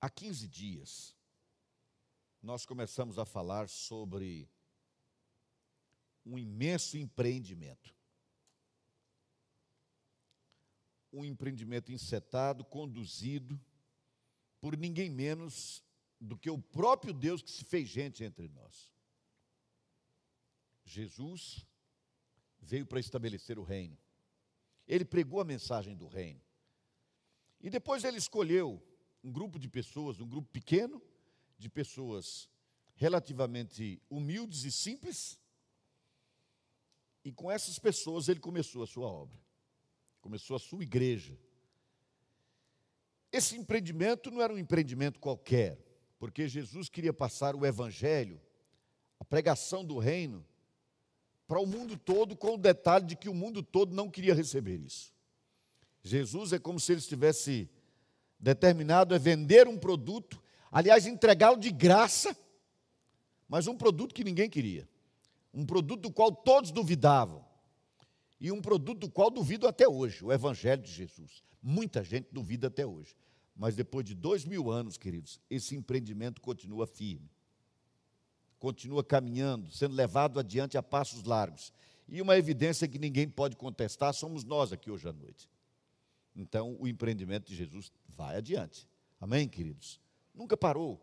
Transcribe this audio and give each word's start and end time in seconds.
Há 0.00 0.08
15 0.08 0.48
dias, 0.48 1.14
nós 2.42 2.64
começamos 2.64 3.18
a 3.18 3.26
falar 3.26 3.68
sobre 3.68 4.48
um 6.24 6.38
imenso 6.38 6.96
empreendimento. 6.96 7.94
Um 11.12 11.22
empreendimento 11.22 11.92
encetado, 11.92 12.64
conduzido 12.64 13.60
por 14.58 14.74
ninguém 14.74 15.10
menos 15.10 15.84
do 16.18 16.36
que 16.36 16.48
o 16.48 16.58
próprio 16.58 17.12
Deus 17.12 17.42
que 17.42 17.50
se 17.50 17.64
fez 17.64 17.86
gente 17.86 18.24
entre 18.24 18.48
nós. 18.48 18.90
Jesus 20.84 21.66
veio 22.58 22.86
para 22.86 23.00
estabelecer 23.00 23.58
o 23.58 23.62
reino. 23.62 23.98
Ele 24.86 25.04
pregou 25.04 25.40
a 25.40 25.44
mensagem 25.44 25.94
do 25.94 26.06
reino. 26.06 26.40
E 27.60 27.68
depois 27.68 28.02
ele 28.02 28.16
escolheu 28.16 28.82
um 29.22 29.30
grupo 29.30 29.58
de 29.58 29.68
pessoas, 29.68 30.20
um 30.20 30.28
grupo 30.28 30.48
pequeno, 30.50 31.02
de 31.58 31.68
pessoas 31.68 32.48
relativamente 32.94 34.00
humildes 34.10 34.64
e 34.64 34.72
simples, 34.72 35.38
e 37.24 37.32
com 37.32 37.50
essas 37.50 37.78
pessoas 37.78 38.28
ele 38.28 38.40
começou 38.40 38.82
a 38.82 38.86
sua 38.86 39.06
obra, 39.06 39.38
começou 40.20 40.56
a 40.56 40.58
sua 40.58 40.82
igreja. 40.82 41.38
Esse 43.30 43.56
empreendimento 43.56 44.30
não 44.30 44.40
era 44.40 44.52
um 44.52 44.58
empreendimento 44.58 45.20
qualquer, 45.20 45.78
porque 46.18 46.48
Jesus 46.48 46.88
queria 46.88 47.12
passar 47.12 47.54
o 47.54 47.64
evangelho, 47.64 48.40
a 49.18 49.24
pregação 49.24 49.84
do 49.84 49.98
reino, 49.98 50.44
para 51.46 51.60
o 51.60 51.66
mundo 51.66 51.96
todo, 51.96 52.36
com 52.36 52.54
o 52.54 52.58
detalhe 52.58 53.06
de 53.06 53.16
que 53.16 53.28
o 53.28 53.34
mundo 53.34 53.62
todo 53.62 53.94
não 53.94 54.10
queria 54.10 54.34
receber 54.34 54.78
isso. 54.78 55.12
Jesus 56.02 56.52
é 56.52 56.58
como 56.58 56.80
se 56.80 56.92
ele 56.92 57.00
estivesse 57.00 57.68
determinado 58.40 59.14
a 59.14 59.18
vender 59.18 59.68
um 59.68 59.78
produto, 59.78 60.42
aliás, 60.72 61.06
entregá-lo 61.06 61.58
de 61.58 61.70
graça, 61.70 62.36
mas 63.48 63.66
um 63.66 63.76
produto 63.76 64.14
que 64.14 64.24
ninguém 64.24 64.48
queria. 64.48 64.88
Um 65.52 65.66
produto 65.66 66.02
do 66.02 66.12
qual 66.12 66.32
todos 66.32 66.70
duvidavam. 66.70 67.44
E 68.40 68.50
um 68.50 68.62
produto 68.62 69.00
do 69.00 69.10
qual 69.10 69.30
duvido 69.30 69.68
até 69.68 69.86
hoje, 69.86 70.24
o 70.24 70.32
Evangelho 70.32 70.82
de 70.82 70.90
Jesus. 70.90 71.42
Muita 71.62 72.02
gente 72.02 72.28
duvida 72.32 72.68
até 72.68 72.86
hoje. 72.86 73.14
Mas 73.54 73.76
depois 73.76 74.06
de 74.06 74.14
dois 74.14 74.46
mil 74.46 74.70
anos, 74.70 74.96
queridos, 74.96 75.38
esse 75.50 75.76
empreendimento 75.76 76.40
continua 76.40 76.86
firme. 76.86 77.30
Continua 78.58 79.04
caminhando, 79.04 79.70
sendo 79.70 79.94
levado 79.94 80.38
adiante 80.38 80.78
a 80.78 80.82
passos 80.82 81.24
largos. 81.24 81.72
E 82.08 82.22
uma 82.22 82.38
evidência 82.38 82.88
que 82.88 82.98
ninguém 82.98 83.28
pode 83.28 83.56
contestar 83.56 84.14
somos 84.14 84.44
nós 84.44 84.72
aqui 84.72 84.90
hoje 84.90 85.08
à 85.08 85.12
noite. 85.12 85.48
Então, 86.34 86.76
o 86.78 86.88
empreendimento 86.88 87.48
de 87.48 87.54
Jesus 87.54 87.92
vai 88.20 88.36
adiante. 88.36 88.86
Amém, 89.18 89.48
queridos? 89.48 89.98
Nunca 90.34 90.54
parou. 90.54 91.00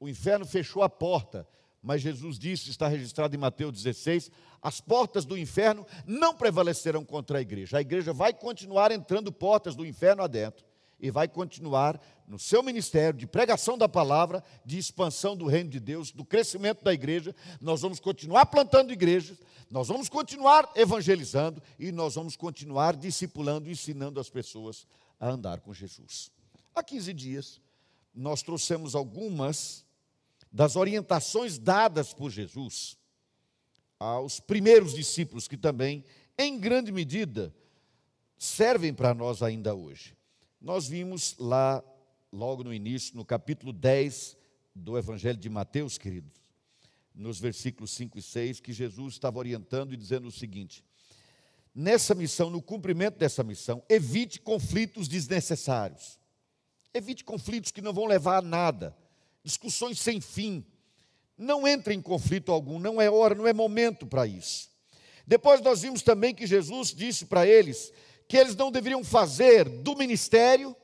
O 0.00 0.08
inferno 0.08 0.44
fechou 0.44 0.82
a 0.82 0.88
porta, 0.88 1.46
mas 1.80 2.02
Jesus 2.02 2.36
disse, 2.36 2.68
está 2.68 2.88
registrado 2.88 3.36
em 3.36 3.38
Mateus 3.38 3.72
16: 3.80 4.28
as 4.60 4.80
portas 4.80 5.24
do 5.24 5.38
inferno 5.38 5.86
não 6.04 6.34
prevalecerão 6.34 7.04
contra 7.04 7.38
a 7.38 7.40
igreja. 7.40 7.78
A 7.78 7.80
igreja 7.80 8.12
vai 8.12 8.32
continuar 8.32 8.90
entrando 8.90 9.30
portas 9.30 9.76
do 9.76 9.86
inferno 9.86 10.24
adentro 10.24 10.66
e 10.98 11.12
vai 11.12 11.28
continuar 11.28 12.00
no 12.26 12.40
seu 12.40 12.60
ministério 12.60 13.16
de 13.16 13.26
pregação 13.26 13.78
da 13.78 13.88
palavra, 13.88 14.42
de 14.64 14.78
expansão 14.78 15.36
do 15.36 15.46
reino 15.46 15.70
de 15.70 15.78
Deus, 15.78 16.10
do 16.10 16.24
crescimento 16.24 16.82
da 16.82 16.92
igreja. 16.92 17.36
Nós 17.60 17.82
vamos 17.82 18.00
continuar 18.00 18.46
plantando 18.46 18.92
igrejas, 18.92 19.38
nós 19.70 19.86
vamos 19.86 20.08
continuar 20.08 20.72
evangelizando 20.74 21.62
e 21.78 21.92
nós 21.92 22.16
vamos 22.16 22.34
continuar 22.34 22.96
discipulando, 22.96 23.70
ensinando 23.70 24.18
as 24.18 24.28
pessoas 24.28 24.88
a 25.18 25.28
andar 25.28 25.60
com 25.60 25.72
Jesus. 25.72 26.30
Há 26.74 26.82
15 26.82 27.12
dias, 27.12 27.60
nós 28.14 28.42
trouxemos 28.42 28.94
algumas 28.94 29.84
das 30.50 30.76
orientações 30.76 31.58
dadas 31.58 32.12
por 32.12 32.30
Jesus 32.30 32.96
aos 33.98 34.40
primeiros 34.40 34.94
discípulos, 34.94 35.48
que 35.48 35.56
também, 35.56 36.04
em 36.36 36.58
grande 36.58 36.92
medida, 36.92 37.54
servem 38.36 38.92
para 38.92 39.14
nós 39.14 39.42
ainda 39.42 39.74
hoje. 39.74 40.16
Nós 40.60 40.86
vimos 40.86 41.36
lá, 41.38 41.82
logo 42.32 42.62
no 42.64 42.72
início, 42.72 43.16
no 43.16 43.24
capítulo 43.24 43.72
10 43.72 44.36
do 44.74 44.98
Evangelho 44.98 45.38
de 45.38 45.48
Mateus, 45.48 45.96
queridos, 45.96 46.32
nos 47.14 47.38
versículos 47.38 47.92
5 47.92 48.18
e 48.18 48.22
6, 48.22 48.60
que 48.60 48.72
Jesus 48.72 49.14
estava 49.14 49.38
orientando 49.38 49.94
e 49.94 49.96
dizendo 49.96 50.28
o 50.28 50.32
seguinte: 50.32 50.84
nessa 51.74 52.14
missão, 52.14 52.48
no 52.50 52.62
cumprimento 52.62 53.18
dessa 53.18 53.42
missão, 53.42 53.82
evite 53.88 54.40
conflitos 54.40 55.08
desnecessários. 55.08 56.18
Evite 56.92 57.24
conflitos 57.24 57.70
que 57.70 57.82
não 57.82 57.92
vão 57.92 58.06
levar 58.06 58.38
a 58.38 58.42
nada 58.42 58.96
discussões 59.44 60.00
sem 60.00 60.20
fim. 60.20 60.64
Não 61.36 61.68
entre 61.68 61.94
em 61.94 62.00
conflito 62.00 62.50
algum, 62.50 62.78
não 62.78 63.00
é 63.00 63.10
hora, 63.10 63.34
não 63.34 63.46
é 63.46 63.52
momento 63.52 64.06
para 64.06 64.26
isso. 64.26 64.70
Depois 65.26 65.60
nós 65.60 65.82
vimos 65.82 66.02
também 66.02 66.34
que 66.34 66.46
Jesus 66.46 66.92
disse 66.94 67.26
para 67.26 67.46
eles 67.46 67.92
que 68.26 68.38
eles 68.38 68.56
não 68.56 68.72
deveriam 68.72 69.04
fazer 69.04 69.68
do 69.68 69.94
ministério, 69.94 70.74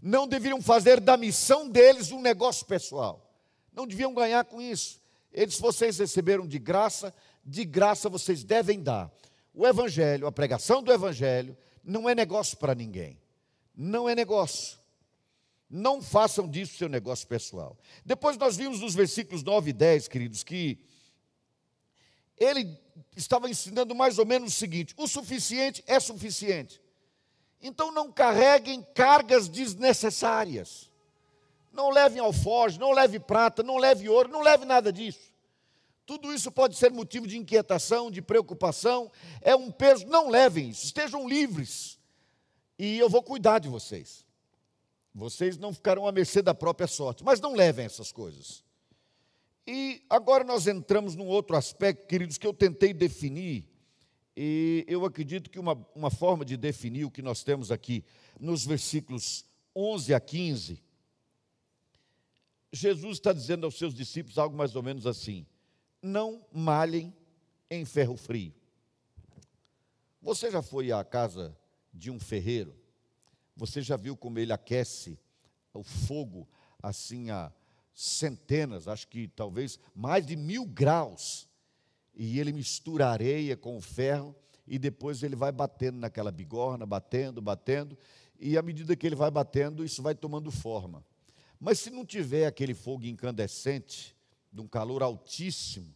não 0.00 0.28
deveriam 0.28 0.62
fazer 0.62 1.00
da 1.00 1.16
missão 1.16 1.68
deles 1.68 2.12
um 2.12 2.20
negócio 2.20 2.64
pessoal. 2.64 3.28
Não 3.72 3.86
deviam 3.86 4.14
ganhar 4.14 4.44
com 4.44 4.62
isso. 4.62 5.00
Eles, 5.32 5.58
vocês 5.58 5.98
receberam 5.98 6.46
de 6.46 6.58
graça, 6.58 7.12
de 7.44 7.64
graça 7.64 8.08
vocês 8.08 8.44
devem 8.44 8.80
dar. 8.80 9.10
O 9.56 9.66
Evangelho, 9.66 10.26
a 10.26 10.32
pregação 10.32 10.82
do 10.82 10.92
Evangelho, 10.92 11.56
não 11.82 12.06
é 12.06 12.14
negócio 12.14 12.58
para 12.58 12.74
ninguém. 12.74 13.18
Não 13.74 14.06
é 14.06 14.14
negócio. 14.14 14.78
Não 15.68 16.02
façam 16.02 16.46
disso 16.46 16.76
seu 16.76 16.90
negócio 16.90 17.26
pessoal. 17.26 17.74
Depois 18.04 18.36
nós 18.36 18.54
vimos 18.54 18.80
nos 18.80 18.94
versículos 18.94 19.42
9 19.42 19.70
e 19.70 19.72
10, 19.72 20.08
queridos, 20.08 20.44
que 20.44 20.78
ele 22.36 22.78
estava 23.16 23.48
ensinando 23.48 23.94
mais 23.94 24.18
ou 24.18 24.26
menos 24.26 24.52
o 24.52 24.56
seguinte: 24.56 24.94
o 24.94 25.08
suficiente 25.08 25.82
é 25.86 25.98
suficiente. 25.98 26.78
Então 27.58 27.90
não 27.90 28.12
carreguem 28.12 28.86
cargas 28.94 29.48
desnecessárias. 29.48 30.90
Não 31.72 31.88
levem 31.88 32.20
alforje, 32.20 32.78
não 32.78 32.92
leve 32.92 33.18
prata, 33.18 33.62
não 33.62 33.78
leve 33.78 34.06
ouro, 34.06 34.28
não 34.28 34.42
leve 34.42 34.66
nada 34.66 34.92
disso. 34.92 35.25
Tudo 36.06 36.32
isso 36.32 36.52
pode 36.52 36.76
ser 36.76 36.92
motivo 36.92 37.26
de 37.26 37.36
inquietação, 37.36 38.10
de 38.10 38.22
preocupação, 38.22 39.10
é 39.42 39.56
um 39.56 39.72
peso. 39.72 40.06
Não 40.06 40.30
levem 40.30 40.70
isso, 40.70 40.86
estejam 40.86 41.28
livres. 41.28 41.98
E 42.78 42.96
eu 42.98 43.10
vou 43.10 43.22
cuidar 43.22 43.58
de 43.58 43.68
vocês. 43.68 44.24
Vocês 45.12 45.58
não 45.58 45.74
ficarão 45.74 46.06
à 46.06 46.12
mercê 46.12 46.40
da 46.40 46.54
própria 46.54 46.86
sorte, 46.86 47.24
mas 47.24 47.40
não 47.40 47.54
levem 47.54 47.84
essas 47.84 48.12
coisas. 48.12 48.62
E 49.66 50.02
agora 50.08 50.44
nós 50.44 50.68
entramos 50.68 51.16
num 51.16 51.26
outro 51.26 51.56
aspecto, 51.56 52.06
queridos, 52.06 52.38
que 52.38 52.46
eu 52.46 52.54
tentei 52.54 52.94
definir, 52.94 53.68
e 54.36 54.84
eu 54.86 55.04
acredito 55.04 55.50
que 55.50 55.58
uma, 55.58 55.74
uma 55.94 56.10
forma 56.10 56.44
de 56.44 56.56
definir 56.56 57.04
o 57.04 57.10
que 57.10 57.22
nós 57.22 57.42
temos 57.42 57.72
aqui 57.72 58.04
nos 58.38 58.64
versículos 58.64 59.46
11 59.74 60.12
a 60.12 60.20
15, 60.20 60.82
Jesus 62.70 63.12
está 63.14 63.32
dizendo 63.32 63.64
aos 63.64 63.76
seus 63.78 63.94
discípulos 63.94 64.36
algo 64.36 64.54
mais 64.54 64.76
ou 64.76 64.82
menos 64.82 65.06
assim: 65.06 65.46
não 66.06 66.46
malhem 66.52 67.12
em 67.70 67.84
ferro 67.84 68.16
frio. 68.16 68.54
Você 70.22 70.50
já 70.50 70.62
foi 70.62 70.92
à 70.92 71.04
casa 71.04 71.56
de 71.92 72.10
um 72.10 72.18
ferreiro? 72.18 72.74
Você 73.56 73.82
já 73.82 73.96
viu 73.96 74.16
como 74.16 74.38
ele 74.38 74.52
aquece 74.52 75.18
o 75.74 75.82
fogo 75.82 76.48
assim 76.82 77.30
a 77.30 77.52
centenas, 77.92 78.88
acho 78.88 79.08
que 79.08 79.28
talvez 79.28 79.78
mais 79.94 80.24
de 80.24 80.36
mil 80.36 80.66
graus, 80.66 81.48
e 82.14 82.38
ele 82.38 82.52
mistura 82.52 83.08
areia 83.08 83.56
com 83.56 83.76
o 83.76 83.80
ferro 83.80 84.34
e 84.66 84.78
depois 84.78 85.22
ele 85.22 85.36
vai 85.36 85.52
batendo 85.52 85.98
naquela 85.98 86.30
bigorna, 86.30 86.84
batendo, 86.84 87.40
batendo, 87.40 87.96
e 88.38 88.58
à 88.58 88.62
medida 88.62 88.96
que 88.96 89.06
ele 89.06 89.14
vai 89.14 89.30
batendo, 89.30 89.84
isso 89.84 90.02
vai 90.02 90.14
tomando 90.14 90.50
forma. 90.50 91.04
Mas 91.58 91.78
se 91.78 91.90
não 91.90 92.04
tiver 92.04 92.46
aquele 92.46 92.74
fogo 92.74 93.06
incandescente, 93.06 94.16
de 94.52 94.60
um 94.60 94.66
calor 94.66 95.02
altíssimo, 95.02 95.94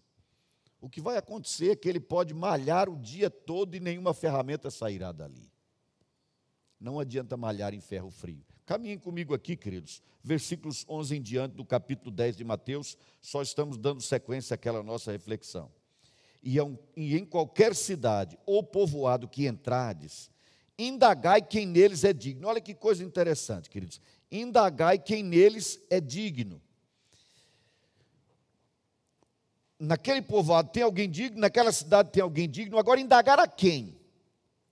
o 0.80 0.88
que 0.88 1.00
vai 1.00 1.16
acontecer 1.16 1.72
é 1.72 1.76
que 1.76 1.88
ele 1.88 2.00
pode 2.00 2.32
malhar 2.32 2.88
o 2.88 2.96
dia 2.96 3.28
todo 3.28 3.76
e 3.76 3.80
nenhuma 3.80 4.14
ferramenta 4.14 4.70
sairá 4.70 5.12
dali. 5.12 5.50
Não 6.80 6.98
adianta 6.98 7.36
malhar 7.36 7.74
em 7.74 7.80
ferro 7.80 8.10
frio. 8.10 8.42
Caminhem 8.64 8.98
comigo 8.98 9.34
aqui, 9.34 9.56
queridos. 9.56 10.02
Versículos 10.22 10.86
11 10.88 11.16
em 11.16 11.22
diante 11.22 11.54
do 11.54 11.64
capítulo 11.64 12.10
10 12.10 12.36
de 12.36 12.44
Mateus, 12.44 12.96
só 13.20 13.42
estamos 13.42 13.76
dando 13.76 14.00
sequência 14.00 14.54
àquela 14.54 14.82
nossa 14.82 15.12
reflexão. 15.12 15.70
E 16.42 16.56
em 16.96 17.24
qualquer 17.24 17.74
cidade 17.74 18.38
ou 18.46 18.62
povoado 18.62 19.28
que 19.28 19.46
entrades, 19.46 20.30
indagai 20.78 21.42
quem 21.42 21.66
neles 21.66 22.04
é 22.04 22.12
digno. 22.14 22.48
Olha 22.48 22.60
que 22.60 22.74
coisa 22.74 23.04
interessante, 23.04 23.68
queridos. 23.68 24.00
Indagai 24.32 24.98
quem 24.98 25.22
neles 25.22 25.78
é 25.90 26.00
digno. 26.00 26.62
Naquele 29.80 30.20
povoado 30.20 30.68
tem 30.70 30.82
alguém 30.82 31.08
digno, 31.08 31.40
naquela 31.40 31.72
cidade 31.72 32.10
tem 32.10 32.22
alguém 32.22 32.46
digno, 32.46 32.78
agora 32.78 33.00
indagar 33.00 33.38
a 33.38 33.48
quem? 33.48 33.98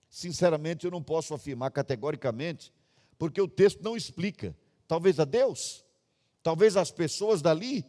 Sinceramente, 0.07 0.85
eu 0.85 0.91
não 0.91 1.01
posso 1.01 1.33
afirmar 1.33 1.71
categoricamente, 1.71 2.71
porque 3.17 3.41
o 3.41 3.47
texto 3.47 3.81
não 3.81 3.97
explica. 3.97 4.55
Talvez 4.87 5.19
a 5.19 5.25
Deus? 5.25 5.83
Talvez 6.43 6.77
as 6.77 6.91
pessoas 6.91 7.41
dali? 7.41 7.83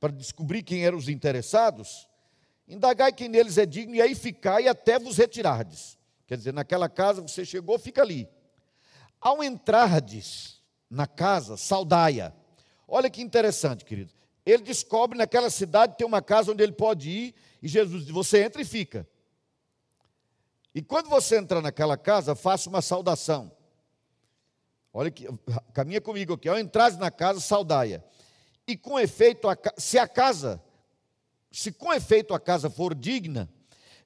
Para 0.00 0.12
descobrir 0.12 0.64
quem 0.64 0.84
eram 0.84 0.98
os 0.98 1.08
interessados? 1.08 2.08
Indagai 2.66 3.12
quem 3.12 3.28
neles 3.28 3.56
é 3.56 3.64
digno, 3.64 3.94
e 3.94 4.02
aí 4.02 4.16
ficai 4.16 4.66
até 4.66 4.98
vos 4.98 5.16
retirardes. 5.16 5.96
Quer 6.26 6.36
dizer, 6.36 6.52
naquela 6.52 6.88
casa 6.88 7.22
você 7.22 7.44
chegou, 7.44 7.78
fica 7.78 8.02
ali. 8.02 8.28
Ao 9.20 9.44
entrardes 9.44 10.60
na 10.90 11.06
casa, 11.06 11.56
saudaia. 11.56 12.34
Olha 12.86 13.08
que 13.08 13.22
interessante, 13.22 13.84
querido. 13.84 14.17
Ele 14.48 14.62
descobre 14.62 15.18
naquela 15.18 15.50
cidade 15.50 15.98
tem 15.98 16.06
uma 16.06 16.22
casa 16.22 16.50
onde 16.50 16.62
ele 16.62 16.72
pode 16.72 17.10
ir, 17.10 17.34
e 17.62 17.68
Jesus 17.68 18.06
diz: 18.06 18.14
Você 18.14 18.42
entra 18.42 18.62
e 18.62 18.64
fica. 18.64 19.06
E 20.74 20.80
quando 20.80 21.10
você 21.10 21.36
entrar 21.36 21.60
naquela 21.60 21.98
casa, 21.98 22.34
faça 22.34 22.66
uma 22.70 22.80
saudação. 22.80 23.52
Olha 24.90 25.10
que, 25.10 25.28
caminha 25.74 26.00
comigo 26.00 26.32
aqui. 26.32 26.48
Ao 26.48 26.58
entrar 26.58 26.90
na 26.96 27.10
casa, 27.10 27.40
saudaia. 27.40 28.02
E 28.66 28.74
com 28.74 28.98
efeito, 28.98 29.46
se 29.76 29.98
a 29.98 30.08
casa, 30.08 30.62
se 31.52 31.70
com 31.70 31.92
efeito 31.92 32.32
a 32.32 32.40
casa 32.40 32.70
for 32.70 32.94
digna, 32.94 33.50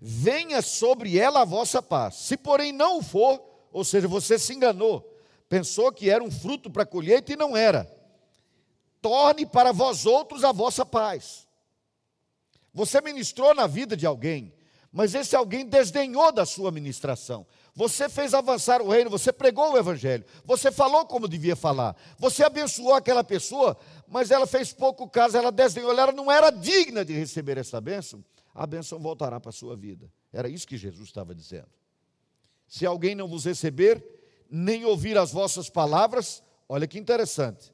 venha 0.00 0.60
sobre 0.60 1.16
ela 1.16 1.42
a 1.42 1.44
vossa 1.44 1.80
paz. 1.80 2.16
Se 2.16 2.36
porém 2.36 2.72
não 2.72 3.00
for, 3.00 3.40
ou 3.70 3.84
seja, 3.84 4.08
você 4.08 4.40
se 4.40 4.52
enganou, 4.52 5.08
pensou 5.48 5.92
que 5.92 6.10
era 6.10 6.22
um 6.24 6.32
fruto 6.32 6.68
para 6.68 6.84
colheita 6.84 7.32
e 7.32 7.36
não 7.36 7.56
era. 7.56 8.01
Torne 9.02 9.44
para 9.44 9.72
vós 9.72 10.06
outros 10.06 10.44
a 10.44 10.52
vossa 10.52 10.86
paz. 10.86 11.46
Você 12.72 13.00
ministrou 13.00 13.54
na 13.54 13.66
vida 13.66 13.96
de 13.96 14.06
alguém, 14.06 14.54
mas 14.90 15.14
esse 15.14 15.36
alguém 15.36 15.66
desdenhou 15.66 16.32
da 16.32 16.46
sua 16.46 16.70
ministração. 16.70 17.46
Você 17.74 18.08
fez 18.08 18.32
avançar 18.32 18.80
o 18.80 18.88
reino, 18.88 19.10
você 19.10 19.32
pregou 19.32 19.72
o 19.72 19.78
evangelho, 19.78 20.24
você 20.44 20.70
falou 20.70 21.04
como 21.06 21.26
devia 21.26 21.56
falar, 21.56 21.96
você 22.18 22.44
abençoou 22.44 22.94
aquela 22.94 23.24
pessoa, 23.24 23.76
mas 24.06 24.30
ela 24.30 24.46
fez 24.46 24.72
pouco 24.72 25.08
caso, 25.08 25.36
ela 25.36 25.50
desdenhou, 25.50 25.90
ela 25.90 26.12
não 26.12 26.30
era 26.30 26.50
digna 26.50 27.04
de 27.04 27.12
receber 27.14 27.58
essa 27.58 27.80
bênção. 27.80 28.24
A 28.54 28.66
bênção 28.66 28.98
voltará 28.98 29.40
para 29.40 29.48
a 29.48 29.52
sua 29.52 29.74
vida. 29.74 30.10
Era 30.32 30.48
isso 30.48 30.66
que 30.66 30.76
Jesus 30.76 31.08
estava 31.08 31.34
dizendo. 31.34 31.68
Se 32.68 32.86
alguém 32.86 33.14
não 33.14 33.26
vos 33.26 33.44
receber, 33.44 34.04
nem 34.50 34.84
ouvir 34.84 35.16
as 35.16 35.32
vossas 35.32 35.70
palavras, 35.70 36.42
olha 36.68 36.86
que 36.86 36.98
interessante. 36.98 37.72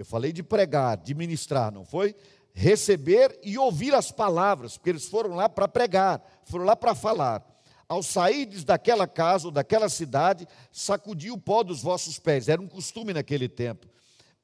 Eu 0.00 0.04
falei 0.04 0.32
de 0.32 0.42
pregar, 0.42 0.96
de 0.96 1.14
ministrar, 1.14 1.72
não 1.72 1.84
foi? 1.84 2.14
receber 2.52 3.38
e 3.42 3.56
ouvir 3.58 3.94
as 3.94 4.10
palavras, 4.10 4.76
porque 4.76 4.90
eles 4.90 5.06
foram 5.06 5.34
lá 5.34 5.48
para 5.48 5.68
pregar, 5.68 6.22
foram 6.44 6.64
lá 6.64 6.76
para 6.76 6.94
falar. 6.94 7.46
Ao 7.88 8.02
sairdes 8.02 8.64
daquela 8.64 9.06
casa 9.06 9.48
ou 9.48 9.50
daquela 9.50 9.88
cidade, 9.88 10.46
sacudi 10.70 11.30
o 11.30 11.38
pó 11.38 11.62
dos 11.62 11.82
vossos 11.82 12.18
pés. 12.18 12.48
Era 12.48 12.60
um 12.60 12.68
costume 12.68 13.12
naquele 13.12 13.48
tempo, 13.48 13.88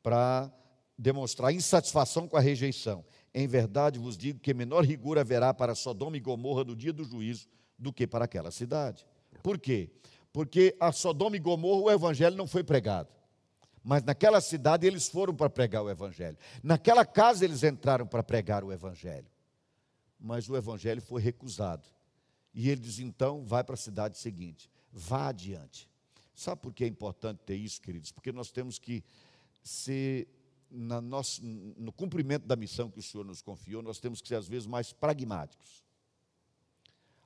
para 0.03 0.51
demonstrar 0.99 1.53
insatisfação 1.53 2.27
com 2.27 2.37
a 2.37 2.41
rejeição. 2.41 3.05
Em 3.35 3.47
verdade 3.47 3.99
vos 3.99 4.17
digo 4.17 4.41
que 4.41 4.55
menor 4.55 4.85
rigor 4.85 5.19
haverá 5.19 5.53
para 5.53 5.75
Sodoma 5.75 6.17
e 6.17 6.21
Gomorra 6.21 6.65
no 6.65 6.75
dia 6.75 6.93
do 6.93 7.05
juízo 7.05 7.47
do 7.79 7.93
que 7.93 8.07
para 8.07 8.25
aquela 8.25 8.51
cidade. 8.51 9.07
Por 9.43 9.59
quê? 9.59 9.91
Porque 10.33 10.75
a 10.81 10.91
Sodoma 10.91 11.37
e 11.37 11.41
Gomorra 11.41 11.83
o 11.83 11.91
evangelho 11.91 12.37
não 12.37 12.47
foi 12.47 12.65
pregado. 12.65 13.16
Mas 13.89 14.03
naquela 14.03 14.41
cidade 14.41 14.85
eles 14.85 15.07
foram 15.07 15.33
para 15.33 15.49
pregar 15.49 15.81
o 15.85 15.89
Evangelho. 15.89 16.37
Naquela 16.61 17.07
casa 17.07 17.45
eles 17.45 17.63
entraram 17.63 18.05
para 18.05 18.21
pregar 18.21 18.65
o 18.65 18.73
Evangelho. 18.73 19.29
Mas 20.19 20.49
o 20.49 20.57
Evangelho 20.57 21.01
foi 21.01 21.23
recusado. 21.23 21.87
E 22.53 22.69
ele 22.69 22.81
diz: 22.81 22.99
então, 22.99 23.45
vai 23.45 23.63
para 23.63 23.75
a 23.75 23.79
cidade 23.79 24.19
seguinte, 24.19 24.69
vá 24.91 25.29
adiante. 25.29 25.89
Sabe 26.35 26.63
por 26.63 26.75
que 26.75 26.83
é 26.83 26.89
importante 26.89 27.39
ter 27.47 27.55
isso, 27.55 27.81
queridos? 27.81 28.11
Porque 28.11 28.33
nós 28.33 28.51
temos 28.51 28.77
que 28.77 29.05
ser, 29.63 30.27
na 30.69 31.01
nosso, 31.01 31.41
no 31.45 31.93
cumprimento 31.93 32.45
da 32.45 32.57
missão 32.57 32.91
que 32.91 32.99
o 32.99 33.03
Senhor 33.03 33.25
nos 33.25 33.41
confiou, 33.41 33.83
nós 33.83 34.01
temos 34.01 34.21
que 34.21 34.27
ser, 34.27 34.35
às 34.35 34.49
vezes, 34.49 34.67
mais 34.67 34.93
pragmáticos. 34.93 35.85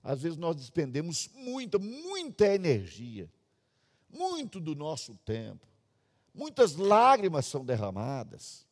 Às 0.02 0.20
vezes 0.20 0.36
nós 0.36 0.56
despendemos 0.56 1.30
muita, 1.32 1.78
muita 1.78 2.54
energia, 2.54 3.30
muito 4.10 4.60
do 4.60 4.74
nosso 4.74 5.14
tempo 5.24 5.69
muitas 6.34 6.76
lágrimas 6.76 7.46
são 7.46 7.64
derramadas. 7.64 8.66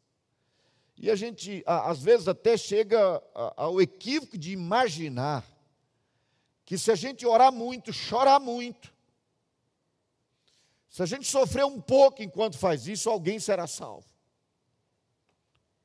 E 0.97 1.11
a 1.11 1.17
gente, 1.17 1.63
às 1.65 2.03
vezes, 2.03 2.27
até 2.27 2.57
chega 2.57 3.23
ao 3.57 3.81
equívoco 3.81 4.37
de 4.37 4.53
imaginar 4.53 5.47
que 6.65 6.77
se 6.77 6.91
a 6.91 6.95
gente 6.95 7.25
orar 7.25 7.53
muito, 7.53 7.93
chorar 7.93 8.41
muito, 8.41 8.93
se 10.91 11.03
a 11.03 11.07
gente 11.07 11.27
sofrer 11.29 11.65
um 11.65 11.81
pouco 11.81 12.23
enquanto 12.23 12.59
faz 12.59 12.89
isso, 12.89 13.09
alguém 13.09 13.39
será 13.39 13.67
salvo. 13.67 14.09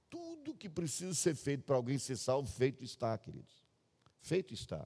Tudo 0.10 0.56
que 0.56 0.68
precisa 0.68 1.14
ser 1.14 1.36
feito 1.36 1.64
para 1.64 1.76
alguém 1.76 2.00
ser 2.00 2.18
salvo, 2.18 2.50
feito 2.50 2.84
está, 2.84 3.16
queridos. 3.18 3.64
Feito 4.20 4.54
está. 4.54 4.86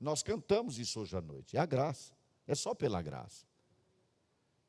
Nós 0.00 0.22
cantamos 0.22 0.78
isso 0.78 1.00
hoje 1.00 1.16
à 1.16 1.20
noite. 1.20 1.56
É 1.56 1.60
a 1.60 1.66
graça. 1.66 2.14
É 2.46 2.54
só 2.54 2.74
pela 2.74 3.02
graça 3.02 3.44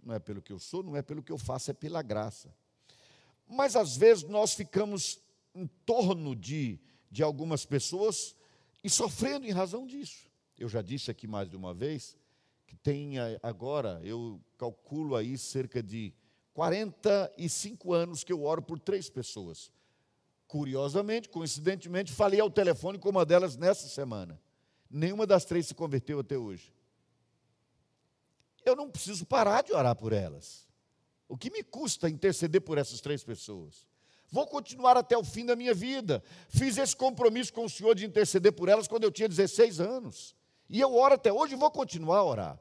não 0.04 0.14
é 0.14 0.20
pelo 0.20 0.42
que 0.42 0.52
eu 0.52 0.60
sou, 0.60 0.84
não 0.84 0.96
é 0.96 1.02
pelo 1.02 1.24
que 1.24 1.32
eu 1.32 1.38
faço, 1.38 1.72
é 1.72 1.74
pela 1.74 2.02
graça. 2.02 2.54
Mas 3.48 3.76
às 3.76 3.96
vezes 3.96 4.24
nós 4.24 4.54
ficamos 4.54 5.20
em 5.54 5.68
torno 5.86 6.36
de, 6.36 6.80
de 7.10 7.24
algumas 7.24 7.66
pessoas 7.66 8.36
e 8.84 8.90
sofrendo 8.90 9.46
em 9.46 9.52
razão 9.52 9.86
disso. 9.86 10.28
Eu 10.58 10.68
já 10.68 10.82
disse 10.82 11.12
aqui 11.12 11.28
mais 11.28 11.50
de 11.50 11.56
uma 11.56 11.74
vez 11.74 12.18
que 12.66 12.76
tem 12.76 13.14
agora, 13.42 14.02
eu 14.04 14.42
calculo 14.58 15.16
aí 15.16 15.38
cerca 15.38 15.82
de 15.82 16.14
45 16.54 17.94
anos 17.94 18.24
que 18.24 18.34
eu 18.34 18.44
oro 18.44 18.62
por 18.62 18.80
três 18.80 19.10
pessoas. 19.10 19.72
Curiosamente, 20.48 21.30
coincidentemente, 21.30 22.12
falei 22.12 22.40
ao 22.40 22.50
telefone 22.50 22.98
com 22.98 23.10
uma 23.10 23.26
delas 23.26 23.56
nessa 23.56 23.88
semana. 23.88 24.42
Nenhuma 24.90 25.28
das 25.28 25.46
três 25.46 25.68
se 25.68 25.76
converteu 25.76 26.20
até 26.20 26.38
hoje 26.38 26.77
eu 28.68 28.76
não 28.76 28.90
preciso 28.90 29.26
parar 29.26 29.64
de 29.64 29.74
orar 29.74 29.96
por 29.96 30.14
elas. 30.14 30.68
O 31.28 31.38
que 31.38 31.50
me 31.50 31.64
custa 31.64 32.10
interceder 32.10 32.62
por 32.62 32.78
essas 32.78 33.02
três 33.02 33.24
pessoas? 33.24 33.88
Vou 34.30 34.46
continuar 34.46 34.98
até 34.98 35.18
o 35.18 35.24
fim 35.24 35.46
da 35.46 35.56
minha 35.56 35.74
vida. 35.74 36.24
Fiz 36.50 36.78
esse 36.78 36.96
compromisso 36.96 37.54
com 37.54 37.66
o 37.66 37.70
Senhor 37.70 37.96
de 37.96 38.06
interceder 38.06 38.52
por 38.52 38.70
elas 38.70 38.88
quando 38.88 39.04
eu 39.04 39.12
tinha 39.12 39.28
16 39.28 39.80
anos. 39.80 40.36
E 40.70 40.80
eu 40.82 40.94
oro 40.94 41.16
até 41.16 41.32
hoje 41.32 41.54
e 41.54 41.58
vou 41.58 41.72
continuar 41.72 42.20
a 42.20 42.24
orar. 42.26 42.60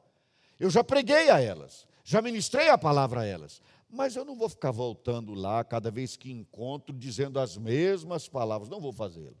Eu 0.59 0.69
já 0.69 0.83
preguei 0.83 1.29
a 1.29 1.39
elas, 1.39 1.85
já 2.03 2.21
ministrei 2.21 2.69
a 2.69 2.77
palavra 2.77 3.21
a 3.21 3.25
elas. 3.25 3.61
Mas 3.89 4.15
eu 4.15 4.25
não 4.25 4.35
vou 4.35 4.49
ficar 4.49 4.71
voltando 4.71 5.33
lá 5.33 5.63
cada 5.63 5.89
vez 5.89 6.17
que 6.17 6.31
encontro, 6.31 6.93
dizendo 6.93 7.39
as 7.39 7.57
mesmas 7.57 8.27
palavras. 8.27 8.69
Não 8.69 8.81
vou 8.81 8.91
fazê-lo. 8.91 9.37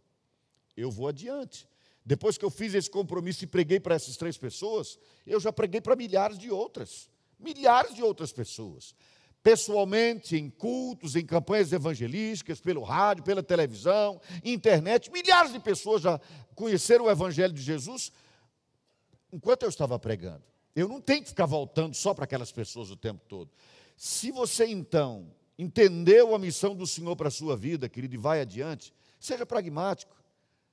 Eu 0.75 0.89
vou 0.89 1.07
adiante. 1.07 1.67
Depois 2.07 2.37
que 2.37 2.45
eu 2.45 2.49
fiz 2.49 2.73
esse 2.73 2.89
compromisso 2.89 3.43
e 3.43 3.47
preguei 3.47 3.81
para 3.81 3.93
essas 3.93 4.15
três 4.15 4.37
pessoas, 4.37 4.97
eu 5.25 5.41
já 5.41 5.51
preguei 5.51 5.81
para 5.81 5.93
milhares 5.93 6.37
de 6.37 6.49
outras. 6.49 7.09
Milhares 7.37 7.93
de 7.93 8.01
outras 8.01 8.31
pessoas. 8.31 8.95
Pessoalmente, 9.43 10.37
em 10.37 10.49
cultos, 10.49 11.17
em 11.17 11.25
campanhas 11.25 11.73
evangelísticas, 11.73 12.61
pelo 12.61 12.81
rádio, 12.81 13.25
pela 13.25 13.43
televisão, 13.43 14.21
internet, 14.41 15.11
milhares 15.11 15.51
de 15.51 15.59
pessoas 15.59 16.01
já 16.01 16.17
conheceram 16.55 17.05
o 17.05 17.11
Evangelho 17.11 17.51
de 17.51 17.61
Jesus 17.61 18.13
enquanto 19.29 19.63
eu 19.63 19.69
estava 19.69 19.99
pregando. 19.99 20.43
Eu 20.73 20.87
não 20.87 21.01
tenho 21.01 21.23
que 21.23 21.29
ficar 21.29 21.45
voltando 21.45 21.93
só 21.93 22.13
para 22.13 22.23
aquelas 22.23 22.53
pessoas 22.53 22.89
o 22.89 22.95
tempo 22.95 23.25
todo. 23.27 23.51
Se 23.97 24.31
você 24.31 24.65
então 24.65 25.29
entendeu 25.59 26.33
a 26.33 26.39
missão 26.39 26.73
do 26.73 26.87
Senhor 26.87 27.17
para 27.17 27.27
a 27.27 27.31
sua 27.31 27.57
vida, 27.57 27.89
querido, 27.89 28.15
e 28.15 28.17
vai 28.17 28.39
adiante, 28.39 28.93
seja 29.19 29.45
pragmático. 29.45 30.15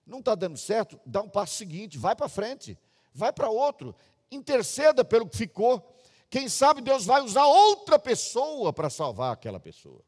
Não 0.06 0.18
está 0.18 0.34
dando 0.34 0.56
certo? 0.56 1.00
Dá 1.04 1.23
um 1.23 1.28
passo 1.28 1.56
seguinte, 1.56 1.99
vai 1.99 2.14
para 2.14 2.28
frente, 2.28 2.78
vai 3.12 3.32
para 3.32 3.49
outro, 3.49 3.94
interceda 4.30 5.04
pelo 5.04 5.28
que 5.28 5.37
ficou. 5.37 5.82
Quem 6.28 6.49
sabe 6.49 6.80
Deus 6.80 7.04
vai 7.04 7.23
usar 7.23 7.46
outra 7.46 7.99
pessoa 7.99 8.73
para 8.73 8.90
salvar 8.90 9.32
aquela 9.32 9.61
pessoa. 9.61 10.02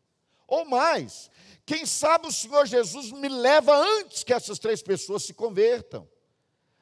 Ou 0.47 0.65
mais, 0.65 1.31
quem 1.65 1.85
sabe 1.87 2.29
o 2.29 2.33
Senhor 2.33 2.67
Jesus 2.67 3.11
me 3.11 3.29
leva 3.29 3.77
antes 3.77 4.23
que 4.23 4.33
essas 4.33 4.59
três 4.59 4.83
pessoas 4.83 5.25
se 5.25 5.35
convertam. 5.35 6.09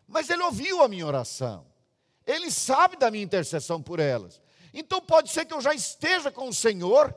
Mas 0.07 0.29
Ele 0.29 0.43
ouviu 0.43 0.83
a 0.83 0.89
minha 0.89 1.07
oração, 1.07 1.67
Ele 2.27 2.51
sabe 2.51 2.97
da 2.97 3.11
minha 3.11 3.25
intercessão 3.25 3.83
por 3.83 4.01
elas. 4.01 4.41
Então 4.73 5.01
pode 5.01 5.31
ser 5.31 5.47
que 5.47 5.55
eu 5.55 5.61
já 5.61 5.73
esteja 5.73 6.31
com 6.31 6.49
o 6.49 6.55
Senhor 6.55 7.15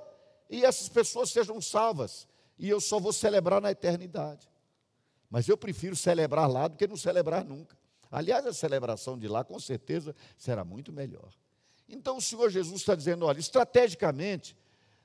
e 0.50 0.64
essas 0.64 0.88
pessoas 0.88 1.32
sejam 1.32 1.60
salvas, 1.60 2.28
e 2.58 2.70
eu 2.70 2.80
só 2.80 3.00
vou 3.00 3.12
celebrar 3.12 3.60
na 3.60 3.72
eternidade. 3.72 4.48
Mas 5.30 5.48
eu 5.48 5.58
prefiro 5.58 5.96
celebrar 5.96 6.50
lá 6.50 6.68
do 6.68 6.78
que 6.78 6.88
não 6.88 6.96
celebrar 6.96 7.44
nunca. 7.44 7.78
Aliás, 8.10 8.46
a 8.46 8.54
celebração 8.54 9.18
de 9.18 9.28
lá, 9.28 9.44
com 9.44 9.60
certeza, 9.60 10.16
será 10.38 10.64
muito 10.64 10.94
melhor. 10.94 11.34
Então, 11.90 12.18
o 12.18 12.22
Senhor 12.22 12.50
Jesus 12.50 12.82
está 12.82 12.96
dizendo: 12.96 13.26
olha, 13.26 13.40
estrategicamente, 13.40 14.56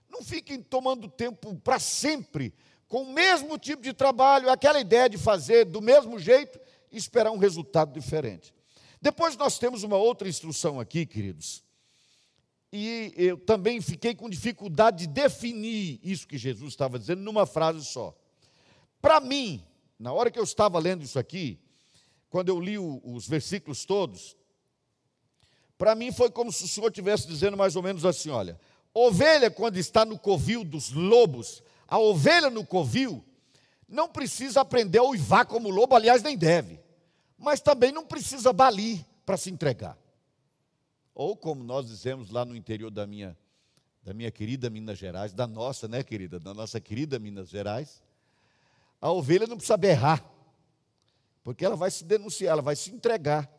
não 0.09 0.23
fiquem 0.23 0.63
tomando 0.63 1.09
tempo 1.09 1.55
para 1.57 1.79
sempre 1.79 2.55
com 2.89 3.03
o 3.03 3.13
mesmo 3.13 3.59
tipo 3.59 3.83
de 3.83 3.95
trabalho, 3.95 4.51
aquela 4.51 4.79
ideia 4.79 5.09
de 5.09 5.17
fazer 5.17 5.65
do 5.65 5.81
mesmo 5.81 6.19
jeito 6.19 6.61
e 6.91 6.99
esperar 6.99 7.31
um 7.31 7.39
resultado 7.39 7.93
diferente. 7.93 8.53
Depois 9.01 9.37
nós 9.37 9.59
temos 9.59 9.83
uma 9.83 9.97
outra 9.97 10.29
instrução 10.29 10.79
aqui, 10.79 11.07
queridos. 11.07 11.65
e 12.71 13.13
eu 13.17 13.39
também 13.39 13.81
fiquei 13.81 14.15
com 14.15 14.29
dificuldade 14.29 15.07
de 15.07 15.07
definir 15.07 16.01
isso 16.03 16.29
que 16.29 16.39
Jesus 16.39 16.73
estava 16.73 16.99
dizendo 16.99 17.23
numa 17.23 17.47
frase 17.47 17.85
só. 17.85 18.15
Para 19.01 19.21
mim, 19.21 19.65
na 20.03 20.13
hora 20.13 20.33
que 20.33 20.39
eu 20.39 20.43
estava 20.43 20.81
lendo 20.81 21.05
isso 21.05 21.17
aqui, 21.17 21.61
quando 22.29 22.49
eu 22.49 22.59
li 22.59 22.77
o, 22.77 23.01
os 23.05 23.29
versículos 23.29 23.85
todos, 23.85 24.37
para 25.79 25.95
mim 25.95 26.11
foi 26.11 26.29
como 26.29 26.51
se 26.51 26.65
o 26.65 26.69
Senhor 26.69 26.89
estivesse 26.89 27.29
dizendo 27.29 27.57
mais 27.57 27.77
ou 27.77 27.85
menos 27.85 28.05
assim: 28.05 28.29
olha, 28.29 28.59
ovelha, 28.93 29.49
quando 29.49 29.77
está 29.77 30.05
no 30.05 30.19
covil 30.19 30.65
dos 30.65 30.91
lobos, 30.91 31.63
a 31.87 32.01
ovelha 32.01 32.51
no 32.51 32.67
covil 32.67 33.25
não 33.89 34.09
precisa 34.09 34.63
aprender 34.63 34.99
a 34.99 35.05
uivar 35.05 35.47
como 35.47 35.71
lobo, 35.71 35.95
aliás, 35.95 36.21
nem 36.21 36.37
deve, 36.37 36.81
mas 37.39 37.61
também 37.61 37.93
não 37.93 38.05
precisa 38.05 38.53
balir 38.53 39.07
para 39.25 39.37
se 39.37 39.51
entregar. 39.51 39.97
Ou 41.15 41.37
como 41.37 41.63
nós 41.63 41.87
dizemos 41.87 42.29
lá 42.29 42.45
no 42.45 42.57
interior 42.57 42.91
da 42.91 43.07
minha, 43.07 43.39
da 44.03 44.13
minha 44.13 44.33
querida 44.33 44.69
Minas 44.69 44.99
Gerais, 44.99 45.33
da 45.33 45.47
nossa, 45.47 45.87
né, 45.87 46.03
querida, 46.03 46.41
da 46.41 46.53
nossa 46.53 46.81
querida 46.81 47.21
Minas 47.21 47.51
Gerais, 47.51 48.03
a 49.03 49.11
ovelha 49.11 49.49
não 49.49 49.57
precisa 49.57 49.77
berrar, 49.77 50.25
porque 51.43 51.65
ela 51.65 51.75
vai 51.75 51.91
se 51.91 52.05
denunciar, 52.05 52.53
ela 52.53 52.63
vai 52.63 52.77
se 52.77 52.93
entregar. 52.93 53.53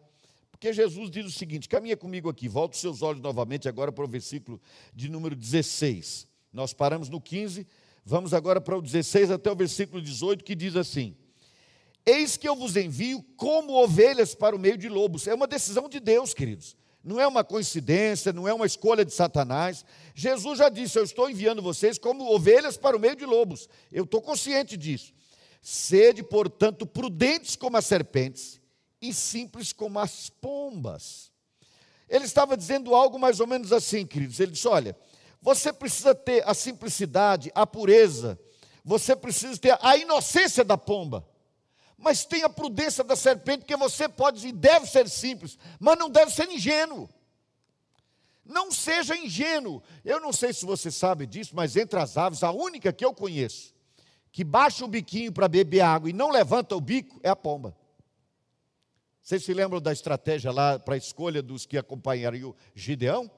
Porque 0.50 0.72
Jesus 0.72 1.12
diz 1.12 1.26
o 1.26 1.32
seguinte: 1.32 1.68
caminha 1.68 1.98
comigo 1.98 2.30
aqui, 2.30 2.48
volta 2.48 2.76
os 2.76 2.80
seus 2.80 3.02
olhos 3.02 3.22
novamente 3.22 3.68
agora 3.68 3.92
para 3.92 4.06
o 4.06 4.08
versículo 4.08 4.62
de 4.96 5.10
número 5.10 5.36
16. 5.36 6.26
Nós 6.54 6.74
paramos 6.74 7.10
no 7.10 7.20
15, 7.20 7.68
vamos 8.06 8.34
agora 8.34 8.62
para 8.62 8.78
o 8.78 8.82
16 8.82 9.32
até 9.32 9.52
o 9.52 9.56
versículo 9.56 10.02
18, 10.02 10.46
que 10.46 10.56
diz 10.56 10.78
assim: 10.78 11.14
Eis 12.06 12.38
que 12.38 12.48
eu 12.48 12.56
vos 12.56 12.78
envio 12.78 13.22
como 13.36 13.74
ovelhas 13.74 14.34
para 14.34 14.56
o 14.56 14.60
meio 14.60 14.78
de 14.78 14.88
lobos. 14.88 15.28
É 15.28 15.34
uma 15.34 15.48
decisão 15.48 15.90
de 15.90 16.00
Deus, 16.00 16.34
queridos. 16.34 16.78
Não 17.04 17.20
é 17.20 17.28
uma 17.28 17.44
coincidência, 17.44 18.32
não 18.32 18.48
é 18.48 18.54
uma 18.54 18.66
escolha 18.66 19.04
de 19.04 19.12
Satanás. 19.14 19.84
Jesus 20.16 20.60
já 20.60 20.70
disse: 20.70 20.98
Eu 20.98 21.04
estou 21.04 21.30
enviando 21.30 21.62
vocês 21.62 21.98
como 21.98 22.34
ovelhas 22.34 22.78
para 22.78 22.96
o 22.96 23.00
meio 23.00 23.18
de 23.18 23.26
lobos. 23.26 23.68
Eu 23.92 24.06
estou 24.06 24.22
consciente 24.22 24.78
disso. 24.78 25.14
Sede, 25.66 26.22
portanto, 26.22 26.86
prudentes 26.86 27.56
como 27.56 27.78
as 27.78 27.86
serpentes 27.86 28.60
e 29.02 29.14
simples 29.14 29.72
como 29.72 29.98
as 29.98 30.30
pombas. 30.30 31.32
Ele 32.10 32.26
estava 32.26 32.58
dizendo 32.58 32.94
algo 32.94 33.18
mais 33.18 33.40
ou 33.40 33.48
menos 33.48 33.72
assim, 33.72 34.06
queridos. 34.06 34.42
Ele 34.42 34.52
disse: 34.52 34.68
Olha, 34.68 34.94
você 35.42 35.72
precisa 35.72 36.14
ter 36.14 36.46
a 36.46 36.54
simplicidade, 36.54 37.50
a 37.56 37.66
pureza, 37.66 38.38
você 38.84 39.16
precisa 39.16 39.58
ter 39.58 39.78
a 39.82 39.96
inocência 39.96 40.66
da 40.66 40.78
pomba, 40.78 41.26
mas 41.98 42.26
tenha 42.26 42.48
a 42.48 42.50
prudência 42.50 43.02
da 43.02 43.16
serpente, 43.16 43.60
porque 43.60 43.78
você 43.78 44.10
pode 44.10 44.46
e 44.46 44.52
deve 44.52 44.86
ser 44.86 45.08
simples, 45.08 45.58
mas 45.80 45.98
não 45.98 46.10
deve 46.10 46.30
ser 46.34 46.50
ingênuo. 46.50 47.10
Não 48.44 48.70
seja 48.70 49.16
ingênuo. 49.16 49.82
Eu 50.04 50.20
não 50.20 50.34
sei 50.34 50.52
se 50.52 50.66
você 50.66 50.92
sabe 50.92 51.26
disso, 51.26 51.56
mas 51.56 51.78
entre 51.78 51.98
as 51.98 52.18
aves, 52.18 52.44
a 52.44 52.52
única 52.52 52.92
que 52.92 53.06
eu 53.06 53.14
conheço 53.14 53.74
que 54.34 54.44
baixa 54.44 54.84
o 54.84 54.88
biquinho 54.88 55.32
para 55.32 55.48
beber 55.48 55.82
água 55.82 56.10
e 56.10 56.14
não 56.14 56.32
levanta 56.32 56.76
o 56.76 56.82
bico 56.82 57.20
é 57.22 57.30
a 57.30 57.36
pomba. 57.36 57.78
Vocês 59.22 59.46
se 59.46 59.54
lembram 59.54 59.80
da 59.80 59.94
estratégia 59.94 60.52
lá 60.52 60.80
para 60.80 60.96
a 60.96 60.98
escolha 60.98 61.40
dos 61.40 61.68
que 61.68 61.78
acompanhariam 61.78 62.56
Gideão? 62.74 63.30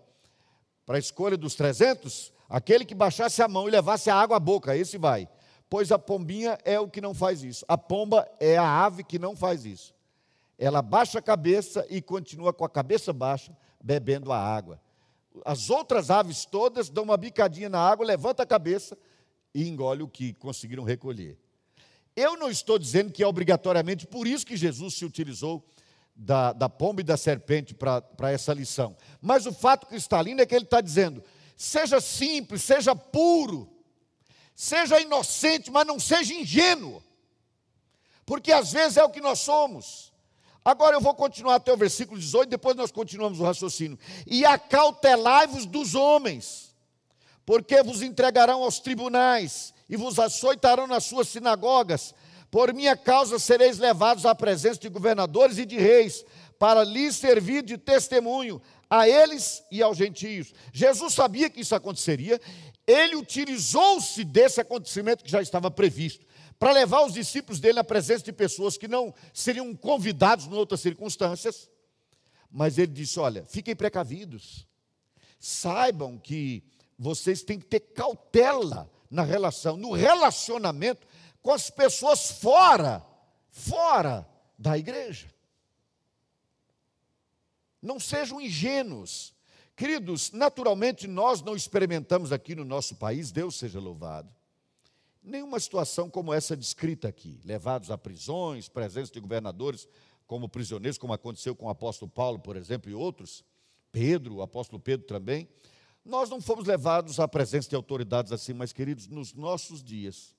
Para 0.85 0.95
a 0.95 0.99
escolha 0.99 1.35
dos 1.35 1.53
300? 1.53 2.33
Aquele 2.47 2.85
que 2.85 2.95
baixasse 2.95 3.41
a 3.41 3.47
mão 3.47 3.67
e 3.67 3.71
levasse 3.71 4.09
a 4.09 4.15
água 4.15 4.37
à 4.37 4.39
boca, 4.39 4.75
esse 4.75 4.97
vai. 4.97 5.27
Pois 5.69 5.91
a 5.91 5.99
pombinha 5.99 6.57
é 6.63 6.79
o 6.79 6.87
que 6.87 7.01
não 7.01 7.13
faz 7.13 7.43
isso. 7.43 7.65
A 7.67 7.77
pomba 7.77 8.25
é 8.39 8.57
a 8.57 8.85
ave 8.85 9.03
que 9.03 9.19
não 9.19 9.35
faz 9.35 9.65
isso. 9.65 9.93
Ela 10.57 10.81
baixa 10.81 11.19
a 11.19 11.21
cabeça 11.21 11.85
e 11.89 12.01
continua 12.01 12.53
com 12.53 12.63
a 12.63 12.69
cabeça 12.69 13.11
baixa, 13.11 13.55
bebendo 13.83 14.31
a 14.31 14.39
água. 14.39 14.79
As 15.43 15.69
outras 15.69 16.09
aves 16.09 16.45
todas 16.45 16.89
dão 16.89 17.03
uma 17.03 17.17
bicadinha 17.17 17.67
na 17.67 17.79
água, 17.79 18.05
levanta 18.05 18.43
a 18.43 18.45
cabeça, 18.45 18.97
e 19.55 19.69
engole 19.69 20.03
o 20.03 20.07
que 20.07 20.33
conseguiram 20.33 20.83
recolher. 20.83 21.39
Eu 22.13 22.35
não 22.37 22.49
estou 22.49 22.77
dizendo 22.77 23.11
que 23.11 23.23
é 23.23 23.27
obrigatoriamente 23.27 24.05
por 24.05 24.27
isso 24.27 24.45
que 24.45 24.57
Jesus 24.57 24.95
se 24.95 25.05
utilizou 25.05 25.65
da, 26.13 26.51
da 26.51 26.67
pomba 26.67 26.99
e 26.99 27.05
da 27.05 27.15
serpente 27.15 27.73
para 27.73 28.31
essa 28.31 28.53
lição. 28.53 28.97
Mas 29.21 29.45
o 29.45 29.53
fato 29.53 29.87
cristalino 29.87 30.41
é 30.41 30.45
que 30.45 30.53
ele 30.53 30.65
está 30.65 30.81
dizendo: 30.81 31.23
seja 31.55 32.01
simples, 32.01 32.63
seja 32.63 32.93
puro, 32.93 33.69
seja 34.53 34.99
inocente, 34.99 35.71
mas 35.71 35.87
não 35.87 35.99
seja 36.01 36.33
ingênuo. 36.33 37.01
Porque 38.25 38.51
às 38.51 38.73
vezes 38.73 38.97
é 38.97 39.03
o 39.05 39.09
que 39.09 39.21
nós 39.21 39.39
somos. 39.39 40.13
Agora 40.65 40.97
eu 40.97 41.01
vou 41.01 41.13
continuar 41.13 41.55
até 41.55 41.71
o 41.71 41.77
versículo 41.77 42.19
18, 42.19 42.49
depois 42.49 42.75
nós 42.75 42.91
continuamos 42.91 43.39
o 43.39 43.43
raciocínio. 43.43 43.97
E 44.27 44.43
acautelai-vos 44.43 45.65
dos 45.65 45.95
homens 45.95 46.64
porque 47.45 47.81
vos 47.83 48.01
entregarão 48.01 48.63
aos 48.63 48.79
tribunais 48.79 49.73
e 49.87 49.95
vos 49.95 50.17
açoitarão 50.17 50.87
nas 50.87 51.05
suas 51.05 51.27
sinagogas. 51.27 52.13
Por 52.49 52.73
minha 52.73 52.95
causa 52.95 53.37
sereis 53.37 53.77
levados 53.77 54.25
à 54.25 54.33
presença 54.33 54.79
de 54.79 54.89
governadores 54.89 55.57
e 55.57 55.65
de 55.65 55.77
reis, 55.77 56.25
para 56.57 56.83
lhes 56.83 57.15
servir 57.15 57.63
de 57.63 57.77
testemunho 57.77 58.61
a 58.89 59.07
eles 59.07 59.63
e 59.71 59.81
aos 59.81 59.97
gentios. 59.97 60.53
Jesus 60.73 61.13
sabia 61.13 61.49
que 61.49 61.61
isso 61.61 61.75
aconteceria, 61.75 62.39
ele 62.87 63.15
utilizou-se 63.15 64.23
desse 64.23 64.61
acontecimento 64.61 65.23
que 65.23 65.31
já 65.31 65.41
estava 65.41 65.69
previsto, 65.69 66.25
para 66.57 66.71
levar 66.71 67.05
os 67.05 67.13
discípulos 67.13 67.59
dele 67.59 67.79
à 67.79 67.83
presença 67.83 68.23
de 68.23 68.31
pessoas 68.31 68.77
que 68.77 68.87
não 68.87 69.13
seriam 69.33 69.75
convidados 69.75 70.45
em 70.45 70.53
outras 70.53 70.79
circunstâncias. 70.79 71.69
Mas 72.49 72.77
ele 72.77 72.93
disse: 72.93 73.19
Olha, 73.19 73.43
fiquem 73.45 73.75
precavidos, 73.75 74.65
saibam 75.37 76.17
que 76.17 76.63
vocês 76.97 77.43
têm 77.43 77.59
que 77.59 77.65
ter 77.65 77.79
cautela 77.79 78.89
na 79.09 79.23
relação, 79.23 79.77
no 79.77 79.91
relacionamento 79.91 81.07
com 81.41 81.51
as 81.51 81.69
pessoas 81.69 82.31
fora, 82.31 83.05
fora 83.49 84.27
da 84.57 84.77
igreja. 84.77 85.33
Não 87.81 87.99
sejam 87.99 88.41
ingênuos. 88.41 89.33
Queridos, 89.75 90.31
naturalmente 90.31 91.07
nós 91.07 91.41
não 91.41 91.55
experimentamos 91.55 92.31
aqui 92.31 92.55
no 92.55 92.65
nosso 92.65 92.95
país, 92.95 93.31
Deus 93.31 93.55
seja 93.55 93.79
louvado, 93.79 94.33
nenhuma 95.21 95.59
situação 95.59 96.09
como 96.09 96.33
essa 96.33 96.55
descrita 96.55 97.09
aqui, 97.09 97.39
levados 97.43 97.91
a 97.91 97.97
prisões, 97.97 98.69
presença 98.69 99.11
de 99.11 99.19
governadores 99.19 99.87
como 100.25 100.47
prisioneiros, 100.47 100.97
como 100.97 101.13
aconteceu 101.13 101.55
com 101.55 101.65
o 101.65 101.69
apóstolo 101.69 102.09
Paulo, 102.09 102.39
por 102.39 102.55
exemplo, 102.55 102.89
e 102.89 102.93
outros, 102.93 103.43
Pedro, 103.91 104.35
o 104.35 104.41
apóstolo 104.41 104.79
Pedro 104.79 105.05
também. 105.05 105.47
Nós 106.05 106.29
não 106.29 106.39
fomos 106.39 106.67
levados 106.67 107.19
à 107.19 107.27
presença 107.27 107.67
de 107.67 107.75
autoridades 107.75 108.31
assim, 108.31 108.53
mas, 108.53 108.71
queridos, 108.71 109.07
nos 109.07 109.33
nossos 109.33 109.83
dias, 109.83 110.35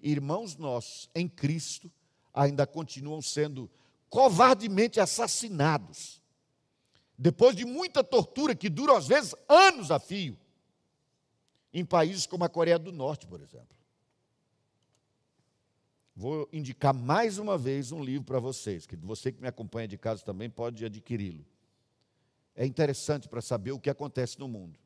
irmãos 0.00 0.56
nossos 0.56 1.10
em 1.14 1.28
Cristo 1.28 1.92
ainda 2.32 2.66
continuam 2.66 3.20
sendo 3.20 3.70
covardemente 4.08 4.98
assassinados. 4.98 6.22
Depois 7.18 7.54
de 7.54 7.66
muita 7.66 8.02
tortura, 8.02 8.54
que 8.54 8.70
dura 8.70 8.96
às 8.96 9.06
vezes 9.06 9.34
anos 9.46 9.90
a 9.90 9.98
fio, 9.98 10.36
em 11.74 11.84
países 11.84 12.26
como 12.26 12.44
a 12.44 12.48
Coreia 12.48 12.78
do 12.78 12.90
Norte, 12.90 13.26
por 13.26 13.40
exemplo. 13.40 13.76
Vou 16.16 16.48
indicar 16.52 16.94
mais 16.94 17.38
uma 17.38 17.56
vez 17.56 17.92
um 17.92 18.02
livro 18.02 18.24
para 18.24 18.38
vocês, 18.38 18.86
que 18.86 18.96
você 18.96 19.30
que 19.30 19.40
me 19.40 19.48
acompanha 19.48 19.88
de 19.88 19.98
casa 19.98 20.24
também 20.24 20.48
pode 20.48 20.84
adquiri-lo. 20.84 21.44
É 22.54 22.66
interessante 22.66 23.28
para 23.28 23.40
saber 23.40 23.72
o 23.72 23.78
que 23.78 23.88
acontece 23.88 24.38
no 24.38 24.48
mundo. 24.48 24.81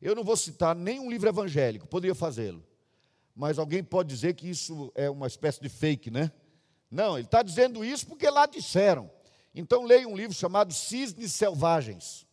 Eu 0.00 0.14
não 0.14 0.24
vou 0.24 0.36
citar 0.36 0.74
nenhum 0.74 1.10
livro 1.10 1.28
evangélico, 1.28 1.86
poderia 1.86 2.14
fazê-lo. 2.14 2.64
Mas 3.34 3.58
alguém 3.58 3.84
pode 3.84 4.08
dizer 4.08 4.34
que 4.34 4.48
isso 4.48 4.90
é 4.94 5.10
uma 5.10 5.26
espécie 5.26 5.60
de 5.60 5.68
fake, 5.68 6.10
né? 6.10 6.32
Não, 6.90 7.18
ele 7.18 7.26
está 7.26 7.42
dizendo 7.42 7.84
isso 7.84 8.06
porque 8.06 8.28
lá 8.28 8.46
disseram. 8.46 9.10
Então 9.54 9.84
leia 9.84 10.08
um 10.08 10.16
livro 10.16 10.34
chamado 10.34 10.72
Cisnes 10.72 11.32
Selvagens. 11.32 12.26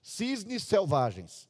Cisnes 0.00 0.62
Selvagens. 0.62 1.48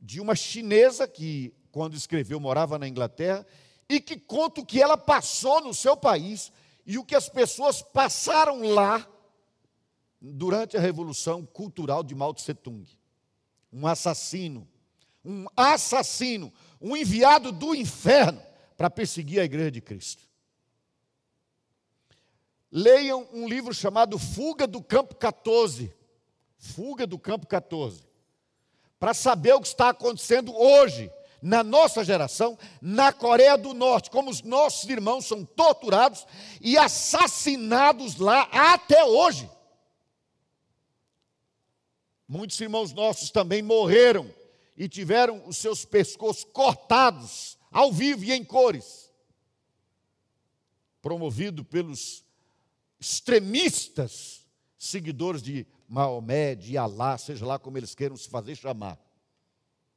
De 0.00 0.20
uma 0.20 0.34
chinesa 0.34 1.06
que, 1.06 1.54
quando 1.70 1.94
escreveu, 1.94 2.40
morava 2.40 2.78
na 2.78 2.88
Inglaterra 2.88 3.46
e 3.88 4.00
que 4.00 4.18
conta 4.18 4.60
o 4.60 4.66
que 4.66 4.82
ela 4.82 4.96
passou 4.96 5.60
no 5.60 5.72
seu 5.72 5.96
país 5.96 6.52
e 6.84 6.98
o 6.98 7.04
que 7.04 7.14
as 7.14 7.28
pessoas 7.28 7.82
passaram 7.82 8.62
lá 8.62 9.06
durante 10.20 10.76
a 10.76 10.80
Revolução 10.80 11.46
Cultural 11.46 12.02
de 12.02 12.14
Mao 12.14 12.34
Tse 12.34 12.54
Tung 12.54 12.99
um 13.72 13.86
assassino, 13.86 14.66
um 15.24 15.46
assassino, 15.56 16.52
um 16.80 16.96
enviado 16.96 17.52
do 17.52 17.74
inferno 17.74 18.42
para 18.76 18.90
perseguir 18.90 19.40
a 19.40 19.44
igreja 19.44 19.70
de 19.70 19.80
Cristo. 19.80 20.22
Leiam 22.72 23.26
um 23.32 23.48
livro 23.48 23.74
chamado 23.74 24.18
Fuga 24.18 24.66
do 24.66 24.82
Campo 24.82 25.14
14. 25.16 25.92
Fuga 26.56 27.06
do 27.06 27.18
Campo 27.18 27.46
14. 27.46 28.04
Para 28.98 29.12
saber 29.12 29.54
o 29.54 29.60
que 29.60 29.66
está 29.66 29.88
acontecendo 29.88 30.54
hoje, 30.54 31.10
na 31.42 31.64
nossa 31.64 32.04
geração, 32.04 32.58
na 32.80 33.12
Coreia 33.12 33.56
do 33.56 33.72
Norte, 33.72 34.10
como 34.10 34.30
os 34.30 34.42
nossos 34.42 34.88
irmãos 34.88 35.26
são 35.26 35.44
torturados 35.44 36.26
e 36.60 36.76
assassinados 36.76 38.16
lá 38.16 38.42
até 38.52 39.04
hoje. 39.04 39.50
Muitos 42.32 42.60
irmãos 42.60 42.92
nossos 42.92 43.28
também 43.32 43.60
morreram 43.60 44.32
e 44.76 44.88
tiveram 44.88 45.42
os 45.48 45.56
seus 45.56 45.84
pescoços 45.84 46.44
cortados 46.44 47.58
ao 47.72 47.92
vivo 47.92 48.22
e 48.22 48.30
em 48.30 48.44
cores, 48.44 49.10
promovido 51.02 51.64
pelos 51.64 52.24
extremistas 53.00 54.46
seguidores 54.78 55.42
de 55.42 55.66
Maomé, 55.88 56.54
de 56.54 56.78
Alá, 56.78 57.18
seja 57.18 57.44
lá 57.44 57.58
como 57.58 57.76
eles 57.76 57.96
queiram 57.96 58.16
se 58.16 58.28
fazer 58.28 58.54
chamar. 58.54 58.96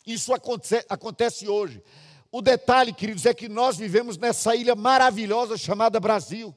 Isso 0.03 0.33
acontece, 0.33 0.87
acontece 0.89 1.47
hoje. 1.47 1.83
O 2.31 2.41
detalhe, 2.41 2.93
queridos, 2.93 3.27
é 3.27 3.33
que 3.35 3.47
nós 3.47 3.77
vivemos 3.77 4.17
nessa 4.17 4.55
ilha 4.55 4.73
maravilhosa 4.73 5.55
chamada 5.55 5.99
Brasil. 5.99 6.51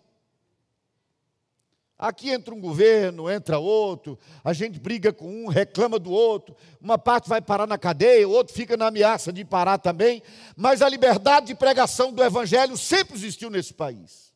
Aqui 1.99 2.29
entra 2.29 2.55
um 2.55 2.61
governo, 2.61 3.31
entra 3.31 3.59
outro, 3.59 4.19
a 4.45 4.53
gente 4.53 4.79
briga 4.79 5.15
com 5.15 5.45
um, 5.45 5.49
reclama 5.49 5.99
do 5.99 6.11
outro, 6.11 6.55
uma 6.79 6.99
parte 6.99 7.27
vai 7.27 7.41
parar 7.41 7.67
na 7.67 7.79
cadeia, 7.79 8.29
o 8.29 8.33
outro 8.33 8.53
fica 8.53 8.77
na 8.77 8.89
ameaça 8.89 9.33
de 9.33 9.43
parar 9.47 9.79
também, 9.79 10.23
mas 10.55 10.83
a 10.83 10.89
liberdade 10.91 11.47
de 11.47 11.55
pregação 11.55 12.13
do 12.13 12.23
Evangelho 12.23 12.77
sempre 12.77 13.15
existiu 13.17 13.49
nesse 13.49 13.73
país. 13.73 14.31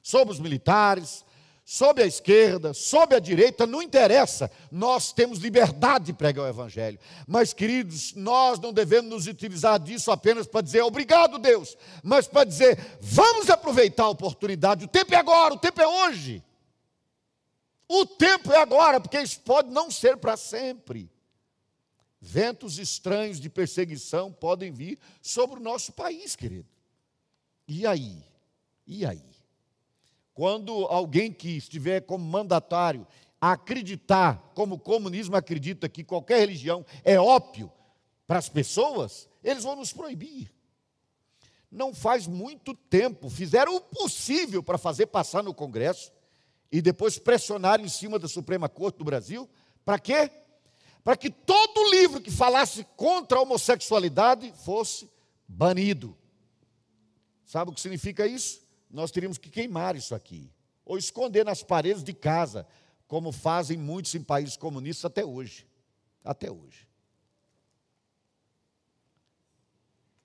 Sobre 0.00 0.32
os 0.32 0.38
militares, 0.38 1.24
sob 1.64 2.00
a 2.00 2.06
esquerda, 2.06 2.72
sob 2.72 3.16
a 3.16 3.18
direita, 3.18 3.66
não 3.66 3.82
interessa, 3.82 4.48
nós 4.70 5.12
temos 5.12 5.40
liberdade 5.40 6.04
de 6.04 6.12
pregar 6.12 6.44
o 6.44 6.48
Evangelho. 6.48 7.00
Mas, 7.26 7.52
queridos, 7.52 8.14
nós 8.14 8.60
não 8.60 8.72
devemos 8.72 9.10
nos 9.10 9.26
utilizar 9.26 9.80
disso 9.80 10.12
apenas 10.12 10.46
para 10.46 10.60
dizer 10.60 10.82
obrigado, 10.82 11.36
Deus, 11.36 11.76
mas 12.04 12.28
para 12.28 12.44
dizer 12.44 12.78
vamos 13.00 13.50
aproveitar 13.50 14.04
a 14.04 14.10
oportunidade, 14.10 14.84
o 14.84 14.88
tempo 14.88 15.12
é 15.12 15.16
agora, 15.16 15.54
o 15.54 15.58
tempo 15.58 15.80
é 15.82 15.88
hoje. 15.88 16.44
O 17.88 18.04
tempo 18.04 18.52
é 18.52 18.56
agora, 18.56 19.00
porque 19.00 19.20
isso 19.20 19.40
pode 19.40 19.70
não 19.70 19.90
ser 19.90 20.16
para 20.16 20.36
sempre. 20.36 21.10
Ventos 22.20 22.78
estranhos 22.78 23.38
de 23.38 23.48
perseguição 23.48 24.32
podem 24.32 24.72
vir 24.72 24.98
sobre 25.22 25.60
o 25.60 25.62
nosso 25.62 25.92
país, 25.92 26.34
querido. 26.34 26.68
E 27.68 27.86
aí? 27.86 28.24
E 28.86 29.06
aí? 29.06 29.22
Quando 30.34 30.86
alguém 30.86 31.32
que 31.32 31.50
estiver 31.50 32.02
como 32.02 32.24
mandatário 32.24 33.06
acreditar, 33.40 34.52
como 34.54 34.74
o 34.74 34.78
comunismo 34.78 35.36
acredita 35.36 35.88
que 35.88 36.02
qualquer 36.02 36.40
religião 36.40 36.84
é 37.04 37.18
ópio 37.20 37.70
para 38.26 38.38
as 38.38 38.48
pessoas, 38.48 39.28
eles 39.42 39.62
vão 39.62 39.76
nos 39.76 39.92
proibir. 39.92 40.52
Não 41.70 41.94
faz 41.94 42.26
muito 42.26 42.74
tempo, 42.74 43.28
fizeram 43.28 43.76
o 43.76 43.80
possível 43.80 44.62
para 44.62 44.78
fazer 44.78 45.06
passar 45.06 45.42
no 45.42 45.54
Congresso 45.54 46.10
e 46.70 46.82
depois 46.82 47.18
pressionar 47.18 47.80
em 47.80 47.88
cima 47.88 48.18
da 48.18 48.28
Suprema 48.28 48.68
Corte 48.68 48.98
do 48.98 49.04
Brasil. 49.04 49.48
Para 49.84 49.98
quê? 49.98 50.30
Para 51.02 51.16
que 51.16 51.30
todo 51.30 51.90
livro 51.90 52.20
que 52.20 52.30
falasse 52.30 52.84
contra 52.96 53.38
a 53.38 53.42
homossexualidade 53.42 54.52
fosse 54.64 55.08
banido. 55.46 56.16
Sabe 57.44 57.70
o 57.70 57.74
que 57.74 57.80
significa 57.80 58.26
isso? 58.26 58.66
nós 58.90 59.10
teríamos 59.10 59.38
que 59.38 59.50
queimar 59.50 59.96
isso 59.96 60.14
aqui, 60.14 60.50
ou 60.84 60.96
esconder 60.96 61.44
nas 61.44 61.62
paredes 61.62 62.02
de 62.02 62.12
casa, 62.12 62.66
como 63.06 63.30
fazem 63.30 63.76
muitos 63.76 64.14
em 64.14 64.22
países 64.22 64.56
comunistas 64.56 65.04
até 65.04 65.24
hoje. 65.24 65.66
Até 66.24 66.50
hoje. 66.50 66.88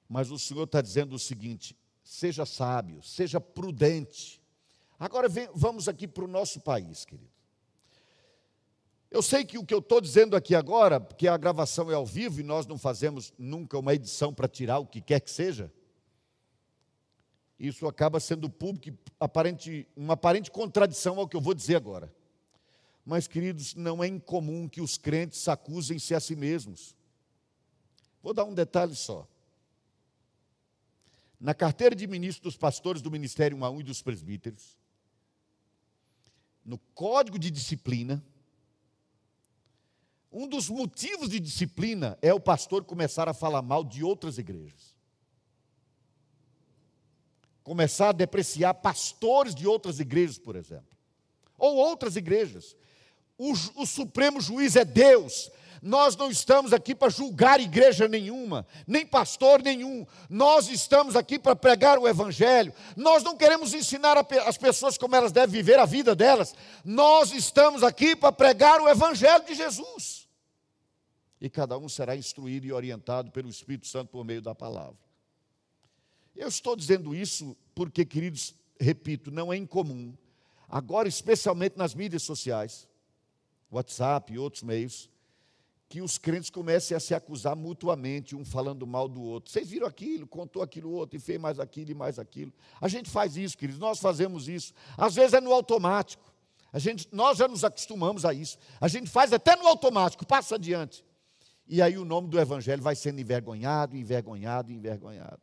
Mas 0.07 0.31
o 0.31 0.39
Senhor 0.39 0.63
está 0.63 0.81
dizendo 0.81 1.15
o 1.15 1.19
seguinte: 1.19 1.77
seja 2.03 2.45
sábio, 2.45 3.03
seja 3.03 3.39
prudente. 3.39 4.40
Agora 5.01 5.27
vem, 5.27 5.49
vamos 5.55 5.87
aqui 5.87 6.07
para 6.07 6.23
o 6.23 6.27
nosso 6.27 6.59
país, 6.61 7.05
querido. 7.05 7.27
Eu 9.09 9.23
sei 9.23 9.43
que 9.43 9.57
o 9.57 9.65
que 9.65 9.73
eu 9.73 9.79
estou 9.79 9.99
dizendo 9.99 10.35
aqui 10.35 10.53
agora, 10.53 10.99
porque 10.99 11.27
a 11.27 11.35
gravação 11.37 11.89
é 11.89 11.95
ao 11.95 12.05
vivo 12.05 12.39
e 12.39 12.43
nós 12.43 12.67
não 12.67 12.77
fazemos 12.77 13.33
nunca 13.35 13.79
uma 13.79 13.95
edição 13.95 14.31
para 14.31 14.47
tirar 14.47 14.77
o 14.77 14.85
que 14.85 15.01
quer 15.01 15.19
que 15.19 15.31
seja, 15.31 15.73
isso 17.59 17.87
acaba 17.87 18.19
sendo 18.19 18.47
público, 18.47 18.95
aparente, 19.19 19.87
uma 19.95 20.13
aparente 20.13 20.51
contradição 20.51 21.17
ao 21.19 21.27
que 21.27 21.35
eu 21.35 21.41
vou 21.41 21.55
dizer 21.55 21.77
agora. 21.77 22.13
Mas, 23.03 23.27
queridos, 23.27 23.73
não 23.73 24.03
é 24.03 24.07
incomum 24.07 24.69
que 24.69 24.81
os 24.81 24.99
crentes 24.99 25.47
acusem-se 25.47 26.13
a 26.13 26.19
si 26.19 26.35
mesmos. 26.35 26.95
Vou 28.21 28.35
dar 28.35 28.43
um 28.43 28.53
detalhe 28.53 28.95
só. 28.95 29.27
Na 31.39 31.55
carteira 31.55 31.95
de 31.95 32.05
ministro 32.05 32.43
dos 32.43 32.55
pastores 32.55 33.01
do 33.01 33.09
Ministério 33.09 33.57
1 33.57 33.65
a 33.65 33.69
1 33.71 33.79
e 33.79 33.83
dos 33.83 34.03
presbíteros, 34.03 34.79
no 36.65 36.77
código 36.93 37.37
de 37.37 37.49
disciplina, 37.49 38.23
um 40.31 40.47
dos 40.47 40.69
motivos 40.69 41.29
de 41.29 41.39
disciplina 41.39 42.17
é 42.21 42.33
o 42.33 42.39
pastor 42.39 42.83
começar 42.85 43.27
a 43.27 43.33
falar 43.33 43.61
mal 43.61 43.83
de 43.83 44.03
outras 44.03 44.37
igrejas 44.37 44.91
começar 47.63 48.09
a 48.09 48.13
depreciar 48.13 48.73
pastores 48.75 49.53
de 49.53 49.67
outras 49.67 49.99
igrejas, 49.99 50.37
por 50.37 50.55
exemplo, 50.55 50.97
ou 51.57 51.77
outras 51.77 52.15
igrejas. 52.15 52.75
O, 53.37 53.53
o 53.81 53.85
Supremo 53.85 54.41
Juiz 54.41 54.75
é 54.75 54.85
Deus. 54.85 55.49
Nós 55.81 56.15
não 56.15 56.29
estamos 56.29 56.73
aqui 56.73 56.93
para 56.93 57.09
julgar 57.09 57.59
igreja 57.59 58.07
nenhuma, 58.07 58.67
nem 58.85 59.03
pastor 59.03 59.63
nenhum. 59.63 60.05
Nós 60.29 60.69
estamos 60.69 61.15
aqui 61.15 61.39
para 61.39 61.55
pregar 61.55 61.97
o 61.97 62.07
Evangelho. 62.07 62.71
Nós 62.95 63.23
não 63.23 63.35
queremos 63.35 63.73
ensinar 63.73 64.15
as 64.45 64.57
pessoas 64.57 64.95
como 64.95 65.15
elas 65.15 65.31
devem 65.31 65.49
viver 65.51 65.79
a 65.79 65.85
vida 65.85 66.15
delas. 66.15 66.53
Nós 66.85 67.31
estamos 67.31 67.81
aqui 67.81 68.15
para 68.15 68.31
pregar 68.31 68.79
o 68.79 68.87
Evangelho 68.87 69.43
de 69.43 69.55
Jesus. 69.55 70.29
E 71.39 71.49
cada 71.49 71.75
um 71.79 71.89
será 71.89 72.15
instruído 72.15 72.67
e 72.67 72.71
orientado 72.71 73.31
pelo 73.31 73.49
Espírito 73.49 73.87
Santo 73.87 74.09
por 74.09 74.23
meio 74.23 74.43
da 74.43 74.53
palavra. 74.53 74.99
Eu 76.35 76.47
estou 76.47 76.75
dizendo 76.75 77.15
isso 77.15 77.57
porque, 77.73 78.05
queridos, 78.05 78.53
repito, 78.79 79.31
não 79.31 79.51
é 79.51 79.57
incomum, 79.57 80.15
agora, 80.69 81.07
especialmente 81.07 81.75
nas 81.75 81.95
mídias 81.95 82.21
sociais, 82.21 82.87
WhatsApp 83.71 84.31
e 84.31 84.37
outros 84.37 84.61
meios, 84.61 85.09
que 85.91 86.01
os 86.01 86.17
crentes 86.17 86.49
comecem 86.49 86.95
a 86.95 87.01
se 87.01 87.13
acusar 87.13 87.53
mutuamente, 87.53 88.33
um 88.33 88.45
falando 88.45 88.87
mal 88.87 89.09
do 89.09 89.21
outro. 89.21 89.51
Vocês 89.51 89.69
viram 89.69 89.85
aquilo, 89.85 90.25
contou 90.25 90.61
aquilo 90.61 90.89
outro, 90.89 91.17
e 91.17 91.19
fez 91.19 91.37
mais 91.37 91.59
aquilo 91.59 91.91
e 91.91 91.93
mais 91.93 92.17
aquilo. 92.17 92.53
A 92.79 92.87
gente 92.87 93.09
faz 93.09 93.35
isso, 93.35 93.57
queridos, 93.57 93.77
nós 93.77 93.99
fazemos 93.99 94.47
isso. 94.47 94.73
Às 94.97 95.15
vezes 95.15 95.33
é 95.33 95.41
no 95.41 95.51
automático. 95.51 96.23
A 96.71 96.79
gente, 96.79 97.09
nós 97.11 97.37
já 97.37 97.45
nos 97.45 97.65
acostumamos 97.65 98.23
a 98.23 98.33
isso. 98.33 98.57
A 98.79 98.87
gente 98.87 99.09
faz 99.09 99.33
até 99.33 99.53
no 99.57 99.67
automático, 99.67 100.25
passa 100.25 100.55
adiante. 100.55 101.03
E 101.67 101.81
aí 101.81 101.97
o 101.97 102.05
nome 102.05 102.29
do 102.29 102.39
Evangelho 102.39 102.81
vai 102.81 102.95
sendo 102.95 103.19
envergonhado, 103.19 103.97
envergonhado, 103.97 104.71
envergonhado. 104.71 105.41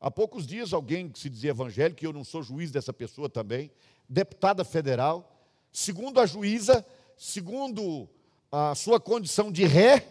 Há 0.00 0.10
poucos 0.10 0.48
dias, 0.48 0.72
alguém 0.72 1.08
que 1.08 1.20
se 1.20 1.30
dizia 1.30 1.50
evangélico, 1.50 2.02
e 2.02 2.06
eu 2.06 2.12
não 2.12 2.24
sou 2.24 2.42
juiz 2.42 2.72
dessa 2.72 2.92
pessoa 2.92 3.30
também, 3.30 3.70
deputada 4.08 4.64
federal, 4.64 5.40
segundo 5.70 6.18
a 6.18 6.26
juíza, 6.26 6.84
segundo 7.20 8.08
a 8.50 8.74
sua 8.74 8.98
condição 8.98 9.52
de 9.52 9.66
ré, 9.66 10.06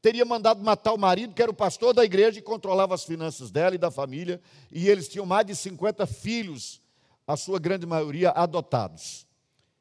teria 0.00 0.24
mandado 0.24 0.64
matar 0.64 0.94
o 0.94 0.98
marido, 0.98 1.34
que 1.34 1.42
era 1.42 1.50
o 1.50 1.54
pastor 1.54 1.92
da 1.92 2.02
igreja 2.02 2.38
e 2.38 2.42
controlava 2.42 2.94
as 2.94 3.04
finanças 3.04 3.50
dela 3.50 3.74
e 3.74 3.78
da 3.78 3.90
família, 3.90 4.40
e 4.72 4.88
eles 4.88 5.06
tinham 5.06 5.26
mais 5.26 5.46
de 5.46 5.54
50 5.54 6.06
filhos, 6.06 6.80
a 7.26 7.36
sua 7.36 7.58
grande 7.58 7.84
maioria 7.84 8.30
adotados. 8.30 9.26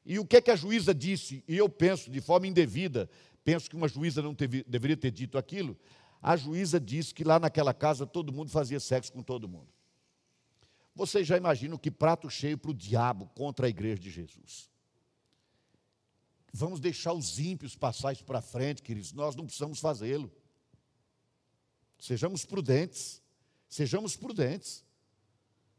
E 0.06 0.20
o 0.20 0.26
que, 0.26 0.36
é 0.36 0.42
que 0.42 0.52
a 0.52 0.56
juíza 0.56 0.94
disse? 0.94 1.42
E 1.48 1.56
eu 1.56 1.70
penso, 1.70 2.12
de 2.12 2.20
forma 2.20 2.46
indevida, 2.46 3.10
penso 3.42 3.70
que 3.70 3.78
uma 3.78 3.88
juíza 3.88 4.22
não 4.22 4.36
teve, 4.36 4.66
deveria 4.68 4.98
ter 4.98 5.12
dito 5.12 5.38
aquilo, 5.38 5.78
a 6.22 6.36
juíza 6.36 6.78
disse 6.78 7.14
que 7.14 7.24
lá 7.24 7.40
naquela 7.40 7.74
casa 7.74 8.06
todo 8.06 8.34
mundo 8.34 8.52
fazia 8.52 8.82
sexo 8.82 9.14
com 9.14 9.24
todo 9.24 9.48
mundo. 9.48 9.70
Vocês 10.94 11.26
já 11.26 11.38
imaginam 11.38 11.78
que 11.78 11.90
prato 11.90 12.30
cheio 12.30 12.58
para 12.58 12.72
o 12.72 12.74
diabo 12.74 13.32
contra 13.34 13.66
a 13.66 13.70
igreja 13.70 14.02
de 14.02 14.12
Jesus. 14.12 14.70
Vamos 16.52 16.80
deixar 16.80 17.14
os 17.14 17.40
ímpios 17.40 17.76
passar 17.76 18.14
isso 18.14 18.24
para 18.24 18.42
frente, 18.42 18.82
queridos. 18.82 19.14
Nós 19.14 19.36
não 19.36 19.46
precisamos 19.46 19.80
fazê-lo. 19.80 20.32
Sejamos 22.00 22.46
prudentes. 22.46 23.22
Sejamos 23.68 24.16
prudentes. 24.16 24.84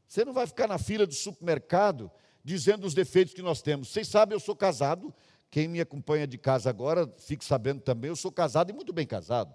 Você 0.07 0.25
não 0.25 0.33
vai 0.33 0.47
ficar 0.47 0.67
na 0.67 0.79
fila 0.79 1.07
do 1.07 1.15
supermercado 1.15 2.11
dizendo 2.45 2.87
os 2.87 2.95
defeitos 2.95 3.35
que 3.35 3.43
nós 3.43 3.63
temos. 3.63 3.89
Vocês 3.89 4.09
sabem, 4.09 4.35
eu 4.35 4.41
sou 4.41 4.57
casado. 4.57 5.15
Quem 5.51 5.67
me 5.67 5.81
acompanha 5.81 6.27
de 6.27 6.39
casa 6.39 6.71
agora, 6.71 7.13
fique 7.19 7.45
sabendo 7.45 7.81
também, 7.81 8.09
eu 8.09 8.17
sou 8.17 8.31
casado 8.31 8.71
e 8.71 8.73
muito 8.73 8.93
bem 8.93 9.07
casado. 9.07 9.53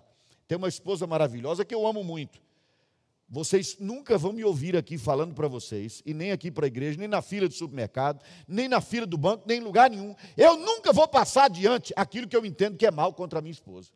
Tenho 0.48 0.60
uma 0.60 0.68
esposa 0.68 1.08
maravilhosa 1.08 1.64
que 1.64 1.74
eu 1.74 1.88
amo 1.88 2.04
muito. 2.04 2.42
Vocês 3.28 3.78
nunca 3.80 4.18
vão 4.18 4.32
me 4.32 4.44
ouvir 4.44 4.78
aqui 4.78 4.98
falando 4.98 5.34
para 5.34 5.48
vocês, 5.48 6.02
e 6.06 6.14
nem 6.14 6.32
aqui 6.32 6.52
para 6.52 6.66
a 6.66 6.68
igreja, 6.68 6.98
nem 6.98 7.08
na 7.08 7.22
fila 7.22 7.48
do 7.48 7.54
supermercado, 7.54 8.24
nem 8.48 8.68
na 8.68 8.80
fila 8.80 9.06
do 9.06 9.18
banco, 9.18 9.44
nem 9.48 9.60
em 9.60 9.64
lugar 9.64 9.90
nenhum. 9.90 10.16
Eu 10.38 10.56
nunca 10.58 10.94
vou 10.94 11.08
passar 11.08 11.46
adiante 11.46 11.92
aquilo 11.96 12.28
que 12.28 12.38
eu 12.38 12.46
entendo 12.46 12.78
que 12.78 12.86
é 12.86 12.92
mal 12.92 13.14
contra 13.14 13.40
a 13.40 13.42
minha 13.42 13.52
esposa. 13.52 13.90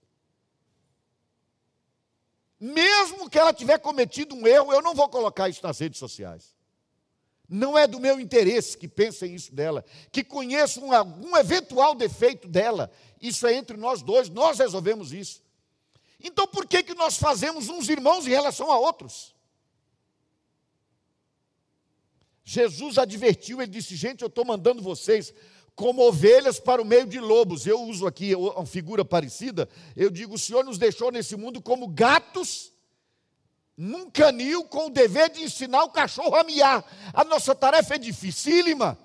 Mesmo 2.59 3.29
que 3.29 3.37
ela 3.37 3.53
tiver 3.53 3.77
cometido 3.77 4.35
um 4.35 4.45
erro, 4.45 4.73
eu 4.73 4.81
não 4.81 4.95
vou 4.95 5.07
colocar 5.07 5.47
isso 5.47 5.61
nas 5.63 5.79
redes 5.79 5.99
sociais. 5.99 6.55
Não 7.47 7.77
é 7.77 7.87
do 7.87 7.99
meu 7.99 8.19
interesse 8.19 8.77
que 8.77 8.87
pensem 8.87 9.33
isso 9.33 9.53
dela, 9.53 9.85
que 10.11 10.23
conheçam 10.23 10.91
algum 10.91 11.37
eventual 11.37 11.95
defeito 11.95 12.47
dela. 12.47 12.91
Isso 13.21 13.47
é 13.47 13.53
entre 13.53 13.77
nós 13.77 14.01
dois, 14.01 14.27
nós 14.29 14.59
resolvemos 14.59 15.13
isso. 15.13 15.41
Então 16.21 16.47
por 16.47 16.67
que, 16.67 16.83
que 16.83 16.93
nós 16.93 17.17
fazemos 17.17 17.69
uns 17.69 17.87
irmãos 17.89 18.27
em 18.27 18.31
relação 18.31 18.71
a 18.71 18.77
outros? 18.77 19.35
Jesus 22.43 22.97
advertiu, 22.97 23.61
ele 23.61 23.71
disse: 23.71 23.95
Gente, 23.95 24.21
eu 24.21 24.27
estou 24.27 24.43
mandando 24.43 24.81
vocês 24.81 25.33
como 25.75 26.01
ovelhas 26.01 26.59
para 26.59 26.81
o 26.81 26.85
meio 26.85 27.05
de 27.05 27.19
lobos. 27.19 27.65
Eu 27.65 27.81
uso 27.83 28.05
aqui 28.05 28.35
uma 28.35 28.65
figura 28.65 29.05
parecida. 29.05 29.69
Eu 29.95 30.09
digo: 30.09 30.35
o 30.35 30.39
Senhor 30.39 30.65
nos 30.65 30.77
deixou 30.77 31.11
nesse 31.11 31.37
mundo 31.37 31.61
como 31.61 31.87
gatos 31.87 32.73
num 33.77 34.09
canil 34.09 34.65
com 34.65 34.87
o 34.87 34.89
dever 34.89 35.29
de 35.29 35.41
ensinar 35.41 35.85
o 35.85 35.91
cachorro 35.91 36.35
a 36.35 36.43
miar. 36.43 36.83
A 37.13 37.23
nossa 37.23 37.55
tarefa 37.55 37.95
é 37.95 37.97
dificílima, 37.97 38.99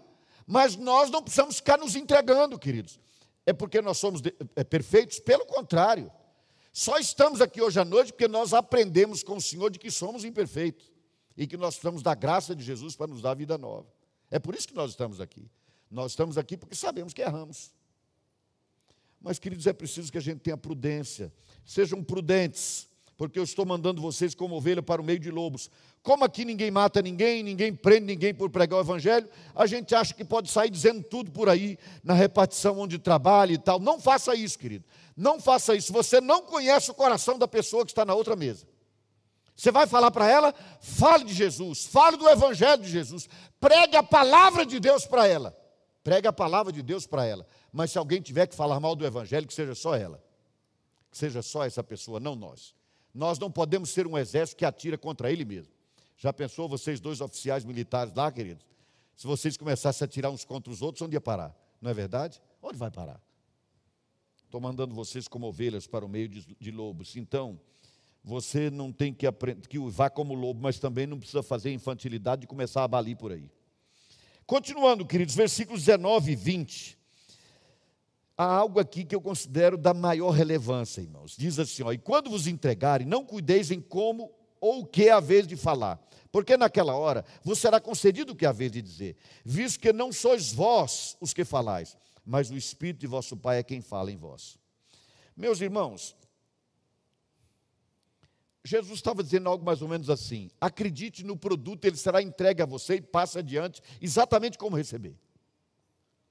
mas 0.44 0.74
nós 0.74 1.10
não 1.10 1.22
precisamos 1.22 1.56
ficar 1.56 1.78
nos 1.78 1.94
entregando, 1.94 2.58
queridos. 2.58 2.98
É 3.46 3.52
porque 3.52 3.80
nós 3.80 3.98
somos 3.98 4.20
é, 4.56 4.64
perfeitos? 4.64 5.20
Pelo 5.20 5.46
contrário. 5.46 6.10
Só 6.76 6.98
estamos 6.98 7.40
aqui 7.40 7.62
hoje 7.62 7.78
à 7.78 7.84
noite 7.84 8.12
porque 8.12 8.26
nós 8.26 8.52
aprendemos 8.52 9.22
com 9.22 9.36
o 9.36 9.40
Senhor 9.40 9.70
de 9.70 9.78
que 9.78 9.92
somos 9.92 10.24
imperfeitos 10.24 10.92
e 11.36 11.46
que 11.46 11.56
nós 11.56 11.76
precisamos 11.76 12.02
da 12.02 12.16
graça 12.16 12.52
de 12.52 12.64
Jesus 12.64 12.96
para 12.96 13.06
nos 13.06 13.22
dar 13.22 13.34
vida 13.34 13.56
nova. 13.56 13.86
É 14.28 14.40
por 14.40 14.56
isso 14.56 14.66
que 14.66 14.74
nós 14.74 14.90
estamos 14.90 15.20
aqui. 15.20 15.48
Nós 15.88 16.10
estamos 16.10 16.36
aqui 16.36 16.56
porque 16.56 16.74
sabemos 16.74 17.14
que 17.14 17.22
erramos. 17.22 17.72
Mas, 19.20 19.38
queridos, 19.38 19.68
é 19.68 19.72
preciso 19.72 20.10
que 20.10 20.18
a 20.18 20.20
gente 20.20 20.40
tenha 20.40 20.56
prudência. 20.56 21.32
Sejam 21.64 22.02
prudentes 22.02 22.88
porque 23.16 23.38
eu 23.38 23.44
estou 23.44 23.64
mandando 23.64 24.02
vocês 24.02 24.34
como 24.34 24.56
ovelha 24.56 24.82
para 24.82 25.00
o 25.00 25.04
meio 25.04 25.18
de 25.18 25.30
lobos. 25.30 25.70
Como 26.02 26.24
aqui 26.24 26.44
ninguém 26.44 26.70
mata 26.70 27.00
ninguém, 27.00 27.42
ninguém 27.42 27.74
prende 27.74 28.06
ninguém 28.06 28.34
por 28.34 28.50
pregar 28.50 28.78
o 28.78 28.82
evangelho, 28.82 29.28
a 29.54 29.66
gente 29.66 29.94
acha 29.94 30.12
que 30.12 30.24
pode 30.24 30.50
sair 30.50 30.70
dizendo 30.70 31.02
tudo 31.02 31.30
por 31.30 31.48
aí, 31.48 31.78
na 32.02 32.14
repartição 32.14 32.78
onde 32.78 32.98
trabalha 32.98 33.52
e 33.52 33.58
tal. 33.58 33.78
Não 33.78 34.00
faça 34.00 34.34
isso, 34.34 34.58
querido. 34.58 34.84
Não 35.16 35.40
faça 35.40 35.74
isso. 35.74 35.92
Você 35.92 36.20
não 36.20 36.42
conhece 36.42 36.90
o 36.90 36.94
coração 36.94 37.38
da 37.38 37.46
pessoa 37.46 37.84
que 37.84 37.92
está 37.92 38.04
na 38.04 38.14
outra 38.14 38.34
mesa. 38.34 38.66
Você 39.56 39.70
vai 39.70 39.86
falar 39.86 40.10
para 40.10 40.28
ela, 40.28 40.52
fale 40.80 41.24
de 41.24 41.32
Jesus, 41.32 41.86
fale 41.86 42.16
do 42.16 42.28
evangelho 42.28 42.82
de 42.82 42.90
Jesus, 42.90 43.28
pregue 43.60 43.96
a 43.96 44.02
palavra 44.02 44.66
de 44.66 44.80
Deus 44.80 45.06
para 45.06 45.28
ela. 45.28 45.56
Pregue 46.02 46.26
a 46.26 46.32
palavra 46.32 46.72
de 46.72 46.82
Deus 46.82 47.06
para 47.06 47.24
ela. 47.24 47.46
Mas 47.72 47.92
se 47.92 47.98
alguém 47.98 48.20
tiver 48.20 48.46
que 48.46 48.54
falar 48.54 48.78
mal 48.78 48.94
do 48.94 49.06
evangelho, 49.06 49.46
que 49.46 49.54
seja 49.54 49.74
só 49.74 49.96
ela. 49.96 50.22
Que 51.10 51.16
seja 51.16 51.40
só 51.40 51.64
essa 51.64 51.82
pessoa, 51.82 52.20
não 52.20 52.34
nós. 52.34 52.74
Nós 53.14 53.38
não 53.38 53.50
podemos 53.50 53.90
ser 53.90 54.06
um 54.06 54.18
exército 54.18 54.58
que 54.58 54.64
atira 54.64 54.98
contra 54.98 55.30
ele 55.30 55.44
mesmo. 55.44 55.72
Já 56.16 56.32
pensou 56.32 56.68
vocês 56.68 56.98
dois 56.98 57.20
oficiais 57.20 57.64
militares 57.64 58.12
lá, 58.12 58.30
queridos? 58.32 58.66
Se 59.16 59.26
vocês 59.26 59.56
começassem 59.56 60.04
a 60.04 60.06
atirar 60.06 60.30
uns 60.30 60.44
contra 60.44 60.72
os 60.72 60.82
outros, 60.82 61.02
onde 61.02 61.14
ia 61.14 61.20
parar? 61.20 61.54
Não 61.80 61.90
é 61.90 61.94
verdade? 61.94 62.42
Onde 62.60 62.76
vai 62.76 62.90
parar? 62.90 63.20
Estou 64.44 64.60
mandando 64.60 64.94
vocês 64.94 65.28
como 65.28 65.46
ovelhas 65.46 65.86
para 65.86 66.04
o 66.04 66.08
meio 66.08 66.28
de, 66.28 66.56
de 66.58 66.70
lobos. 66.72 67.16
Então, 67.16 67.60
você 68.22 68.70
não 68.70 68.92
tem 68.92 69.12
que 69.12 69.26
aprender 69.26 69.68
que 69.68 69.78
vá 69.78 70.10
como 70.10 70.34
lobo, 70.34 70.60
mas 70.60 70.78
também 70.78 71.06
não 71.06 71.18
precisa 71.18 71.42
fazer 71.42 71.72
infantilidade 71.72 72.44
e 72.44 72.46
começar 72.46 72.82
a 72.82 72.88
balir 72.88 73.16
por 73.16 73.30
aí. 73.30 73.48
Continuando, 74.46 75.06
queridos, 75.06 75.34
versículos 75.34 75.84
19 75.84 76.32
e 76.32 76.36
20 76.36 76.98
há 78.36 78.44
algo 78.44 78.80
aqui 78.80 79.04
que 79.04 79.14
eu 79.14 79.20
considero 79.20 79.76
da 79.76 79.94
maior 79.94 80.30
relevância, 80.30 81.00
irmãos. 81.00 81.36
Diz 81.36 81.58
assim: 81.58 81.82
ó, 81.82 81.92
e 81.92 81.98
quando 81.98 82.30
vos 82.30 82.46
entregarem, 82.46 83.06
não 83.06 83.24
cuideis 83.24 83.70
em 83.70 83.80
como 83.80 84.32
ou 84.60 84.80
o 84.80 84.86
que 84.86 85.08
é 85.08 85.12
a 85.12 85.20
vez 85.20 85.46
de 85.46 85.56
falar, 85.56 86.02
porque 86.32 86.56
naquela 86.56 86.94
hora 86.94 87.24
vos 87.42 87.58
será 87.58 87.80
concedido 87.80 88.32
o 88.32 88.36
que 88.36 88.46
é 88.46 88.48
a 88.48 88.52
vez 88.52 88.72
de 88.72 88.80
dizer, 88.80 89.16
visto 89.44 89.78
que 89.78 89.92
não 89.92 90.10
sois 90.10 90.52
vós 90.52 91.16
os 91.20 91.34
que 91.34 91.44
falais, 91.44 91.96
mas 92.24 92.50
o 92.50 92.56
Espírito 92.56 93.00
de 93.00 93.06
vosso 93.06 93.36
Pai 93.36 93.58
é 93.58 93.62
quem 93.62 93.80
fala 93.80 94.10
em 94.10 94.16
vós. 94.16 94.58
Meus 95.36 95.60
irmãos, 95.60 96.16
Jesus 98.64 98.94
estava 98.94 99.22
dizendo 99.22 99.48
algo 99.48 99.64
mais 99.64 99.82
ou 99.82 99.88
menos 99.88 100.08
assim: 100.08 100.50
acredite 100.60 101.22
no 101.22 101.36
produto, 101.36 101.84
ele 101.84 101.96
será 101.96 102.22
entregue 102.22 102.62
a 102.62 102.66
você 102.66 102.94
e 102.94 103.02
passe 103.02 103.38
adiante, 103.38 103.82
exatamente 104.00 104.56
como 104.56 104.76
receber. 104.76 105.18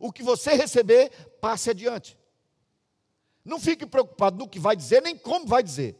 O 0.03 0.11
que 0.11 0.21
você 0.21 0.53
receber, 0.53 1.09
passe 1.39 1.69
adiante. 1.69 2.19
Não 3.45 3.57
fique 3.57 3.85
preocupado 3.85 4.37
no 4.37 4.49
que 4.49 4.59
vai 4.59 4.75
dizer, 4.75 5.01
nem 5.01 5.17
como 5.17 5.47
vai 5.47 5.63
dizer. 5.63 5.95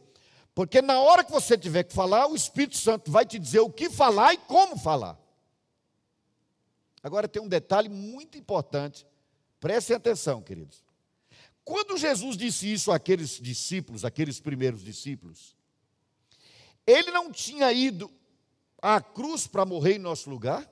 Porque 0.54 0.82
na 0.82 1.00
hora 1.00 1.24
que 1.24 1.32
você 1.32 1.56
tiver 1.56 1.84
que 1.84 1.94
falar, 1.94 2.26
o 2.26 2.36
Espírito 2.36 2.76
Santo 2.76 3.10
vai 3.10 3.24
te 3.24 3.38
dizer 3.38 3.60
o 3.60 3.70
que 3.70 3.88
falar 3.88 4.34
e 4.34 4.36
como 4.36 4.78
falar. 4.78 5.18
Agora 7.02 7.26
tem 7.26 7.40
um 7.40 7.48
detalhe 7.48 7.88
muito 7.88 8.36
importante. 8.36 9.06
Prestem 9.58 9.96
atenção, 9.96 10.42
queridos. 10.42 10.84
Quando 11.64 11.96
Jesus 11.96 12.36
disse 12.36 12.70
isso 12.70 12.92
àqueles 12.92 13.40
discípulos, 13.40 14.04
aqueles 14.04 14.38
primeiros 14.38 14.84
discípulos, 14.84 15.56
ele 16.86 17.10
não 17.10 17.32
tinha 17.32 17.72
ido 17.72 18.12
à 18.82 19.00
cruz 19.00 19.46
para 19.46 19.64
morrer 19.64 19.94
em 19.94 19.98
nosso 19.98 20.28
lugar 20.28 20.70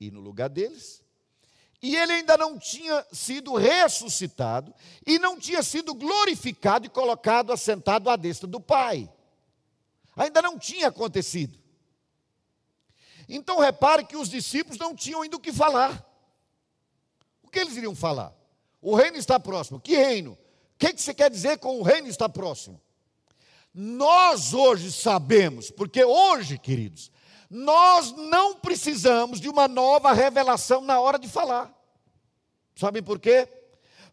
e 0.00 0.10
no 0.10 0.20
lugar 0.20 0.48
deles 0.48 1.04
e 1.82 1.96
ele 1.96 2.12
ainda 2.12 2.36
não 2.36 2.58
tinha 2.58 3.06
sido 3.10 3.54
ressuscitado 3.54 4.74
e 5.06 5.18
não 5.18 5.38
tinha 5.38 5.62
sido 5.62 5.94
glorificado 5.94 6.84
e 6.86 6.90
colocado 6.90 7.52
assentado 7.52 8.10
à 8.10 8.16
destra 8.16 8.46
do 8.46 8.60
Pai. 8.60 9.10
Ainda 10.14 10.42
não 10.42 10.58
tinha 10.58 10.88
acontecido. 10.88 11.58
Então 13.26 13.58
repare 13.58 14.04
que 14.04 14.16
os 14.16 14.28
discípulos 14.28 14.78
não 14.78 14.94
tinham 14.94 15.22
ainda 15.22 15.36
o 15.36 15.40
que 15.40 15.52
falar. 15.52 16.06
O 17.42 17.48
que 17.48 17.58
eles 17.58 17.76
iriam 17.76 17.94
falar? 17.94 18.34
O 18.82 18.94
reino 18.94 19.16
está 19.16 19.40
próximo. 19.40 19.80
Que 19.80 19.96
reino? 19.96 20.32
O 20.32 20.38
que, 20.78 20.92
que 20.92 21.00
você 21.00 21.14
quer 21.14 21.30
dizer 21.30 21.58
com 21.58 21.78
o 21.78 21.82
reino 21.82 22.08
está 22.08 22.28
próximo? 22.28 22.80
Nós 23.72 24.52
hoje 24.52 24.90
sabemos, 24.90 25.70
porque 25.70 26.04
hoje, 26.04 26.58
queridos, 26.58 27.10
nós 27.50 28.12
não 28.12 28.54
precisamos 28.54 29.40
de 29.40 29.48
uma 29.48 29.66
nova 29.66 30.12
revelação 30.12 30.80
na 30.82 31.00
hora 31.00 31.18
de 31.18 31.28
falar. 31.28 31.76
Sabem 32.76 33.02
por 33.02 33.18
quê? 33.18 33.48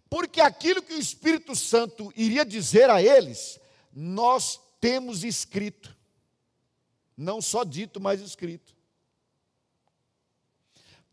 Porque 0.10 0.42
aquilo 0.42 0.82
que 0.82 0.96
o 0.96 1.00
Espírito 1.00 1.56
Santo 1.56 2.12
iria 2.16 2.44
dizer 2.44 2.90
a 2.90 3.00
eles, 3.00 3.60
nós 3.94 4.60
temos 4.82 5.24
escrito. 5.24 5.96
Não 7.16 7.40
só 7.40 7.64
dito, 7.64 8.02
mas 8.02 8.22
escrito. 8.22 8.76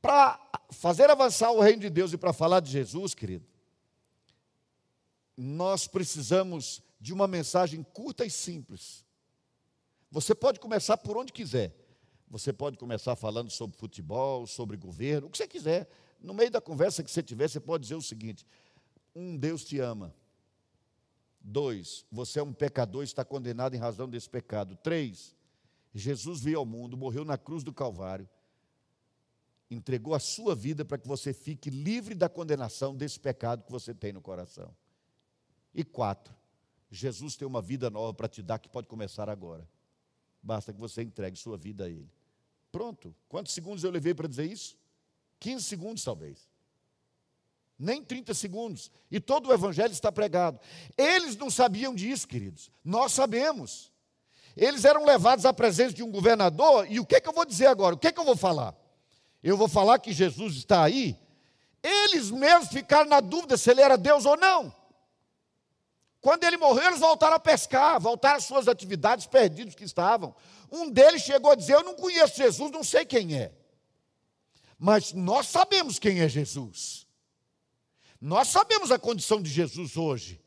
Para 0.00 0.40
fazer 0.70 1.10
avançar 1.10 1.50
o 1.50 1.60
reino 1.60 1.82
de 1.82 1.90
Deus 1.90 2.14
e 2.14 2.16
para 2.16 2.32
falar 2.32 2.60
de 2.60 2.70
Jesus, 2.70 3.14
querido, 3.14 3.46
nós 5.36 5.86
precisamos 5.86 6.82
de 6.98 7.12
uma 7.12 7.28
mensagem 7.28 7.82
curta 7.82 8.24
e 8.24 8.30
simples. 8.30 9.04
Você 10.10 10.34
pode 10.34 10.58
começar 10.58 10.96
por 10.96 11.18
onde 11.18 11.32
quiser. 11.32 11.83
Você 12.34 12.52
pode 12.52 12.76
começar 12.76 13.14
falando 13.14 13.48
sobre 13.48 13.76
futebol, 13.76 14.44
sobre 14.44 14.76
governo, 14.76 15.28
o 15.28 15.30
que 15.30 15.38
você 15.38 15.46
quiser. 15.46 15.88
No 16.20 16.34
meio 16.34 16.50
da 16.50 16.60
conversa 16.60 17.04
que 17.04 17.08
você 17.08 17.22
tiver, 17.22 17.48
você 17.48 17.60
pode 17.60 17.82
dizer 17.82 17.94
o 17.94 18.02
seguinte: 18.02 18.44
um, 19.14 19.36
Deus 19.36 19.64
te 19.64 19.78
ama. 19.78 20.12
Dois, 21.40 22.04
você 22.10 22.40
é 22.40 22.42
um 22.42 22.52
pecador 22.52 23.02
e 23.02 23.04
está 23.04 23.24
condenado 23.24 23.76
em 23.76 23.78
razão 23.78 24.08
desse 24.08 24.28
pecado. 24.28 24.74
Três, 24.82 25.36
Jesus 25.94 26.40
veio 26.40 26.58
ao 26.58 26.66
mundo, 26.66 26.96
morreu 26.96 27.24
na 27.24 27.38
cruz 27.38 27.62
do 27.62 27.72
Calvário, 27.72 28.28
entregou 29.70 30.12
a 30.12 30.18
sua 30.18 30.56
vida 30.56 30.84
para 30.84 30.98
que 30.98 31.06
você 31.06 31.32
fique 31.32 31.70
livre 31.70 32.16
da 32.16 32.28
condenação 32.28 32.96
desse 32.96 33.20
pecado 33.20 33.62
que 33.62 33.70
você 33.70 33.94
tem 33.94 34.12
no 34.12 34.20
coração. 34.20 34.74
E 35.72 35.84
quatro, 35.84 36.34
Jesus 36.90 37.36
tem 37.36 37.46
uma 37.46 37.62
vida 37.62 37.88
nova 37.90 38.12
para 38.12 38.26
te 38.26 38.42
dar 38.42 38.58
que 38.58 38.68
pode 38.68 38.88
começar 38.88 39.30
agora. 39.30 39.64
Basta 40.42 40.72
que 40.72 40.80
você 40.80 41.00
entregue 41.00 41.38
sua 41.38 41.56
vida 41.56 41.84
a 41.84 41.88
Ele. 41.88 42.10
Pronto. 42.74 43.14
Quantos 43.28 43.54
segundos 43.54 43.84
eu 43.84 43.90
levei 43.92 44.12
para 44.14 44.26
dizer 44.26 44.50
isso? 44.50 44.76
15 45.38 45.64
segundos, 45.64 46.02
talvez. 46.02 46.48
Nem 47.78 48.02
30 48.02 48.34
segundos. 48.34 48.90
E 49.12 49.20
todo 49.20 49.48
o 49.48 49.52
evangelho 49.52 49.92
está 49.92 50.10
pregado. 50.10 50.58
Eles 50.98 51.36
não 51.36 51.48
sabiam 51.50 51.94
disso, 51.94 52.26
queridos. 52.26 52.72
Nós 52.84 53.12
sabemos. 53.12 53.92
Eles 54.56 54.84
eram 54.84 55.04
levados 55.04 55.46
à 55.46 55.52
presença 55.52 55.94
de 55.94 56.02
um 56.02 56.10
governador, 56.10 56.90
e 56.90 56.98
o 56.98 57.06
que, 57.06 57.14
é 57.14 57.20
que 57.20 57.28
eu 57.28 57.32
vou 57.32 57.44
dizer 57.44 57.66
agora? 57.66 57.94
O 57.94 57.98
que, 57.98 58.08
é 58.08 58.12
que 58.12 58.18
eu 58.18 58.24
vou 58.24 58.36
falar? 58.36 58.74
Eu 59.40 59.56
vou 59.56 59.68
falar 59.68 60.00
que 60.00 60.12
Jesus 60.12 60.56
está 60.56 60.82
aí? 60.82 61.16
Eles 61.80 62.32
mesmos 62.32 62.70
ficaram 62.70 63.08
na 63.08 63.20
dúvida 63.20 63.56
se 63.56 63.70
ele 63.70 63.82
era 63.82 63.96
Deus 63.96 64.26
ou 64.26 64.36
não. 64.36 64.74
Quando 66.24 66.42
ele 66.44 66.56
morreu, 66.56 66.86
eles 66.86 67.00
voltaram 67.00 67.36
a 67.36 67.38
pescar, 67.38 68.00
voltaram 68.00 68.38
às 68.38 68.44
suas 68.44 68.66
atividades 68.66 69.26
perdidas 69.26 69.74
que 69.74 69.84
estavam. 69.84 70.34
Um 70.72 70.88
deles 70.90 71.20
chegou 71.20 71.52
a 71.52 71.54
dizer: 71.54 71.74
Eu 71.74 71.82
não 71.82 71.94
conheço 71.94 72.38
Jesus, 72.38 72.72
não 72.72 72.82
sei 72.82 73.04
quem 73.04 73.36
é. 73.36 73.52
Mas 74.78 75.12
nós 75.12 75.48
sabemos 75.48 75.98
quem 75.98 76.20
é 76.20 76.28
Jesus. 76.28 77.06
Nós 78.18 78.48
sabemos 78.48 78.90
a 78.90 78.98
condição 78.98 79.42
de 79.42 79.50
Jesus 79.50 79.98
hoje. 79.98 80.40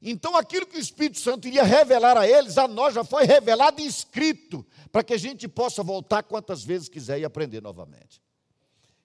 Então, 0.00 0.36
aquilo 0.36 0.64
que 0.64 0.76
o 0.76 0.80
Espírito 0.80 1.18
Santo 1.18 1.48
iria 1.48 1.64
revelar 1.64 2.16
a 2.16 2.28
eles, 2.28 2.56
a 2.56 2.68
nós 2.68 2.94
já 2.94 3.02
foi 3.02 3.24
revelado 3.24 3.80
e 3.80 3.86
escrito, 3.86 4.64
para 4.92 5.02
que 5.02 5.14
a 5.14 5.18
gente 5.18 5.48
possa 5.48 5.82
voltar 5.82 6.22
quantas 6.22 6.62
vezes 6.62 6.88
quiser 6.88 7.18
e 7.18 7.24
aprender 7.24 7.60
novamente. 7.60 8.22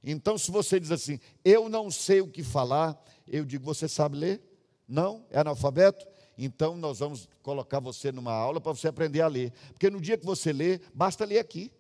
Então, 0.04 0.38
se 0.38 0.52
você 0.52 0.80
diz 0.80 0.92
assim, 0.92 1.20
eu 1.44 1.68
não 1.68 1.90
sei 1.90 2.22
o 2.22 2.28
que 2.28 2.44
falar, 2.44 2.96
eu 3.28 3.44
digo, 3.44 3.66
você 3.66 3.88
sabe 3.88 4.18
ler? 4.18 4.49
Não? 4.90 5.24
É 5.30 5.40
analfabeto? 5.40 6.08
Então, 6.36 6.76
nós 6.76 7.00
vamos 7.00 7.30
colocar 7.44 7.80
você 7.80 8.12
numa 8.12 8.34
aula 8.34 8.60
para 8.60 8.72
você 8.72 8.88
aprender 8.88 9.22
a 9.22 9.28
ler. 9.28 9.52
Porque 9.74 9.90
no 9.90 10.02
dia 10.02 10.18
que 10.18 10.26
você 10.26 10.52
lê, 10.52 10.80
basta 10.94 11.24
ler 11.24 11.38
aqui. 11.38 11.72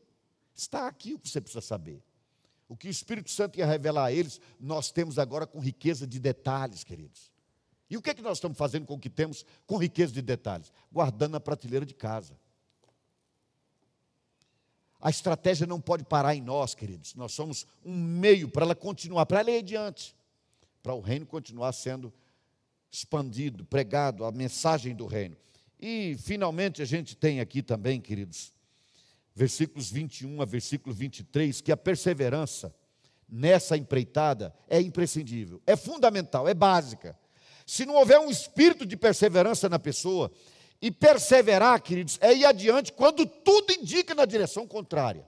Está 0.56 0.88
aqui 0.88 1.15
o 1.15 1.19
que 1.19 1.28
você 1.28 1.41
precisa 1.41 1.62
saber. 1.62 2.04
O 2.67 2.78
que 2.78 2.88
o 2.88 2.91
Espírito 2.91 3.32
Santo 3.32 3.58
ia 3.58 3.65
revelar 3.65 4.06
a 4.06 4.12
eles, 4.12 4.39
nós 4.60 4.91
temos 4.91 5.17
agora 5.17 5.48
com 5.48 5.60
riqueza 5.60 6.06
de 6.06 6.19
detalhes, 6.19 6.84
queridos. 6.84 7.32
E 7.89 7.98
o 7.98 8.02
que 8.02 8.12
é 8.12 8.13
que 8.13 8.22
nós 8.22 8.38
estamos 8.38 8.58
fazendo 8.58 8.86
com 8.86 8.93
o 8.93 9.00
que 9.00 9.10
temos 9.10 9.43
com 9.65 9.78
riqueza 9.78 10.13
de 10.13 10.22
detalhes? 10.22 10.72
Guardando 10.91 11.32
na 11.32 11.39
prateleira 11.39 11.86
de 11.86 11.95
casa. 11.95 12.38
A 15.02 15.10
estratégia 15.10 15.65
não 15.65 15.80
pode 15.82 16.04
parar 16.04 16.36
em 16.36 16.41
nós, 16.41 16.76
queridos. 16.76 17.15
Nós 17.15 17.32
somos 17.32 17.65
um 17.84 17.95
meio 17.95 18.50
para 18.50 18.65
ela 18.65 18.76
continuar, 18.76 19.26
para 19.26 19.39
ela 19.39 19.50
ir 19.50 19.60
adiante, 19.60 20.13
para 20.84 20.93
o 20.93 21.00
reino 21.00 21.26
continuar 21.26 21.72
sendo 21.72 22.13
expandido, 22.91 23.65
pregado, 23.65 24.25
a 24.25 24.32
mensagem 24.32 24.95
do 24.95 25.06
reino. 25.06 25.36
E, 25.80 26.17
finalmente, 26.19 26.82
a 26.82 26.86
gente 26.86 27.15
tem 27.15 27.39
aqui 27.39 27.62
também, 27.62 28.02
queridos, 28.02 28.54
versículos 29.36 29.89
21 29.89 30.41
a 30.41 30.45
versículo 30.45 30.93
23, 30.93 31.62
que 31.62 31.71
a 31.71 31.78
perseverança 31.78 32.73
nessa 33.28 33.78
empreitada 33.78 34.54
é 34.67 34.82
imprescindível, 34.82 35.62
é 35.65 35.75
fundamental, 35.75 36.47
é 36.47 36.54
básica. 36.54 37.17
Se 37.65 37.86
não 37.86 37.95
houver 37.95 38.19
um 38.19 38.30
espírito 38.30 38.86
de 38.86 38.97
perseverança 38.97 39.69
na 39.69 39.78
pessoa, 39.78 40.32
e 40.82 40.89
perseverar, 40.89 41.82
queridos, 41.82 42.17
é 42.21 42.34
ir 42.34 42.45
adiante 42.45 42.93
quando 42.93 43.25
tudo 43.25 43.73
indica 43.73 44.15
na 44.15 44.25
direção 44.25 44.65
contrária. 44.65 45.28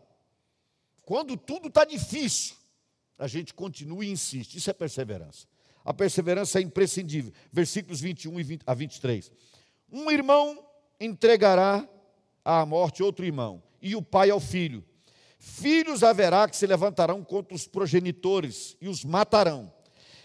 Quando 1.04 1.36
tudo 1.36 1.67
está 1.67 1.84
difícil, 1.84 2.56
a 3.17 3.28
gente 3.28 3.54
continua 3.54 4.06
e 4.06 4.12
insiste. 4.12 4.56
Isso 4.56 4.69
é 4.69 4.74
perseverança. 4.74 5.45
A 5.84 5.94
perseverança 5.94 6.60
é 6.60 6.62
imprescindível. 6.62 7.34
Versículos 7.52 8.00
21 8.02 8.39
e 8.39 8.44
20, 8.44 8.62
a 8.65 8.74
23. 8.74 9.32
Um 9.91 10.10
irmão 10.12 10.63
entregará 11.00 11.88
à 12.46 12.65
morte 12.65 13.04
outro 13.04 13.26
irmão, 13.26 13.62
e 13.82 13.96
o 13.96 14.02
pai 14.02 14.30
ao 14.30 14.39
filho. 14.39 14.84
Filhos 15.38 16.04
haverá 16.04 16.48
que 16.48 16.56
se 16.56 16.67
levantarão 16.67 17.24
contra 17.24 17.56
os 17.56 17.67
progenitores 17.67 18.78
e 18.80 18.88
os 18.88 19.04
matarão. 19.04 19.74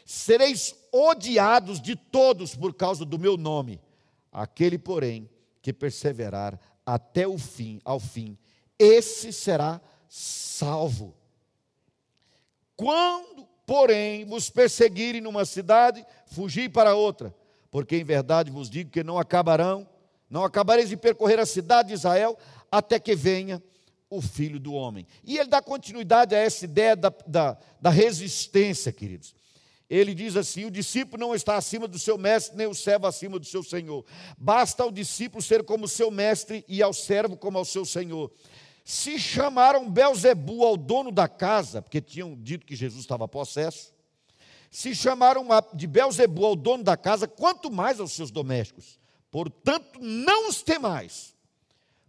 Sereis 0.05 0.75
odiados 0.93 1.81
de 1.81 1.97
todos 1.97 2.55
por 2.55 2.75
causa 2.75 3.05
do 3.05 3.19
meu 3.19 3.37
nome. 3.37 3.81
Aquele, 4.31 4.79
porém, 4.79 5.29
que 5.63 5.73
perseverar 5.73 6.61
até 6.85 7.27
o 7.27 7.39
fim, 7.39 7.81
ao 7.85 7.99
fim, 7.99 8.39
esse 8.79 9.33
será 9.33 9.81
salvo. 10.09 11.17
Quando, 12.77 13.49
porém, 13.67 14.25
vos 14.25 14.49
perseguirem 14.49 15.21
numa 15.21 15.45
cidade, 15.45 16.07
fugi 16.27 16.69
para 16.69 16.95
outra, 16.95 17.35
porque 17.71 17.97
em 17.97 18.05
verdade 18.05 18.51
vos 18.51 18.71
digo 18.71 18.91
que 18.91 19.03
não 19.03 19.19
acabarão, 19.19 19.87
não 20.31 20.45
acabareis 20.45 20.89
de 20.89 20.97
percorrer 20.97 21.39
a 21.39 21.47
cidade 21.47 21.89
de 21.89 21.95
Israel 21.95 22.39
até 22.71 22.99
que 22.99 23.15
venha 23.15 23.63
o 24.09 24.23
filho 24.23 24.61
do 24.61 24.73
homem. 24.73 25.07
E 25.25 25.37
ele 25.37 25.49
dá 25.49 25.61
continuidade 25.61 26.35
a 26.35 26.39
essa 26.39 26.65
ideia 26.65 26.95
da, 26.95 27.13
da, 27.27 27.59
da 27.81 27.91
resistência, 27.91 28.93
queridos 28.93 29.35
ele 29.89 30.15
diz 30.15 30.37
assim: 30.37 30.65
o 30.65 30.71
discípulo 30.71 31.21
não 31.21 31.35
está 31.35 31.57
acima 31.57 31.87
do 31.87 31.99
seu 31.99 32.19
mestre, 32.19 32.57
nem 32.57 32.67
o 32.67 32.75
servo 32.75 33.07
acima 33.07 33.39
do 33.39 33.47
seu 33.47 33.63
senhor. 33.63 34.05
Basta 34.37 34.83
ao 34.83 34.91
discípulo 34.91 35.43
ser 35.43 35.63
como 35.63 35.87
seu 35.87 36.11
mestre 36.11 36.65
e 36.69 36.83
ao 36.83 36.93
servo 36.93 37.37
como 37.37 37.57
ao 37.59 37.65
seu 37.65 37.85
senhor. 37.85 38.31
Se 38.87 39.19
chamaram 39.19 39.91
Belzebu 39.91 40.65
ao 40.65 40.77
dono 40.77 41.11
da 41.11 41.27
casa, 41.27 41.83
porque 41.83 42.01
tinham 42.01 42.37
dito 42.41 42.65
que 42.65 42.77
Jesus 42.77 43.01
estava 43.01 43.27
possesso, 43.27 43.93
se 44.71 44.95
chamaram 44.95 45.45
de 45.75 45.89
Belzebu 45.89 46.47
ao 46.47 46.55
dono 46.55 46.85
da 46.85 46.97
casa, 46.97 47.27
quanto 47.27 47.71
mais 47.71 47.99
aos 47.99 48.13
seus 48.13 48.31
domésticos. 48.31 49.01
Portanto, 49.31 49.99
não 50.01 50.49
os 50.49 50.63
temais 50.63 51.37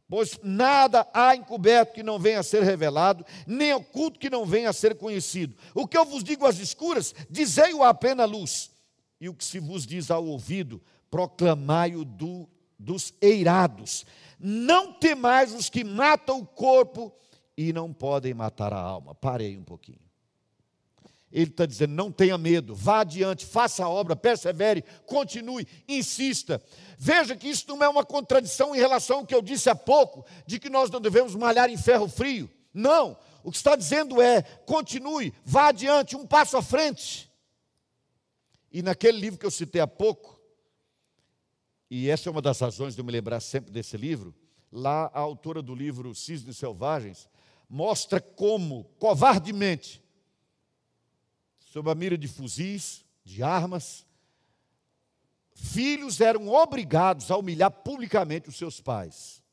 Pois 0.09 0.39
nada 0.41 1.05
há 1.13 1.35
encoberto 1.35 1.93
que 1.93 2.01
não 2.01 2.17
venha 2.17 2.39
a 2.39 2.43
ser 2.43 2.63
revelado, 2.63 3.25
nem 3.45 3.73
oculto 3.73 4.19
que 4.19 4.29
não 4.29 4.45
venha 4.45 4.69
a 4.69 4.73
ser 4.73 4.95
conhecido. 4.95 5.55
O 5.75 5.85
que 5.85 5.97
eu 5.97 6.05
vos 6.05 6.23
digo 6.23 6.45
às 6.45 6.59
escuras, 6.59 7.13
dizei-o 7.29 7.83
à 7.83 7.93
plena 7.93 8.23
luz. 8.23 8.71
E 9.19 9.27
o 9.27 9.33
que 9.33 9.43
se 9.43 9.59
vos 9.59 9.85
diz 9.85 10.09
ao 10.09 10.25
ouvido, 10.25 10.81
proclamai-o 11.11 12.05
do, 12.05 12.47
dos 12.79 13.13
eirados. 13.19 14.05
Não 14.39 14.93
temais 14.93 15.53
os 15.53 15.69
que 15.69 15.83
matam 15.83 16.39
o 16.39 16.45
corpo 16.45 17.13
e 17.55 17.73
não 17.73 17.91
podem 17.91 18.33
matar 18.33 18.71
a 18.71 18.79
alma. 18.79 19.15
Parei 19.15 19.57
um 19.57 19.63
pouquinho. 19.63 20.07
Ele 21.31 21.51
está 21.51 21.65
dizendo: 21.65 21.93
não 21.93 22.11
tenha 22.11 22.37
medo, 22.37 22.73
vá 22.73 23.01
adiante, 23.01 23.45
faça 23.45 23.83
a 23.83 23.89
obra, 23.89 24.15
persevere, 24.15 24.83
continue, 25.05 25.67
insista. 25.87 26.61
Veja 26.97 27.35
que 27.35 27.49
isso 27.49 27.65
não 27.67 27.83
é 27.83 27.89
uma 27.89 28.05
contradição 28.05 28.75
em 28.75 28.79
relação 28.79 29.19
ao 29.19 29.25
que 29.25 29.35
eu 29.35 29.41
disse 29.41 29.69
há 29.69 29.75
pouco, 29.75 30.25
de 30.45 30.59
que 30.59 30.69
nós 30.69 30.89
não 30.89 31.01
devemos 31.01 31.35
malhar 31.35 31.69
em 31.69 31.77
ferro 31.77 32.07
frio. 32.07 32.49
Não, 32.73 33.17
o 33.43 33.51
que 33.51 33.57
está 33.57 33.75
dizendo 33.75 34.21
é: 34.21 34.41
continue, 34.65 35.33
vá 35.43 35.67
adiante, 35.67 36.15
um 36.15 36.25
passo 36.25 36.55
à 36.55 36.61
frente. 36.61 37.29
E 38.71 38.81
naquele 38.81 39.19
livro 39.19 39.39
que 39.39 39.45
eu 39.45 39.51
citei 39.51 39.81
há 39.81 39.87
pouco, 39.87 40.36
e 41.89 42.09
essa 42.09 42.29
é 42.29 42.31
uma 42.31 42.41
das 42.41 42.59
razões 42.59 42.95
de 42.95 43.01
eu 43.01 43.05
me 43.05 43.11
lembrar 43.11 43.39
sempre 43.39 43.71
desse 43.71 43.95
livro, 43.95 44.35
lá 44.71 45.09
a 45.13 45.19
autora 45.19 45.61
do 45.61 45.73
livro 45.73 46.13
Cisnes 46.13 46.57
Selvagens 46.57 47.29
mostra 47.69 48.19
como, 48.19 48.85
covardemente, 48.99 50.03
sob 51.59 51.89
a 51.89 51.95
mira 51.95 52.17
de 52.17 52.27
fuzis, 52.27 53.05
de 53.23 53.43
armas. 53.43 54.05
Filhos 55.53 56.21
eram 56.21 56.47
obrigados 56.49 57.31
a 57.31 57.37
humilhar 57.37 57.71
publicamente 57.71 58.49
os 58.49 58.57
seus 58.57 58.79
pais, 58.79 59.43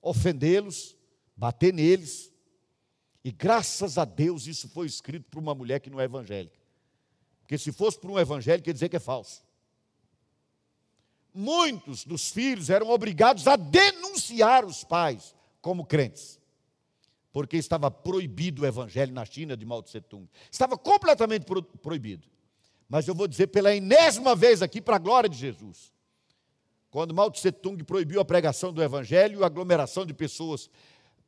ofendê-los, 0.00 0.96
bater 1.36 1.72
neles. 1.72 2.32
E 3.22 3.30
graças 3.30 3.98
a 3.98 4.04
Deus 4.04 4.46
isso 4.46 4.68
foi 4.68 4.86
escrito 4.86 5.30
por 5.30 5.38
uma 5.38 5.54
mulher 5.54 5.80
que 5.80 5.90
não 5.90 6.00
é 6.00 6.04
evangélica. 6.04 6.58
Porque 7.40 7.58
se 7.58 7.72
fosse 7.72 7.98
por 7.98 8.10
um 8.10 8.18
evangélico, 8.18 8.64
quer 8.64 8.72
dizer 8.72 8.88
que 8.88 8.96
é 8.96 9.00
falso. 9.00 9.43
Muitos 11.34 12.04
dos 12.04 12.30
filhos 12.30 12.70
eram 12.70 12.88
obrigados 12.88 13.48
a 13.48 13.56
denunciar 13.56 14.64
os 14.64 14.84
pais 14.84 15.34
como 15.60 15.84
crentes 15.84 16.38
porque 17.34 17.56
estava 17.56 17.90
proibido 17.90 18.62
o 18.62 18.66
evangelho 18.66 19.12
na 19.12 19.24
China 19.24 19.56
de 19.56 19.66
Mao 19.66 19.82
Tse 19.82 20.00
Tung. 20.00 20.28
Estava 20.48 20.78
completamente 20.78 21.44
pro, 21.44 21.60
proibido. 21.64 22.28
Mas 22.88 23.08
eu 23.08 23.14
vou 23.14 23.26
dizer 23.26 23.48
pela 23.48 23.74
enésima 23.74 24.36
vez 24.36 24.62
aqui, 24.62 24.80
para 24.80 24.94
a 24.94 25.00
glória 25.00 25.28
de 25.28 25.36
Jesus. 25.36 25.92
Quando 26.92 27.12
Mao 27.12 27.28
Tse 27.32 27.50
Tung 27.50 27.82
proibiu 27.82 28.20
a 28.20 28.24
pregação 28.24 28.72
do 28.72 28.80
evangelho, 28.80 29.42
a 29.42 29.46
aglomeração 29.48 30.06
de 30.06 30.14
pessoas 30.14 30.70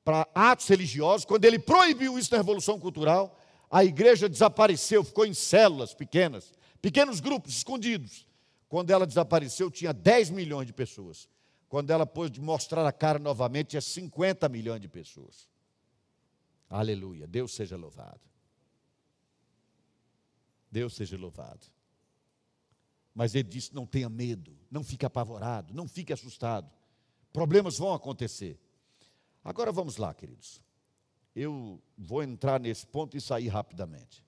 para 0.05 0.29
atos 0.33 0.69
religiosos, 0.69 1.25
quando 1.25 1.45
ele 1.45 1.59
proibiu 1.59 2.17
isso 2.17 2.31
na 2.31 2.37
Revolução 2.37 2.79
Cultural, 2.79 3.37
a 3.69 3.85
igreja 3.85 4.29
desapareceu, 4.29 5.03
ficou 5.03 5.27
em 5.27 5.35
células 5.35 5.93
pequenas, 5.93 6.53
pequenos 6.81 7.19
grupos 7.19 7.57
escondidos. 7.57 8.29
Quando 8.69 8.91
ela 8.91 9.07
desapareceu, 9.07 9.71
tinha 9.71 9.93
10 9.93 10.31
milhões 10.31 10.67
de 10.67 10.73
pessoas. 10.73 11.29
Quando 11.69 11.91
ela 11.91 12.07
pôs 12.07 12.31
de 12.31 12.41
mostrar 12.41 12.87
a 12.87 12.93
cara 12.93 13.19
novamente, 13.19 13.69
tinha 13.69 13.81
50 13.81 14.49
milhões 14.49 14.81
de 14.81 14.89
pessoas. 14.89 15.49
Aleluia. 16.69 17.27
Deus 17.27 17.55
seja 17.55 17.77
louvado. 17.77 18.21
Deus 20.71 20.95
seja 20.95 21.17
louvado. 21.17 21.67
Mas 23.15 23.35
ele 23.35 23.49
disse: 23.49 23.75
não 23.75 23.87
tenha 23.87 24.09
medo, 24.09 24.57
não 24.71 24.85
fique 24.85 25.07
apavorado, 25.07 25.73
não 25.73 25.89
fique 25.89 26.13
assustado. 26.13 26.71
Problemas 27.33 27.79
vão 27.79 27.95
acontecer. 27.95 28.61
Agora 29.43 29.73
vamos 29.73 29.97
lá, 29.97 30.13
queridos. 30.13 30.61
Eu 31.35 31.81
vou 31.97 32.23
entrar 32.23 32.61
nesse 32.61 32.87
ponto 32.87 33.17
e 33.17 33.21
sair 33.21 33.49
rapidamente. 33.49 34.25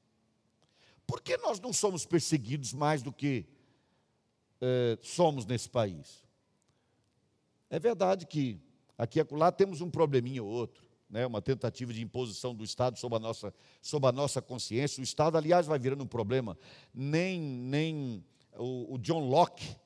Por 1.06 1.20
que 1.20 1.36
nós 1.38 1.58
não 1.58 1.72
somos 1.72 2.06
perseguidos 2.06 2.72
mais 2.72 3.02
do 3.02 3.12
que 3.12 3.46
eh, 4.60 4.98
somos 5.02 5.46
nesse 5.46 5.68
país? 5.68 6.24
É 7.70 7.78
verdade 7.78 8.26
que 8.26 8.60
aqui 8.96 9.18
e 9.18 9.20
acolá 9.20 9.52
temos 9.52 9.80
um 9.80 9.90
probleminha 9.90 10.42
ou 10.42 10.48
outro 10.48 10.88
né, 11.08 11.26
uma 11.26 11.40
tentativa 11.40 11.92
de 11.92 12.02
imposição 12.02 12.54
do 12.54 12.62
Estado 12.62 12.98
sobre 12.98 13.16
a, 13.16 13.20
nossa, 13.20 13.54
sobre 13.80 14.08
a 14.08 14.12
nossa 14.12 14.42
consciência. 14.42 15.00
O 15.00 15.04
Estado, 15.04 15.36
aliás, 15.36 15.66
vai 15.66 15.78
virando 15.78 16.04
um 16.04 16.06
problema. 16.06 16.56
Nem, 16.92 17.40
nem 17.40 18.24
o, 18.56 18.94
o 18.94 18.98
John 18.98 19.26
Locke 19.28 19.76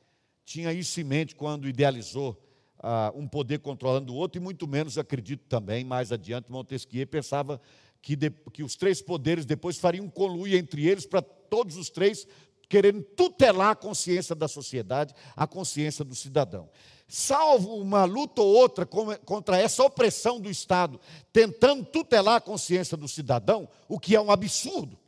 tinha 0.45 0.73
isso 0.73 1.01
em 1.01 1.05
mente 1.05 1.35
quando 1.35 1.69
idealizou 1.69 2.43
ah, 2.79 3.13
um 3.15 3.29
poder 3.29 3.61
controlando 3.61 4.13
o 4.13 4.17
outro, 4.17 4.41
e 4.41 4.43
muito 4.43 4.67
menos, 4.67 4.99
acredito 4.99 5.45
também, 5.49 5.85
mais 5.85 6.11
adiante, 6.11 6.51
Montesquieu 6.51 7.07
pensava 7.07 7.61
que, 8.01 8.17
de, 8.17 8.31
que 8.53 8.65
os 8.65 8.75
três 8.75 9.01
poderes 9.01 9.47
depois 9.47 9.79
fariam 9.79 10.07
um 10.07 10.11
conluio 10.11 10.59
entre 10.59 10.89
eles 10.89 11.07
para 11.07 11.23
todos 11.23 11.77
os 11.77 11.89
três 11.89 12.27
querendo 12.73 13.03
tutelar 13.03 13.73
a 13.73 13.77
consciência 13.77 14.35
da 14.35 14.49
sociedade, 14.49 15.15
a 15.37 15.47
consciência 15.47 16.03
do 16.03 16.15
cidadão. 16.15 16.71
Salvo 17.07 17.77
uma 17.77 18.07
luta 18.07 18.41
ou 18.41 18.49
outra 18.49 18.87
contra 18.87 19.59
essa 19.59 19.85
opressão 19.85 20.41
do 20.41 20.49
Estado, 20.51 20.99
tentando 21.31 21.85
tutelar 21.85 22.37
a 22.37 22.41
consciência 22.41 22.97
do 22.97 23.07
cidadão, 23.07 23.69
o 23.87 24.01
que 24.01 24.17
é 24.17 24.21
um 24.23 24.31
absurdo. 24.31 24.99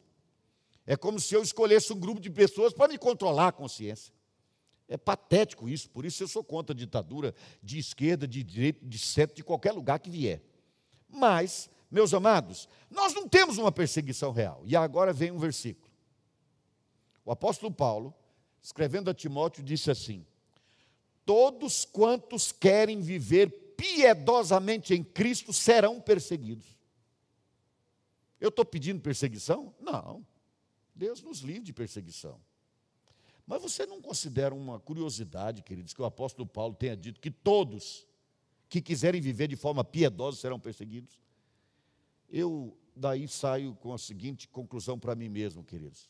É 0.86 0.94
como 0.94 1.18
se 1.18 1.34
eu 1.34 1.42
escolhesse 1.42 1.90
um 1.90 1.98
grupo 1.98 2.20
de 2.20 2.28
pessoas 2.28 2.74
para 2.74 2.86
me 2.86 2.98
controlar 2.98 3.48
a 3.48 3.52
consciência. 3.52 4.12
É 4.86 4.98
patético 4.98 5.66
isso, 5.66 5.88
por 5.88 6.04
isso 6.04 6.22
eu 6.22 6.28
sou 6.28 6.44
contra 6.44 6.74
a 6.74 6.78
ditadura 6.78 7.34
de 7.62 7.78
esquerda, 7.78 8.28
de 8.28 8.42
direita, 8.42 8.84
de 8.84 8.98
centro, 8.98 9.34
de 9.34 9.42
qualquer 9.42 9.72
lugar 9.72 10.00
que 10.00 10.10
vier. 10.10 10.42
Mas, 11.08 11.70
meus 11.90 12.12
amados, 12.12 12.68
nós 12.90 13.14
não 13.14 13.26
temos 13.26 13.56
uma 13.56 13.72
perseguição 13.72 14.32
real. 14.32 14.60
E 14.66 14.76
agora 14.76 15.14
vem 15.14 15.30
um 15.30 15.38
versículo. 15.38 15.83
O 17.24 17.32
apóstolo 17.32 17.72
Paulo, 17.72 18.14
escrevendo 18.62 19.10
a 19.10 19.14
Timóteo, 19.14 19.62
disse 19.62 19.90
assim: 19.90 20.26
Todos 21.24 21.84
quantos 21.84 22.52
querem 22.52 23.00
viver 23.00 23.50
piedosamente 23.76 24.94
em 24.94 25.02
Cristo 25.02 25.52
serão 25.52 26.00
perseguidos. 26.00 26.66
Eu 28.40 28.50
estou 28.50 28.64
pedindo 28.64 29.00
perseguição? 29.00 29.74
Não. 29.80 30.24
Deus 30.94 31.22
nos 31.22 31.40
livre 31.40 31.64
de 31.64 31.72
perseguição. 31.72 32.38
Mas 33.46 33.60
você 33.60 33.84
não 33.84 34.00
considera 34.00 34.54
uma 34.54 34.78
curiosidade, 34.78 35.62
queridos, 35.62 35.92
que 35.92 36.00
o 36.00 36.04
apóstolo 36.04 36.46
Paulo 36.46 36.74
tenha 36.74 36.96
dito 36.96 37.20
que 37.20 37.30
todos 37.30 38.06
que 38.68 38.80
quiserem 38.80 39.20
viver 39.20 39.48
de 39.48 39.56
forma 39.56 39.84
piedosa 39.84 40.38
serão 40.38 40.58
perseguidos? 40.58 41.20
Eu 42.28 42.76
daí 42.96 43.28
saio 43.28 43.74
com 43.76 43.92
a 43.92 43.98
seguinte 43.98 44.48
conclusão 44.48 44.98
para 44.98 45.14
mim 45.14 45.28
mesmo, 45.28 45.62
queridos. 45.62 46.08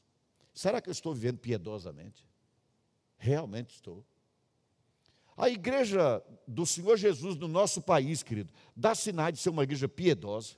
Será 0.55 0.81
que 0.81 0.89
eu 0.89 0.93
estou 0.93 1.13
vivendo 1.13 1.39
piedosamente? 1.39 2.25
Realmente 3.19 3.75
estou. 3.75 4.05
A 5.37 5.51
igreja 5.51 6.23
do 6.47 6.65
Senhor 6.65 6.97
Jesus 6.97 7.37
no 7.37 7.49
nosso 7.49 7.83
país, 7.83 8.23
querido, 8.23 8.53
dá 8.77 8.95
sinais 8.95 9.35
de 9.35 9.41
ser 9.41 9.51
uma 9.51 9.65
igreja 9.65 9.89
piedosa, 9.89 10.55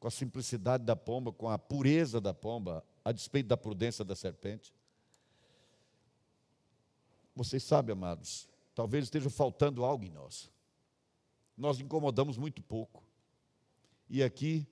com 0.00 0.08
a 0.08 0.10
simplicidade 0.10 0.84
da 0.84 0.96
pomba, 0.96 1.32
com 1.32 1.48
a 1.48 1.56
pureza 1.56 2.20
da 2.20 2.34
pomba, 2.34 2.84
a 3.04 3.12
despeito 3.12 3.48
da 3.48 3.56
prudência 3.56 4.04
da 4.04 4.16
serpente. 4.16 4.74
Vocês 7.34 7.62
sabem, 7.62 7.92
amados, 7.92 8.48
talvez 8.74 9.04
esteja 9.04 9.30
faltando 9.30 9.84
algo 9.84 10.04
em 10.04 10.10
nós. 10.10 10.50
Nós 11.56 11.78
incomodamos 11.78 12.36
muito 12.36 12.60
pouco. 12.60 13.04
E 14.08 14.22
aqui, 14.22 14.66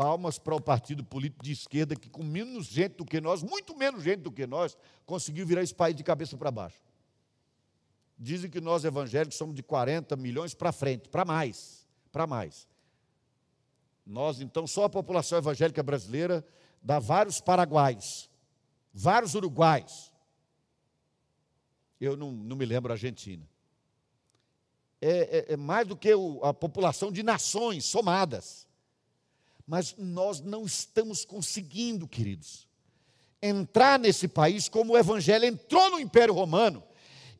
palmas 0.00 0.38
para 0.38 0.54
o 0.54 0.60
partido 0.62 1.04
político 1.04 1.44
de 1.44 1.52
esquerda, 1.52 1.94
que 1.94 2.08
com 2.08 2.22
menos 2.22 2.64
gente 2.64 2.94
do 2.94 3.04
que 3.04 3.20
nós, 3.20 3.42
muito 3.42 3.76
menos 3.76 4.02
gente 4.02 4.20
do 4.20 4.32
que 4.32 4.46
nós, 4.46 4.74
conseguiu 5.04 5.46
virar 5.46 5.62
esse 5.62 5.74
país 5.74 5.94
de 5.94 6.02
cabeça 6.02 6.38
para 6.38 6.50
baixo. 6.50 6.80
Dizem 8.18 8.48
que 8.48 8.62
nós 8.62 8.82
evangélicos 8.82 9.36
somos 9.36 9.54
de 9.54 9.62
40 9.62 10.16
milhões 10.16 10.54
para 10.54 10.72
frente, 10.72 11.10
para 11.10 11.22
mais, 11.22 11.86
para 12.10 12.26
mais. 12.26 12.66
Nós, 14.06 14.40
então, 14.40 14.66
só 14.66 14.84
a 14.84 14.88
população 14.88 15.36
evangélica 15.36 15.82
brasileira 15.82 16.42
dá 16.80 16.98
vários 16.98 17.38
paraguaios, 17.38 18.30
vários 18.94 19.34
uruguais, 19.34 20.10
eu 22.00 22.16
não, 22.16 22.32
não 22.32 22.56
me 22.56 22.64
lembro 22.64 22.90
a 22.90 22.94
Argentina. 22.94 23.46
É, 24.98 25.50
é, 25.50 25.52
é 25.52 25.56
mais 25.58 25.86
do 25.86 25.94
que 25.94 26.14
o, 26.14 26.42
a 26.42 26.54
população 26.54 27.12
de 27.12 27.22
nações 27.22 27.84
somadas. 27.84 28.69
Mas 29.70 29.94
nós 29.96 30.40
não 30.40 30.64
estamos 30.64 31.24
conseguindo, 31.24 32.08
queridos, 32.08 32.66
entrar 33.40 34.00
nesse 34.00 34.26
país 34.26 34.68
como 34.68 34.94
o 34.94 34.98
Evangelho 34.98 35.44
entrou 35.44 35.90
no 35.90 36.00
Império 36.00 36.34
Romano 36.34 36.82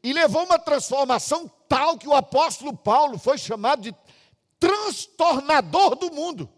e 0.00 0.12
levou 0.12 0.44
uma 0.44 0.56
transformação 0.56 1.50
tal 1.68 1.98
que 1.98 2.06
o 2.06 2.14
apóstolo 2.14 2.72
Paulo 2.76 3.18
foi 3.18 3.36
chamado 3.36 3.82
de 3.82 3.92
transtornador 4.60 5.96
do 5.96 6.12
mundo. 6.12 6.48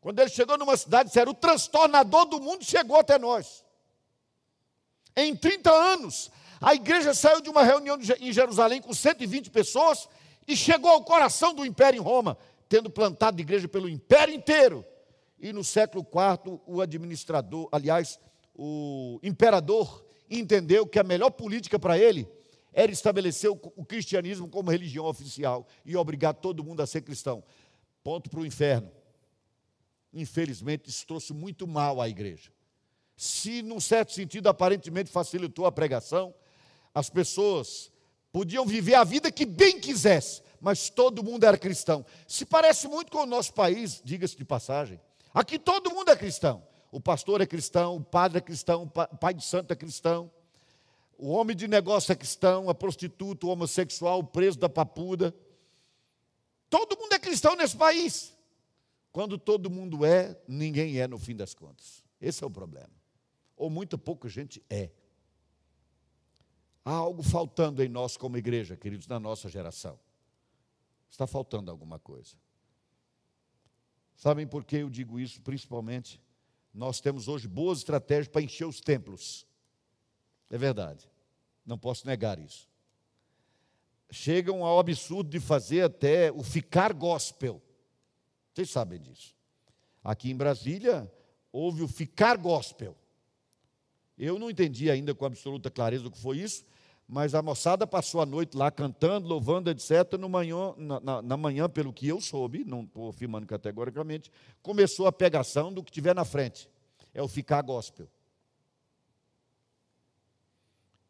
Quando 0.00 0.18
ele 0.18 0.30
chegou 0.30 0.58
numa 0.58 0.76
cidade, 0.76 1.10
disseram: 1.10 1.30
o 1.30 1.36
transtornador 1.36 2.24
do 2.24 2.40
mundo 2.40 2.64
chegou 2.64 2.98
até 2.98 3.16
nós. 3.16 3.64
Em 5.14 5.36
30 5.36 5.70
anos, 5.70 6.32
a 6.60 6.74
igreja 6.74 7.14
saiu 7.14 7.40
de 7.40 7.48
uma 7.48 7.62
reunião 7.62 7.96
em 8.18 8.32
Jerusalém 8.32 8.82
com 8.82 8.92
120 8.92 9.50
pessoas 9.50 10.08
e 10.48 10.56
chegou 10.56 10.90
ao 10.90 11.04
coração 11.04 11.54
do 11.54 11.64
império 11.64 11.98
em 11.98 12.02
Roma, 12.02 12.36
tendo 12.68 12.90
plantado 12.90 13.40
igreja 13.40 13.68
pelo 13.68 13.88
império 13.88 14.34
inteiro. 14.34 14.84
E 15.38 15.52
no 15.52 15.62
século 15.62 16.04
IV, 16.04 16.60
o 16.66 16.80
administrador, 16.80 17.68
aliás, 17.70 18.18
o 18.54 19.20
imperador, 19.22 20.04
entendeu 20.30 20.86
que 20.86 20.98
a 20.98 21.04
melhor 21.04 21.30
política 21.30 21.78
para 21.78 21.98
ele 21.98 22.28
era 22.72 22.90
estabelecer 22.90 23.50
o 23.50 23.84
cristianismo 23.84 24.48
como 24.48 24.70
religião 24.70 25.06
oficial 25.06 25.66
e 25.84 25.96
obrigar 25.96 26.34
todo 26.34 26.64
mundo 26.64 26.80
a 26.80 26.86
ser 26.86 27.02
cristão. 27.02 27.42
Ponto 28.02 28.28
para 28.28 28.40
o 28.40 28.46
inferno. 28.46 28.90
Infelizmente, 30.12 30.88
isso 30.88 31.06
trouxe 31.06 31.32
muito 31.32 31.66
mal 31.66 32.00
à 32.00 32.08
igreja 32.08 32.50
se, 33.16 33.62
num 33.62 33.80
certo 33.80 34.12
sentido, 34.12 34.48
aparentemente 34.48 35.10
facilitou 35.10 35.64
a 35.64 35.72
pregação, 35.72 36.34
as 36.94 37.08
pessoas 37.08 37.90
podiam 38.30 38.66
viver 38.66 38.94
a 38.94 39.04
vida 39.04 39.32
que 39.32 39.46
bem 39.46 39.80
quisesse, 39.80 40.42
mas 40.60 40.90
todo 40.90 41.22
mundo 41.22 41.44
era 41.44 41.56
cristão. 41.56 42.04
Se 42.26 42.44
parece 42.44 42.88
muito 42.88 43.12
com 43.12 43.18
o 43.18 43.26
nosso 43.26 43.52
país, 43.52 44.00
diga-se 44.04 44.36
de 44.36 44.44
passagem. 44.44 45.00
Aqui 45.32 45.58
todo 45.58 45.90
mundo 45.90 46.10
é 46.10 46.16
cristão. 46.16 46.66
O 46.90 47.00
pastor 47.00 47.40
é 47.40 47.46
cristão, 47.46 47.96
o 47.96 48.00
padre 48.00 48.38
é 48.38 48.40
cristão, 48.40 48.84
o 48.84 49.16
pai 49.16 49.34
de 49.34 49.44
santo 49.44 49.72
é 49.72 49.76
cristão, 49.76 50.30
o 51.18 51.28
homem 51.30 51.56
de 51.56 51.68
negócio 51.68 52.12
é 52.12 52.14
cristão, 52.14 52.70
a 52.70 52.74
prostituta, 52.74 53.46
o 53.46 53.50
homossexual, 53.50 54.20
o 54.20 54.24
preso 54.24 54.58
da 54.58 54.68
papuda. 54.68 55.34
Todo 56.70 56.98
mundo 56.98 57.12
é 57.12 57.18
cristão 57.18 57.54
nesse 57.56 57.76
país. 57.76 58.34
Quando 59.12 59.38
todo 59.38 59.70
mundo 59.70 60.04
é, 60.04 60.38
ninguém 60.46 60.98
é 61.00 61.06
no 61.06 61.18
fim 61.18 61.34
das 61.34 61.54
contas. 61.54 62.04
Esse 62.20 62.44
é 62.44 62.46
o 62.46 62.50
problema 62.50 62.96
ou 63.56 63.70
muito 63.70 63.96
pouca 63.96 64.28
gente 64.28 64.62
é. 64.68 64.90
Há 66.84 66.92
algo 66.92 67.22
faltando 67.22 67.82
em 67.82 67.88
nós 67.88 68.16
como 68.16 68.36
igreja, 68.36 68.76
queridos, 68.76 69.08
na 69.08 69.18
nossa 69.18 69.48
geração. 69.48 69.98
Está 71.10 71.26
faltando 71.26 71.70
alguma 71.70 71.98
coisa. 71.98 72.36
Sabem 74.16 74.46
por 74.46 74.64
que 74.64 74.76
eu 74.76 74.90
digo 74.90 75.20
isso? 75.20 75.40
Principalmente, 75.42 76.20
nós 76.72 77.00
temos 77.00 77.28
hoje 77.28 77.46
boas 77.46 77.78
estratégias 77.78 78.28
para 78.28 78.42
encher 78.42 78.66
os 78.66 78.80
templos. 78.80 79.46
É 80.50 80.58
verdade. 80.58 81.08
Não 81.64 81.78
posso 81.78 82.06
negar 82.06 82.38
isso. 82.38 82.68
Chegam 84.10 84.64
ao 84.64 84.78
absurdo 84.78 85.28
de 85.28 85.40
fazer 85.40 85.82
até 85.82 86.30
o 86.30 86.42
ficar 86.42 86.92
gospel. 86.92 87.62
Vocês 88.54 88.70
sabem 88.70 89.00
disso. 89.00 89.34
Aqui 90.02 90.30
em 90.30 90.36
Brasília, 90.36 91.12
houve 91.50 91.82
o 91.82 91.88
ficar 91.88 92.36
gospel. 92.36 92.96
Eu 94.16 94.38
não 94.38 94.48
entendi 94.48 94.90
ainda 94.90 95.14
com 95.14 95.24
absoluta 95.24 95.70
clareza 95.70 96.06
o 96.06 96.10
que 96.10 96.18
foi 96.18 96.38
isso, 96.38 96.64
mas 97.08 97.34
a 97.34 97.42
moçada 97.42 97.86
passou 97.86 98.20
a 98.20 98.26
noite 98.26 98.56
lá 98.56 98.70
cantando, 98.70 99.28
louvando, 99.28 99.70
etc. 99.70 100.14
No 100.18 100.28
manhã, 100.28 100.74
na, 100.76 101.00
na, 101.00 101.22
na 101.22 101.36
manhã, 101.36 101.68
pelo 101.68 101.92
que 101.92 102.08
eu 102.08 102.20
soube, 102.20 102.64
não 102.64 102.82
estou 102.82 103.08
afirmando 103.08 103.46
categoricamente, 103.46 104.30
começou 104.62 105.06
a 105.06 105.12
pegação 105.12 105.72
do 105.72 105.82
que 105.82 105.92
tiver 105.92 106.14
na 106.14 106.24
frente. 106.24 106.68
É 107.14 107.22
o 107.22 107.28
ficar 107.28 107.62
gospel. 107.62 108.08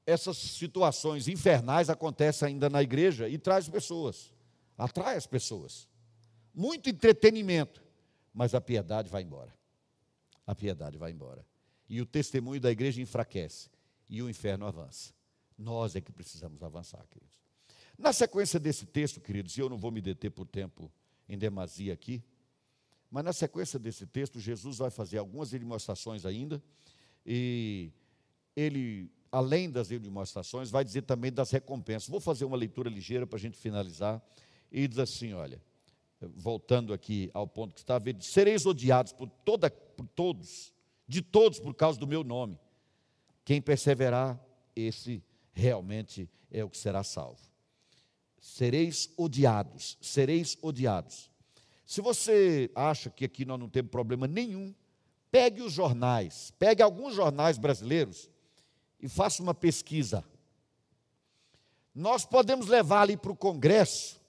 Essas 0.05 0.37
situações 0.37 1.27
infernais 1.27 1.91
acontecem 1.91 2.49
ainda 2.49 2.71
na 2.71 2.83
igreja 2.83 3.29
e 3.29 3.39
traz 3.39 3.69
pessoas, 3.69 4.33
atrai 4.79 5.17
as 5.17 5.27
pessoas. 5.27 5.89
Muito 6.55 6.89
entretenimento, 6.89 7.83
mas 8.33 8.55
a 8.55 8.61
piedade 8.61 9.09
vai 9.09 9.23
embora. 9.23 9.53
A 10.47 10.55
piedade 10.55 10.97
vai 10.97 11.11
embora 11.11 11.45
e 11.89 12.01
o 12.01 12.07
testemunho 12.07 12.61
da 12.61 12.71
igreja 12.71 13.01
enfraquece 13.01 13.71
e 14.09 14.23
o 14.23 14.29
inferno 14.29 14.67
avança. 14.67 15.15
Nós 15.59 15.97
é 15.97 16.01
que 16.01 16.13
precisamos 16.13 16.63
avançar, 16.63 17.05
queridos. 17.09 17.39
Na 17.99 18.13
sequência 18.13 18.61
desse 18.61 18.85
texto, 18.85 19.21
queridos, 19.21 19.57
e 19.57 19.61
eu 19.61 19.69
não 19.69 19.79
vou 19.79 19.91
me 19.91 20.01
deter 20.01 20.31
por 20.31 20.47
tempo 20.47 20.93
em 21.29 21.39
demasia 21.39 21.93
aqui, 21.93 22.23
mas 23.11 23.25
na 23.25 23.33
sequência 23.33 23.79
desse 23.79 24.07
texto, 24.07 24.39
Jesus 24.39 24.79
vai 24.79 24.91
fazer 24.91 25.19
algumas 25.19 25.51
demonstrações 25.51 26.27
ainda, 26.27 26.63
e 27.25 27.91
ele, 28.55 29.11
além 29.33 29.71
das 29.71 29.89
demonstrações, 29.89 30.71
vai 30.71 30.85
dizer 30.85 31.03
também 31.03 31.33
das 31.33 31.51
recompensas. 31.51 32.09
Vou 32.09 32.21
fazer 32.21 32.45
uma 32.45 32.57
leitura 32.57 32.91
ligeira 32.91 33.27
para 33.27 33.37
a 33.37 33.41
gente 33.41 33.57
finalizar, 33.57 34.23
e 34.71 34.87
diz 34.87 34.99
assim: 34.99 35.33
olha, 35.33 35.63
voltando 36.21 36.93
aqui 36.93 37.31
ao 37.33 37.47
ponto 37.47 37.75
que 37.75 37.81
está 37.81 37.97
a 37.97 37.99
ver, 37.99 38.17
sereis 38.21 38.67
odiados 38.67 39.13
por, 39.13 39.31
toda, 39.45 39.71
por 39.71 40.07
todos, 40.09 40.73
de 41.09 41.23
todos 41.23 41.59
por 41.59 41.75
causa 41.75 41.99
do 41.99 42.07
meu 42.07 42.23
nome. 42.23 42.59
Quem 43.45 43.63
perseverar, 43.63 44.39
esse 44.75 45.23
realmente 45.57 46.29
é 46.51 46.63
o 46.63 46.69
que 46.69 46.77
será 46.77 47.03
salvo. 47.03 47.41
Sereis 48.39 49.11
odiados, 49.17 49.97
sereis 50.01 50.57
odiados. 50.61 51.31
Se 51.87 52.01
você 52.01 52.71
acha 52.75 53.09
que 53.09 53.25
aqui 53.25 53.45
nós 53.45 53.59
não 53.59 53.69
temos 53.69 53.91
problema 53.91 54.27
nenhum, 54.29 54.75
pegue 55.31 55.63
os 55.63 55.73
jornais, 55.73 56.53
pegue 56.59 56.83
alguns 56.83 57.15
jornais 57.15 57.57
brasileiros 57.57 58.29
e 59.01 59.09
faça 59.09 59.43
uma 59.43 59.55
pesquisa. 59.55 60.23
Nós 61.95 62.27
podemos 62.27 62.67
levar 62.67 63.03
ali 63.03 63.17
para 63.17 63.33
o 63.33 63.37
Congresso 63.37 64.21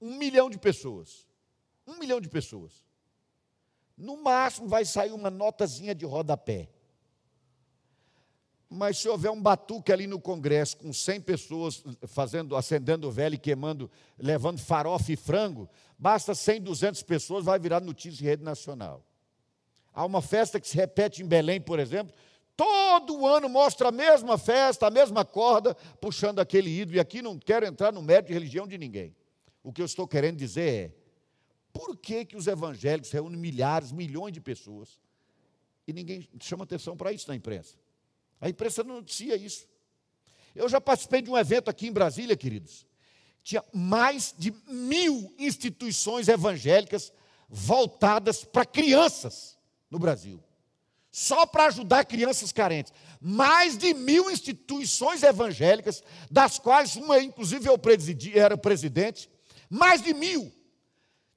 um 0.00 0.18
milhão 0.18 0.50
de 0.50 0.58
pessoas. 0.58 1.26
Um 1.86 1.98
milhão 1.98 2.20
de 2.20 2.28
pessoas. 2.28 2.84
No 3.96 4.22
máximo 4.22 4.68
vai 4.68 4.84
sair 4.84 5.12
uma 5.12 5.30
notazinha 5.30 5.94
de 5.94 6.04
rodapé. 6.04 6.68
Mas 8.68 8.98
se 8.98 9.08
houver 9.08 9.30
um 9.30 9.40
batuque 9.40 9.92
ali 9.92 10.06
no 10.06 10.20
Congresso 10.20 10.76
com 10.78 10.92
100 10.92 11.20
pessoas 11.20 11.84
fazendo, 12.06 12.56
acendendo 12.56 13.10
velho 13.10 13.34
e 13.34 13.38
queimando, 13.38 13.90
levando 14.18 14.58
farofa 14.58 15.12
e 15.12 15.16
frango, 15.16 15.68
basta 15.98 16.34
100, 16.34 16.62
200 16.62 17.02
pessoas, 17.02 17.44
vai 17.44 17.58
virar 17.58 17.80
notícia 17.80 18.22
em 18.22 18.26
rede 18.26 18.42
nacional. 18.42 19.04
Há 19.92 20.04
uma 20.04 20.20
festa 20.20 20.58
que 20.58 20.68
se 20.68 20.76
repete 20.76 21.22
em 21.22 21.26
Belém, 21.26 21.60
por 21.60 21.78
exemplo, 21.78 22.12
todo 22.56 23.26
ano 23.26 23.48
mostra 23.48 23.88
a 23.88 23.92
mesma 23.92 24.36
festa, 24.36 24.86
a 24.86 24.90
mesma 24.90 25.24
corda, 25.24 25.74
puxando 26.00 26.40
aquele 26.40 26.70
ídolo. 26.70 26.96
E 26.96 27.00
aqui 27.00 27.22
não 27.22 27.38
quero 27.38 27.64
entrar 27.64 27.92
no 27.92 28.02
mérito 28.02 28.28
de 28.28 28.34
religião 28.34 28.66
de 28.66 28.76
ninguém. 28.76 29.14
O 29.62 29.72
que 29.72 29.80
eu 29.80 29.86
estou 29.86 30.08
querendo 30.08 30.36
dizer 30.36 30.68
é: 30.68 30.92
por 31.72 31.96
que, 31.96 32.24
que 32.24 32.36
os 32.36 32.46
evangélicos 32.46 33.10
reúnem 33.10 33.38
milhares, 33.38 33.92
milhões 33.92 34.32
de 34.32 34.40
pessoas 34.40 34.98
e 35.86 35.92
ninguém 35.92 36.28
chama 36.40 36.64
atenção 36.64 36.96
para 36.96 37.12
isso 37.12 37.28
na 37.28 37.34
imprensa? 37.34 37.76
A 38.40 38.48
imprensa 38.48 38.84
não 38.84 38.96
noticia 38.96 39.36
isso. 39.36 39.66
Eu 40.54 40.68
já 40.68 40.80
participei 40.80 41.22
de 41.22 41.30
um 41.30 41.36
evento 41.36 41.68
aqui 41.68 41.86
em 41.86 41.92
Brasília, 41.92 42.36
queridos. 42.36 42.86
Tinha 43.42 43.62
mais 43.72 44.34
de 44.36 44.52
mil 44.68 45.34
instituições 45.38 46.28
evangélicas 46.28 47.12
voltadas 47.48 48.44
para 48.44 48.64
crianças 48.64 49.58
no 49.90 49.98
Brasil. 49.98 50.42
Só 51.10 51.46
para 51.46 51.66
ajudar 51.66 52.04
crianças 52.04 52.50
carentes. 52.50 52.92
Mais 53.20 53.76
de 53.76 53.94
mil 53.94 54.30
instituições 54.30 55.22
evangélicas, 55.22 56.02
das 56.30 56.58
quais 56.58 56.96
uma, 56.96 57.20
inclusive, 57.20 57.68
eu 57.68 57.80
era 58.34 58.56
presidente. 58.56 59.30
Mais 59.70 60.02
de 60.02 60.12
mil. 60.12 60.52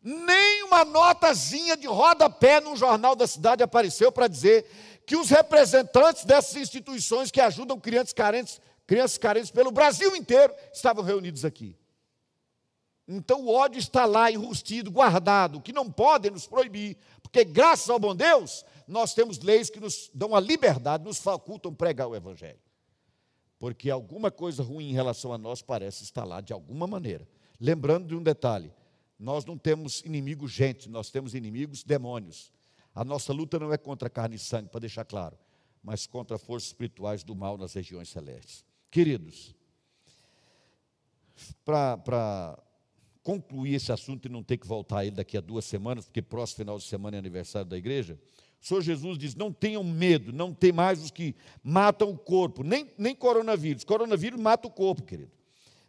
Nem 0.09 0.63
uma 0.63 0.85
notazinha 0.85 1.75
de 1.75 1.85
rodapé 1.85 2.61
num 2.61 2.77
jornal 2.77 3.13
da 3.13 3.27
cidade 3.27 3.61
apareceu 3.61 4.09
para 4.09 4.29
dizer 4.29 4.65
que 5.05 5.17
os 5.17 5.29
representantes 5.29 6.23
dessas 6.23 6.55
instituições 6.55 7.29
que 7.29 7.41
ajudam 7.41 7.77
crianças 7.77 8.13
carentes, 8.13 8.61
crianças 8.85 9.17
carentes 9.17 9.51
pelo 9.51 9.69
Brasil 9.69 10.15
inteiro, 10.15 10.53
estavam 10.71 11.03
reunidos 11.03 11.43
aqui. 11.43 11.75
Então 13.05 13.41
o 13.41 13.53
ódio 13.53 13.79
está 13.79 14.05
lá 14.05 14.31
enrustido, 14.31 14.89
guardado, 14.89 15.59
que 15.59 15.73
não 15.73 15.91
podem 15.91 16.31
nos 16.31 16.47
proibir, 16.47 16.95
porque 17.21 17.43
graças 17.43 17.89
ao 17.89 17.99
bom 17.99 18.15
Deus, 18.15 18.63
nós 18.87 19.13
temos 19.13 19.39
leis 19.39 19.69
que 19.69 19.81
nos 19.81 20.09
dão 20.13 20.33
a 20.33 20.39
liberdade, 20.39 21.03
nos 21.03 21.17
facultam 21.17 21.75
pregar 21.75 22.07
o 22.07 22.15
Evangelho. 22.15 22.61
Porque 23.59 23.89
alguma 23.89 24.31
coisa 24.31 24.63
ruim 24.63 24.91
em 24.91 24.93
relação 24.93 25.33
a 25.33 25.37
nós 25.37 25.61
parece 25.61 26.05
estar 26.05 26.23
lá 26.23 26.39
de 26.39 26.53
alguma 26.53 26.87
maneira. 26.87 27.27
Lembrando 27.59 28.07
de 28.07 28.15
um 28.15 28.23
detalhe: 28.23 28.71
nós 29.19 29.45
não 29.45 29.57
temos 29.57 30.01
inimigos 30.05 30.51
gente, 30.51 30.89
nós 30.89 31.09
temos 31.09 31.33
inimigos 31.33 31.83
demônios. 31.83 32.51
A 32.93 33.03
nossa 33.03 33.33
luta 33.33 33.59
não 33.59 33.71
é 33.73 33.77
contra 33.77 34.09
carne 34.09 34.35
e 34.35 34.39
sangue, 34.39 34.69
para 34.69 34.81
deixar 34.81 35.05
claro, 35.05 35.37
mas 35.83 36.07
contra 36.07 36.37
forças 36.37 36.69
espirituais 36.69 37.23
do 37.23 37.35
mal 37.35 37.57
nas 37.57 37.73
regiões 37.73 38.09
celestes. 38.09 38.65
Queridos, 38.89 39.55
para 41.63 42.57
concluir 43.23 43.75
esse 43.75 43.91
assunto 43.91 44.27
e 44.27 44.29
não 44.29 44.41
ter 44.41 44.57
que 44.57 44.65
voltar 44.65 44.99
a 44.99 45.05
ele 45.05 45.15
daqui 45.15 45.37
a 45.37 45.41
duas 45.41 45.65
semanas, 45.65 46.05
porque 46.05 46.21
próximo 46.21 46.57
final 46.57 46.77
de 46.77 46.85
semana 46.85 47.17
é 47.17 47.19
aniversário 47.19 47.69
da 47.69 47.77
igreja, 47.77 48.19
o 48.61 48.65
Senhor 48.65 48.81
Jesus 48.81 49.17
diz: 49.17 49.35
não 49.35 49.51
tenham 49.51 49.83
medo, 49.83 50.31
não 50.33 50.53
tem 50.53 50.71
mais 50.71 51.03
os 51.03 51.11
que 51.11 51.35
matam 51.63 52.09
o 52.09 52.17
corpo, 52.17 52.63
nem, 52.63 52.89
nem 52.97 53.15
coronavírus. 53.15 53.83
Coronavírus 53.83 54.39
mata 54.39 54.67
o 54.67 54.71
corpo, 54.71 55.03
querido. 55.03 55.31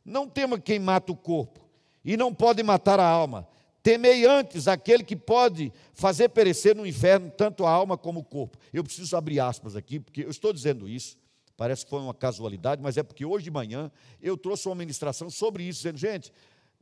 Não 0.05 0.29
tema 0.29 0.59
quem 0.59 0.79
mata 0.79 1.13
o 1.13 1.17
corpo, 1.17 1.68
e 2.05 2.17
não 2.17 2.35
pode 2.35 2.63
matar 2.63 3.01
a 3.01 3.09
alma. 3.09 3.47
Temei 3.83 4.27
antes 4.27 4.69
aquele 4.69 5.05
que 5.05 5.17
pode 5.17 5.73
fazer 5.95 6.29
perecer 6.31 6.77
no 6.77 6.87
inferno 6.87 7.31
tanto 7.31 7.65
a 7.65 7.71
alma 7.71 7.97
como 7.97 8.21
o 8.21 8.25
corpo. 8.25 8.59
Eu 8.73 8.85
preciso 8.85 9.17
abrir 9.17 9.41
aspas 9.41 9.77
aqui, 9.77 10.01
porque 10.01 10.25
eu 10.25 10.31
estou 10.31 10.53
dizendo 10.53 10.89
isso, 10.89 11.17
parece 11.57 11.85
que 11.85 11.91
foi 11.91 12.01
uma 12.01 12.15
casualidade, 12.15 12.83
mas 12.83 12.97
é 12.97 13.03
porque 13.03 13.25
hoje 13.25 13.45
de 13.45 13.51
manhã 13.51 13.91
eu 14.21 14.37
trouxe 14.37 14.69
uma 14.69 14.75
ministração 14.75 15.31
sobre 15.31 15.63
isso, 15.65 15.79
dizendo, 15.79 15.99
gente, 15.99 16.33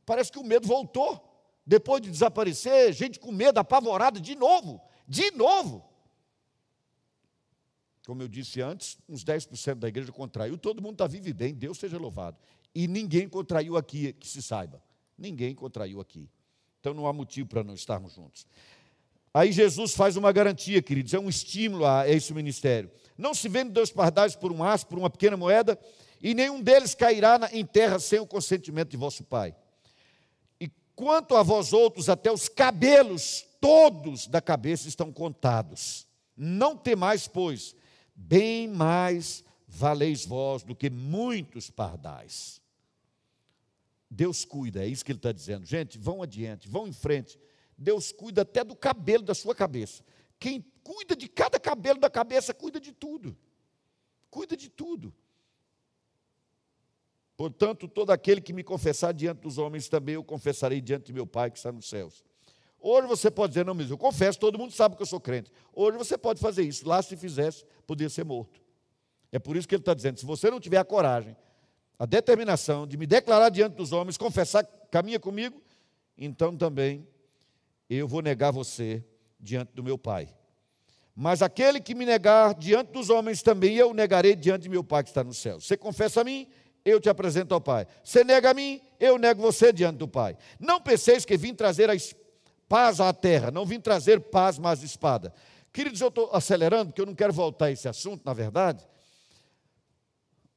parece 0.05 0.33
que 0.33 0.39
o 0.39 0.45
medo 0.45 0.67
voltou. 0.67 1.33
Depois 1.67 2.01
de 2.01 2.11
desaparecer, 2.11 2.93
gente 2.93 3.19
com 3.19 3.33
medo, 3.33 3.59
apavorada 3.59 4.21
de 4.21 4.37
novo, 4.37 4.81
de 5.07 5.33
novo. 5.33 5.85
Como 8.07 8.23
eu 8.23 8.29
disse 8.29 8.61
antes, 8.63 8.97
uns 9.09 9.25
10% 9.25 9.75
da 9.75 9.89
igreja 9.89 10.13
contraiu, 10.13 10.57
todo 10.57 10.81
mundo 10.81 10.93
está 10.93 11.09
vivo 11.09 11.29
e 11.29 11.33
bem, 11.33 11.53
Deus 11.53 11.79
seja 11.79 11.99
louvado. 11.99 12.39
E 12.73 12.87
ninguém 12.87 13.29
contraiu 13.29 13.77
aqui, 13.77 14.13
que 14.13 14.29
se 14.29 14.41
saiba. 14.41 14.81
Ninguém 15.19 15.55
contraiu 15.55 16.01
aqui. 16.01 16.29
Então 16.81 16.95
não 16.95 17.07
há 17.07 17.13
motivo 17.13 17.49
para 17.49 17.65
não 17.65 17.75
estarmos 17.75 18.15
juntos. 18.15 18.47
Aí 19.33 19.53
Jesus 19.53 19.95
faz 19.95 20.17
uma 20.17 20.33
garantia, 20.33 20.81
queridos, 20.81 21.13
é 21.13 21.19
um 21.19 21.29
estímulo 21.29 21.85
a 21.87 22.09
esse 22.09 22.33
ministério. 22.33 22.91
Não 23.19 23.35
se 23.35 23.49
vende 23.49 23.71
dois 23.71 23.91
pardais 23.91 24.35
por 24.35 24.51
um 24.53 24.65
aço, 24.65 24.87
por 24.87 24.99
uma 24.99 25.11
pequena 25.11 25.37
moeda, 25.37 25.79
e 26.23 26.35
nenhum 26.35 26.63
deles 26.63 26.95
cairá 26.95 27.49
em 27.53 27.65
terra 27.65 27.99
sem 27.99 28.19
o 28.19 28.27
consentimento 28.27 28.91
de 28.91 28.97
vosso 28.97 29.25
Pai. 29.25 29.55
Quanto 30.97 31.37
a 31.37 31.43
vós 31.43 31.75
outros, 31.75 32.09
até 32.09 32.33
os 32.33 32.49
cabelos 32.49 33.45
todos 33.61 34.27
da 34.27 34.41
cabeça 34.41 34.89
estão 34.89 35.13
contados. 35.13 36.07
Não 36.35 36.75
temais, 36.75 37.29
pois, 37.29 37.77
bem 38.15 38.67
mais 38.67 39.45
valeis 39.69 40.25
vós 40.25 40.63
do 40.63 40.75
que 40.75 40.89
muitos 40.89 41.69
pardais. 41.69 42.63
Deus 44.11 44.45
cuida, 44.45 44.85
é 44.85 44.87
isso 44.87 45.05
que 45.05 45.13
ele 45.13 45.19
está 45.19 45.33
dizendo. 45.33 45.65
Gente, 45.67 45.99
vão 45.99 46.23
adiante, 46.23 46.69
vão 46.69 46.87
em 46.87 46.93
frente. 46.93 47.39
Deus 47.77 48.13
cuida 48.13 48.43
até 48.43 48.63
do 48.63 48.77
cabelo 48.77 49.23
da 49.23 49.35
sua 49.35 49.55
cabeça. 49.55 50.05
Quem 50.39 50.65
cuida 50.83 51.17
de 51.17 51.29
cada 51.29 51.59
cabelo 51.59 51.99
da 51.99 52.09
cabeça, 52.09 52.55
cuida 52.55 52.81
de 52.81 52.93
tudo. 52.93 53.37
Cuida 54.31 54.57
de 54.57 54.69
tudo. 54.69 55.15
Portanto, 57.37 57.87
todo 57.87 58.11
aquele 58.11 58.41
que 58.41 58.53
me 58.53 58.65
confessar 58.65 59.13
diante 59.13 59.41
dos 59.41 59.59
homens, 59.59 59.89
também 59.89 60.15
eu 60.15 60.25
confessarei 60.25 60.81
diante 60.81 61.07
de 61.07 61.13
meu 61.13 61.27
Pai 61.27 61.51
que 61.51 61.59
está 61.59 61.71
nos 61.71 61.89
céus. 61.89 62.25
Hoje 62.79 63.07
você 63.09 63.31
pode 63.31 63.53
dizer, 63.53 63.65
não, 63.65 63.75
mas 63.75 63.91
eu 63.91 63.99
confesso, 63.99 64.39
todo 64.39 64.59
mundo 64.59 64.73
sabe 64.73 64.97
que 64.97 65.03
eu 65.03 65.07
sou 65.07 65.21
crente. 65.21 65.51
Hoje 65.73 65.99
você 65.99 66.17
pode 66.17 66.41
fazer 66.41 66.63
isso. 66.63 66.89
Lá, 66.89 67.03
se 67.03 67.17
fizesse, 67.17 67.65
podia 67.87 68.09
ser 68.09 68.25
morto. 68.25 68.61
É 69.33 69.39
por 69.39 69.57
isso 69.57 69.67
que 69.67 69.75
ele 69.75 69.83
está 69.83 69.93
dizendo: 69.93 70.19
se 70.19 70.25
você 70.25 70.51
não 70.51 70.61
tiver 70.61 70.79
a 70.79 70.85
coragem, 70.85 71.37
a 71.99 72.07
determinação 72.07 72.87
de 72.87 72.97
me 72.97 73.07
declarar 73.07 73.49
diante 73.49 73.75
dos 73.75 73.93
homens, 73.93 74.17
confessar, 74.17 74.65
caminha 74.91 75.19
comigo, 75.19 75.61
então 76.17 76.57
também 76.57 77.07
eu 77.89 78.07
vou 78.07 78.21
negar 78.21 78.51
você 78.51 79.05
diante 79.39 79.73
do 79.73 79.83
meu 79.83 79.97
Pai. 79.97 80.29
Mas 81.15 81.41
aquele 81.41 81.81
que 81.81 81.95
me 81.95 82.05
negar 82.05 82.55
diante 82.55 82.93
dos 82.93 83.09
homens, 83.09 83.43
também 83.43 83.77
eu 83.77 83.95
negarei 83.95 84.37
diante 84.37 84.63
de 84.65 84.69
meu 84.69 84.85
Pai 84.85 85.03
que 85.03 85.09
está 85.11 85.25
nos 85.25 85.39
céus. 85.39 85.65
Você 85.65 85.77
confessa 85.77 86.21
a 86.21 86.25
mim, 86.25 86.47
eu 86.85 87.01
te 87.01 87.09
apresento 87.09 87.55
ao 87.55 87.61
Pai. 87.61 87.87
Você 88.05 88.23
nega 88.23 88.51
a 88.51 88.55
mim, 88.55 88.81
eu 89.01 89.17
nego 89.17 89.41
você 89.41 89.73
diante 89.73 89.97
do 89.97 90.07
Pai. 90.07 90.37
Não 90.61 90.81
penseis 90.81 91.25
que 91.25 91.37
vim 91.37 91.55
trazer 91.55 91.91
a 91.91 91.95
paz 92.69 93.01
à 93.01 93.13
terra, 93.13 93.51
não 93.51 93.65
vim 93.65 93.81
trazer 93.81 94.21
paz, 94.21 94.59
mas 94.59 94.83
espada. 94.83 95.33
Queridos, 95.73 96.01
eu 96.01 96.09
estou 96.09 96.31
acelerando, 96.33 96.87
porque 96.87 97.01
eu 97.01 97.07
não 97.07 97.15
quero 97.15 97.33
voltar 97.33 97.67
a 97.67 97.71
esse 97.71 97.89
assunto, 97.89 98.23
na 98.25 98.33
verdade. 98.33 98.87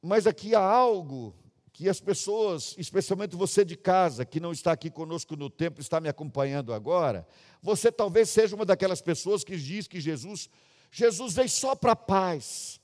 Mas 0.02 0.26
aqui 0.26 0.54
há 0.54 0.60
algo 0.62 1.34
que 1.72 1.88
as 1.88 2.00
pessoas, 2.00 2.74
especialmente 2.76 3.36
você 3.36 3.64
de 3.64 3.76
casa, 3.76 4.24
que 4.24 4.40
não 4.40 4.52
está 4.52 4.72
aqui 4.72 4.90
conosco 4.90 5.36
no 5.36 5.48
tempo, 5.48 5.80
está 5.80 6.00
me 6.00 6.08
acompanhando 6.08 6.74
agora, 6.74 7.26
você 7.62 7.90
talvez 7.90 8.28
seja 8.28 8.54
uma 8.54 8.64
daquelas 8.64 9.00
pessoas 9.00 9.44
que 9.44 9.56
diz 9.56 9.86
que 9.86 10.00
Jesus, 10.00 10.50
Jesus 10.90 11.34
veio 11.34 11.48
só 11.48 11.74
para 11.74 11.96
paz. 11.96 12.80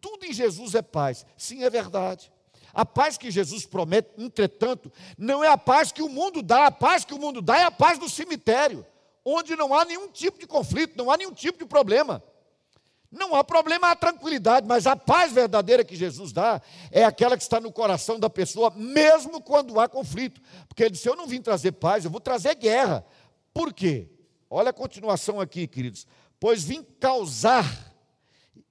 Tudo 0.00 0.24
em 0.24 0.32
Jesus 0.32 0.74
é 0.74 0.82
paz. 0.82 1.26
Sim, 1.36 1.64
é 1.64 1.70
verdade. 1.70 2.32
A 2.72 2.86
paz 2.86 3.18
que 3.18 3.30
Jesus 3.30 3.66
promete, 3.66 4.10
entretanto, 4.16 4.92
não 5.18 5.42
é 5.42 5.48
a 5.48 5.58
paz 5.58 5.92
que 5.92 6.02
o 6.02 6.08
mundo 6.08 6.40
dá. 6.42 6.66
A 6.66 6.70
paz 6.70 7.04
que 7.04 7.12
o 7.12 7.18
mundo 7.18 7.42
dá 7.42 7.58
é 7.58 7.64
a 7.64 7.70
paz 7.70 7.98
do 7.98 8.08
cemitério, 8.08 8.86
onde 9.24 9.56
não 9.56 9.74
há 9.74 9.84
nenhum 9.84 10.08
tipo 10.08 10.38
de 10.38 10.46
conflito, 10.46 10.96
não 10.96 11.10
há 11.10 11.16
nenhum 11.16 11.32
tipo 11.32 11.58
de 11.58 11.66
problema. 11.66 12.22
Não 13.10 13.34
há 13.34 13.42
problema, 13.42 13.90
há 13.90 13.96
tranquilidade, 13.96 14.66
mas 14.68 14.86
a 14.86 14.94
paz 14.94 15.32
verdadeira 15.32 15.84
que 15.84 15.96
Jesus 15.96 16.32
dá 16.32 16.62
é 16.92 17.04
aquela 17.04 17.36
que 17.36 17.42
está 17.42 17.60
no 17.60 17.72
coração 17.72 18.20
da 18.20 18.30
pessoa, 18.30 18.70
mesmo 18.70 19.42
quando 19.42 19.80
há 19.80 19.88
conflito. 19.88 20.40
Porque 20.68 20.84
ele 20.84 20.90
disse: 20.90 21.08
Eu 21.08 21.16
não 21.16 21.26
vim 21.26 21.42
trazer 21.42 21.72
paz, 21.72 22.04
eu 22.04 22.10
vou 22.10 22.20
trazer 22.20 22.54
guerra. 22.54 23.04
Por 23.52 23.72
quê? 23.72 24.08
Olha 24.48 24.70
a 24.70 24.72
continuação 24.72 25.40
aqui, 25.40 25.66
queridos. 25.66 26.06
Pois 26.38 26.62
vim 26.62 26.84
causar, 27.00 27.92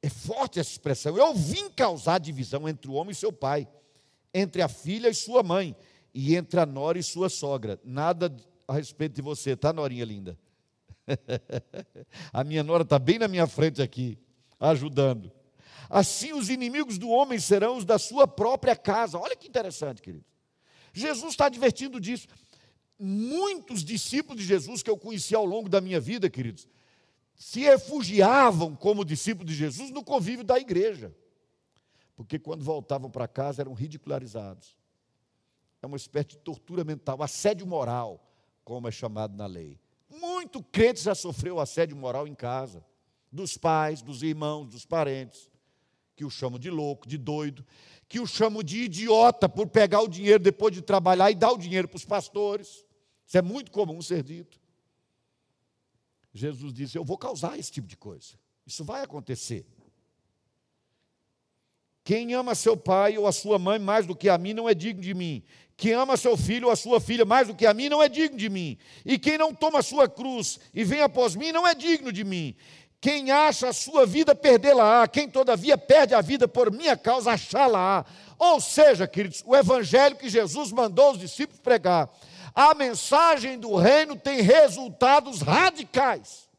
é 0.01 0.09
forte 0.09 0.59
essa 0.59 0.71
expressão, 0.71 1.17
eu 1.17 1.33
vim 1.33 1.69
causar 1.69 2.19
divisão 2.19 2.67
entre 2.67 2.89
o 2.89 2.93
homem 2.93 3.11
e 3.11 3.15
seu 3.15 3.33
pai 3.33 3.67
entre 4.33 4.61
a 4.61 4.67
filha 4.67 5.09
e 5.09 5.13
sua 5.13 5.43
mãe, 5.43 5.75
e 6.13 6.35
entre 6.35 6.59
a 6.59 6.65
nora 6.65 6.97
e 6.97 7.03
sua 7.03 7.29
sogra. 7.29 7.79
Nada 7.83 8.35
a 8.67 8.73
respeito 8.73 9.15
de 9.15 9.21
você, 9.21 9.55
tá, 9.55 9.71
Norinha 9.71 10.05
linda? 10.05 10.37
a 12.31 12.43
minha 12.43 12.63
nora 12.63 12.83
está 12.83 12.99
bem 12.99 13.17
na 13.17 13.27
minha 13.27 13.47
frente 13.47 13.81
aqui, 13.81 14.17
ajudando. 14.59 15.31
Assim 15.89 16.33
os 16.33 16.49
inimigos 16.49 16.97
do 16.97 17.09
homem 17.09 17.39
serão 17.39 17.77
os 17.77 17.85
da 17.85 17.97
sua 17.97 18.27
própria 18.27 18.75
casa. 18.75 19.17
Olha 19.17 19.35
que 19.35 19.47
interessante, 19.47 20.01
querido. 20.01 20.25
Jesus 20.93 21.31
está 21.31 21.45
advertindo 21.45 21.99
disso. 21.99 22.27
Muitos 22.99 23.83
discípulos 23.83 24.41
de 24.41 24.47
Jesus 24.47 24.83
que 24.83 24.89
eu 24.89 24.97
conheci 24.97 25.33
ao 25.33 25.45
longo 25.45 25.69
da 25.69 25.79
minha 25.79 25.99
vida, 25.99 26.29
queridos, 26.29 26.67
se 27.35 27.61
refugiavam 27.61 28.75
como 28.75 29.05
discípulos 29.05 29.51
de 29.51 29.57
Jesus 29.57 29.89
no 29.89 30.03
convívio 30.03 30.43
da 30.43 30.59
igreja. 30.59 31.15
Porque 32.15 32.37
quando 32.37 32.65
voltavam 32.65 33.09
para 33.09 33.27
casa 33.27 33.61
eram 33.61 33.73
ridicularizados. 33.73 34.77
É 35.81 35.87
uma 35.87 35.95
espécie 35.95 36.27
de 36.29 36.37
tortura 36.37 36.83
mental, 36.83 37.23
assédio 37.23 37.65
moral, 37.65 38.29
como 38.65 38.89
é 38.89 38.91
chamado 38.91 39.37
na 39.37 39.45
lei. 39.45 39.79
Muito 40.09 40.61
crente 40.61 41.01
já 41.01 41.15
sofreu 41.15 41.59
assédio 41.59 41.95
moral 41.95 42.27
em 42.27 42.35
casa, 42.35 42.83
dos 43.31 43.57
pais, 43.57 44.01
dos 44.01 44.23
irmãos, 44.23 44.67
dos 44.67 44.85
parentes, 44.85 45.49
que 46.15 46.25
o 46.25 46.29
chamam 46.29 46.59
de 46.59 46.69
louco, 46.69 47.07
de 47.07 47.17
doido, 47.17 47.65
que 48.07 48.19
o 48.19 48.27
chamam 48.27 48.63
de 48.63 48.83
idiota 48.83 49.47
por 49.47 49.67
pegar 49.67 50.01
o 50.01 50.07
dinheiro 50.07 50.43
depois 50.43 50.73
de 50.73 50.81
trabalhar 50.81 51.29
e 51.31 51.35
dar 51.35 51.51
o 51.51 51.57
dinheiro 51.57 51.87
para 51.87 51.97
os 51.97 52.05
pastores. 52.05 52.83
Isso 53.25 53.37
é 53.37 53.41
muito 53.41 53.71
comum 53.71 54.01
ser 54.01 54.23
dito. 54.23 54.59
Jesus 56.33 56.73
disse: 56.73 56.97
Eu 56.97 57.05
vou 57.05 57.17
causar 57.17 57.57
esse 57.57 57.71
tipo 57.71 57.87
de 57.87 57.95
coisa. 57.95 58.33
Isso 58.65 58.83
vai 58.83 59.03
acontecer. 59.03 59.65
Quem 62.03 62.33
ama 62.33 62.55
seu 62.55 62.75
pai 62.75 63.17
ou 63.19 63.27
a 63.27 63.31
sua 63.31 63.59
mãe 63.59 63.77
mais 63.77 64.07
do 64.07 64.15
que 64.15 64.29
a 64.29 64.37
mim 64.37 64.53
não 64.53 64.67
é 64.67 64.73
digno 64.73 65.01
de 65.01 65.13
mim. 65.13 65.43
Quem 65.77 65.93
ama 65.93 66.17
seu 66.17 66.35
filho 66.35 66.65
ou 66.67 66.73
a 66.73 66.75
sua 66.75 66.99
filha 66.99 67.23
mais 67.23 67.47
do 67.47 67.55
que 67.55 67.65
a 67.65 67.73
mim 67.73 67.87
não 67.87 68.01
é 68.01 68.09
digno 68.09 68.37
de 68.37 68.49
mim. 68.49 68.77
E 69.05 69.19
quem 69.19 69.37
não 69.37 69.53
toma 69.53 69.79
a 69.79 69.83
sua 69.83 70.09
cruz 70.09 70.59
e 70.73 70.83
vem 70.83 71.01
após 71.01 71.35
mim 71.35 71.51
não 71.51 71.67
é 71.67 71.75
digno 71.75 72.11
de 72.11 72.23
mim. 72.23 72.55
Quem 73.01 73.31
acha 73.31 73.69
a 73.69 73.73
sua 73.73 74.05
vida, 74.05 74.35
perdê-la-á. 74.35 75.07
Quem, 75.07 75.29
todavia, 75.29 75.77
perde 75.77 76.13
a 76.13 76.21
vida 76.21 76.47
por 76.47 76.71
minha 76.71 76.97
causa, 76.97 77.31
achá-la-á. 77.31 78.05
Ou 78.37 78.59
seja, 78.59 79.07
queridos, 79.07 79.43
o 79.45 79.55
evangelho 79.55 80.17
que 80.17 80.29
Jesus 80.29 80.71
mandou 80.71 81.11
os 81.11 81.19
discípulos 81.19 81.61
pregar, 81.61 82.09
a 82.53 82.73
mensagem 82.73 83.57
do 83.57 83.75
reino 83.75 84.15
tem 84.15 84.41
resultados 84.41 85.41
radicais 85.41 86.49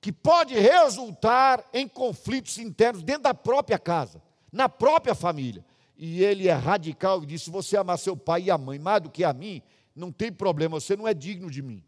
que 0.00 0.12
pode 0.12 0.54
resultar 0.54 1.64
em 1.72 1.88
conflitos 1.88 2.58
internos 2.58 3.02
dentro 3.02 3.22
da 3.22 3.34
própria 3.34 3.78
casa, 3.78 4.22
na 4.52 4.68
própria 4.68 5.14
família. 5.14 5.64
E 5.96 6.22
ele 6.22 6.48
é 6.48 6.52
radical 6.52 7.22
e 7.22 7.26
diz: 7.26 7.42
se 7.42 7.50
você 7.50 7.76
amar 7.76 7.98
seu 7.98 8.16
pai 8.16 8.42
e 8.42 8.50
a 8.50 8.58
mãe 8.58 8.78
mais 8.78 9.02
do 9.02 9.10
que 9.10 9.24
a 9.24 9.32
mim, 9.32 9.62
não 9.94 10.12
tem 10.12 10.30
problema, 10.30 10.78
você 10.78 10.94
não 10.94 11.08
é 11.08 11.14
digno 11.14 11.50
de 11.50 11.62
mim. 11.62 11.82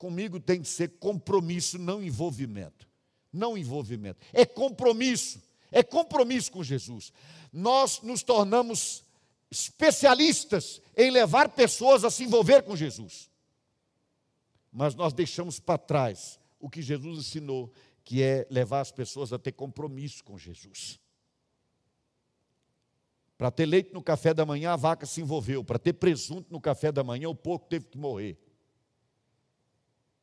Comigo 0.00 0.40
tem 0.40 0.62
que 0.62 0.68
ser 0.68 0.96
compromisso, 0.98 1.78
não 1.78 2.02
envolvimento. 2.02 2.88
Não 3.30 3.56
envolvimento. 3.56 4.18
É 4.32 4.46
compromisso. 4.46 5.42
É 5.70 5.82
compromisso 5.82 6.50
com 6.50 6.64
Jesus. 6.64 7.12
Nós 7.52 8.00
nos 8.00 8.22
tornamos 8.22 9.04
especialistas 9.50 10.80
em 10.96 11.10
levar 11.10 11.50
pessoas 11.50 12.02
a 12.02 12.10
se 12.10 12.24
envolver 12.24 12.62
com 12.62 12.74
Jesus. 12.74 13.28
Mas 14.72 14.94
nós 14.94 15.12
deixamos 15.12 15.60
para 15.60 15.76
trás 15.76 16.40
o 16.58 16.70
que 16.70 16.80
Jesus 16.80 17.18
ensinou, 17.18 17.70
que 18.02 18.22
é 18.22 18.46
levar 18.50 18.80
as 18.80 18.90
pessoas 18.90 19.34
a 19.34 19.38
ter 19.38 19.52
compromisso 19.52 20.24
com 20.24 20.38
Jesus. 20.38 20.98
Para 23.36 23.50
ter 23.50 23.66
leite 23.66 23.92
no 23.92 24.02
café 24.02 24.32
da 24.32 24.46
manhã, 24.46 24.72
a 24.72 24.76
vaca 24.76 25.04
se 25.04 25.20
envolveu. 25.20 25.62
Para 25.62 25.78
ter 25.78 25.92
presunto 25.92 26.50
no 26.50 26.58
café 26.58 26.90
da 26.90 27.04
manhã, 27.04 27.28
o 27.28 27.34
porco 27.34 27.68
teve 27.68 27.84
que 27.84 27.98
morrer. 27.98 28.38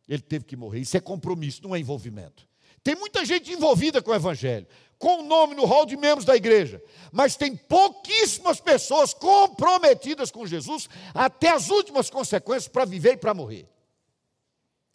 Ele 0.07 0.21
teve 0.21 0.45
que 0.45 0.55
morrer. 0.55 0.79
Isso 0.79 0.95
é 0.95 0.99
compromisso, 0.99 1.61
não 1.63 1.75
é 1.75 1.79
envolvimento. 1.79 2.47
Tem 2.83 2.95
muita 2.95 3.25
gente 3.25 3.51
envolvida 3.51 4.01
com 4.01 4.11
o 4.11 4.15
Evangelho, 4.15 4.65
com 4.97 5.19
o 5.19 5.23
nome 5.23 5.55
no 5.55 5.65
hall 5.65 5.85
de 5.85 5.97
membros 5.97 6.25
da 6.25 6.35
igreja, 6.35 6.81
mas 7.11 7.35
tem 7.35 7.55
pouquíssimas 7.55 8.59
pessoas 8.59 9.13
comprometidas 9.13 10.31
com 10.31 10.47
Jesus 10.47 10.87
até 11.13 11.49
as 11.49 11.69
últimas 11.69 12.09
consequências 12.09 12.67
para 12.67 12.85
viver 12.85 13.13
e 13.13 13.17
para 13.17 13.33
morrer. 13.33 13.67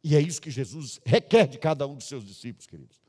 E 0.02 0.16
é 0.16 0.20
isso 0.20 0.40
que 0.40 0.50
Jesus 0.50 1.00
requer 1.04 1.46
de 1.46 1.58
cada 1.58 1.86
um 1.86 1.94
dos 1.94 2.08
seus 2.08 2.24
discípulos, 2.24 2.66
queridos. 2.66 3.00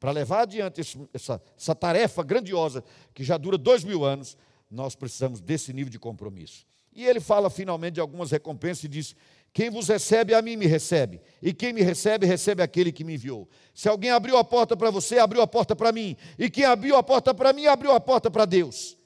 Para 0.00 0.10
levar 0.10 0.42
adiante 0.42 0.80
esse, 0.80 0.98
essa, 1.12 1.42
essa 1.56 1.74
tarefa 1.74 2.22
grandiosa, 2.22 2.82
que 3.12 3.22
já 3.22 3.36
dura 3.36 3.58
dois 3.58 3.84
mil 3.84 4.04
anos, 4.04 4.36
nós 4.70 4.94
precisamos 4.94 5.40
desse 5.40 5.72
nível 5.72 5.90
de 5.90 5.98
compromisso. 5.98 6.66
E 6.92 7.06
ele 7.06 7.20
fala 7.20 7.48
finalmente 7.48 7.94
de 7.94 8.00
algumas 8.00 8.30
recompensas 8.30 8.84
e 8.84 8.88
diz: 8.88 9.14
Quem 9.52 9.70
vos 9.70 9.88
recebe, 9.88 10.34
a 10.34 10.42
mim 10.42 10.56
me 10.56 10.66
recebe. 10.66 11.20
E 11.42 11.52
quem 11.52 11.72
me 11.72 11.82
recebe, 11.82 12.26
recebe 12.26 12.62
aquele 12.62 12.92
que 12.92 13.02
me 13.04 13.14
enviou. 13.14 13.48
Se 13.74 13.88
alguém 13.88 14.10
abriu 14.10 14.36
a 14.36 14.44
porta 14.44 14.76
para 14.76 14.90
você, 14.90 15.18
abriu 15.18 15.42
a 15.42 15.46
porta 15.46 15.74
para 15.74 15.90
mim. 15.92 16.16
E 16.38 16.48
quem 16.50 16.64
abriu 16.64 16.96
a 16.96 17.02
porta 17.02 17.34
para 17.34 17.52
mim, 17.52 17.66
abriu 17.66 17.92
a 17.92 18.00
porta 18.00 18.30
para 18.30 18.44
Deus. 18.44 18.96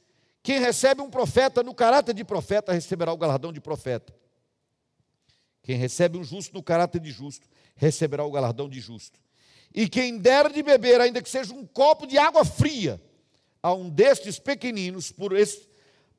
Quem 0.42 0.58
recebe 0.58 1.00
um 1.00 1.08
profeta 1.08 1.62
no 1.62 1.74
caráter 1.74 2.14
de 2.14 2.24
profeta, 2.24 2.72
receberá 2.72 3.12
o 3.12 3.16
galardão 3.16 3.52
de 3.52 3.60
profeta. 3.60 4.12
Quem 5.62 5.76
recebe 5.76 6.18
um 6.18 6.24
justo 6.24 6.52
no 6.52 6.62
caráter 6.62 7.00
de 7.00 7.10
justo, 7.12 7.46
receberá 7.76 8.24
o 8.24 8.30
galardão 8.30 8.68
de 8.68 8.80
justo. 8.80 9.20
E 9.74 9.88
quem 9.88 10.18
der 10.18 10.52
de 10.52 10.62
beber, 10.62 11.00
ainda 11.00 11.22
que 11.22 11.30
seja 11.30 11.54
um 11.54 11.64
copo 11.64 12.06
de 12.06 12.18
água 12.18 12.44
fria, 12.44 13.00
a 13.62 13.72
um 13.72 13.88
destes 13.88 14.38
pequeninos, 14.40 15.12
por, 15.12 15.36
esse, 15.36 15.68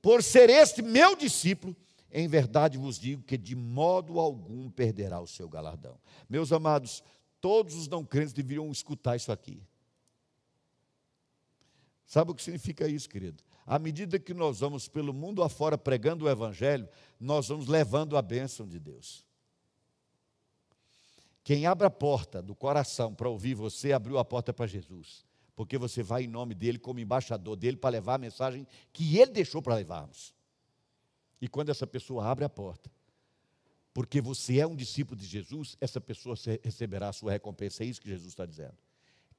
por 0.01 0.23
ser 0.23 0.49
este 0.49 0.81
meu 0.81 1.15
discípulo, 1.15 1.75
em 2.13 2.27
verdade 2.27 2.77
vos 2.77 2.99
digo 2.99 3.23
que 3.23 3.37
de 3.37 3.55
modo 3.55 4.19
algum 4.19 4.69
perderá 4.69 5.19
o 5.19 5.25
seu 5.25 5.49
galardão. 5.49 5.99
Meus 6.29 6.51
amados, 6.51 7.03
todos 7.41 7.73
os 7.75 7.87
não 7.87 8.05
crentes 8.05 8.31
deveriam 8.31 8.71
escutar 8.71 9.15
isso 9.15 9.31
aqui. 9.31 9.61
Sabe 12.05 12.29
o 12.29 12.35
que 12.35 12.43
significa 12.43 12.87
isso, 12.87 13.09
querido? 13.09 13.43
À 13.65 13.79
medida 13.79 14.19
que 14.19 14.33
nós 14.33 14.59
vamos 14.59 14.87
pelo 14.87 15.11
mundo 15.11 15.41
afora 15.41 15.75
pregando 15.75 16.25
o 16.25 16.29
Evangelho, 16.29 16.87
nós 17.19 17.47
vamos 17.47 17.67
levando 17.67 18.15
a 18.15 18.21
bênção 18.21 18.67
de 18.67 18.79
Deus. 18.79 19.25
Quem 21.43 21.65
abre 21.65 21.87
a 21.87 21.89
porta 21.89 22.41
do 22.41 22.53
coração 22.53 23.15
para 23.15 23.27
ouvir 23.27 23.55
você, 23.55 23.91
abriu 23.91 24.19
a 24.19 24.23
porta 24.23 24.53
para 24.53 24.67
Jesus. 24.67 25.25
Porque 25.55 25.77
você 25.77 26.03
vai 26.03 26.23
em 26.23 26.27
nome 26.27 26.53
dele, 26.53 26.77
como 26.77 26.99
embaixador 26.99 27.55
dele, 27.55 27.77
para 27.77 27.89
levar 27.89 28.15
a 28.15 28.19
mensagem 28.19 28.67
que 28.91 29.17
ele 29.17 29.31
deixou 29.31 29.61
para 29.61 29.75
levarmos. 29.75 30.33
E 31.43 31.47
quando 31.49 31.69
essa 31.69 31.85
pessoa 31.85 32.25
abre 32.25 32.45
a 32.45 32.49
porta, 32.49 32.89
porque 33.93 34.21
você 34.21 34.59
é 34.59 34.65
um 34.65 34.75
discípulo 34.75 35.19
de 35.19 35.25
Jesus, 35.27 35.75
essa 35.81 35.99
pessoa 35.99 36.37
receberá 36.63 37.09
a 37.09 37.13
sua 37.13 37.33
recompensa. 37.33 37.83
É 37.83 37.85
isso 37.85 37.99
que 37.99 38.07
Jesus 38.07 38.29
está 38.29 38.45
dizendo. 38.45 38.73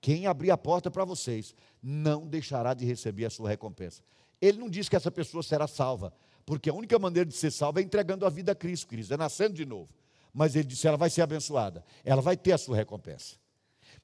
Quem 0.03 0.27
abrir 0.27 0.51
a 0.51 0.59
porta 0.59 0.91
para 0.91 1.07
vocês 1.07 1.55
não 1.83 2.29
deixará 2.29 2.75
de 2.75 2.85
receber 2.85 3.25
a 3.25 3.31
sua 3.31 3.49
recompensa. 3.49 4.03
Ele 4.39 4.59
não 4.59 4.69
diz 4.69 4.87
que 4.87 4.97
essa 4.97 5.11
pessoa 5.11 5.43
será 5.43 5.67
salva, 5.67 6.13
porque 6.45 6.69
a 6.69 6.75
única 6.75 6.99
maneira 6.99 7.27
de 7.27 7.35
ser 7.35 7.51
salva 7.51 7.81
é 7.81 7.83
entregando 7.83 8.27
a 8.27 8.29
vida 8.29 8.53
a 8.53 8.55
Cristo, 8.55 8.87
Cristo, 8.87 9.15
é 9.15 9.17
nascendo 9.17 9.55
de 9.55 9.65
novo 9.65 9.89
mas 10.35 10.57
ele 10.57 10.65
disse: 10.65 10.89
ela 10.89 10.97
vai 10.97 11.09
ser 11.09 11.23
abençoada, 11.23 11.85
ela 12.05 12.21
vai 12.21 12.37
ter 12.37 12.53
a 12.53 12.59
sua 12.59 12.77
recompensa. 12.77 13.37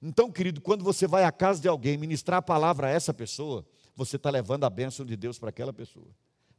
Então, 0.00 0.30
querido, 0.30 0.60
quando 0.60 0.84
você 0.84 1.06
vai 1.06 1.24
à 1.24 1.32
casa 1.32 1.60
de 1.60 1.68
alguém 1.68 1.98
ministrar 1.98 2.38
a 2.38 2.42
palavra 2.42 2.86
a 2.86 2.90
essa 2.90 3.12
pessoa, 3.12 3.66
você 3.94 4.16
está 4.16 4.30
levando 4.30 4.64
a 4.64 4.70
bênção 4.70 5.04
de 5.04 5.16
Deus 5.16 5.38
para 5.38 5.50
aquela 5.50 5.72
pessoa, 5.72 6.06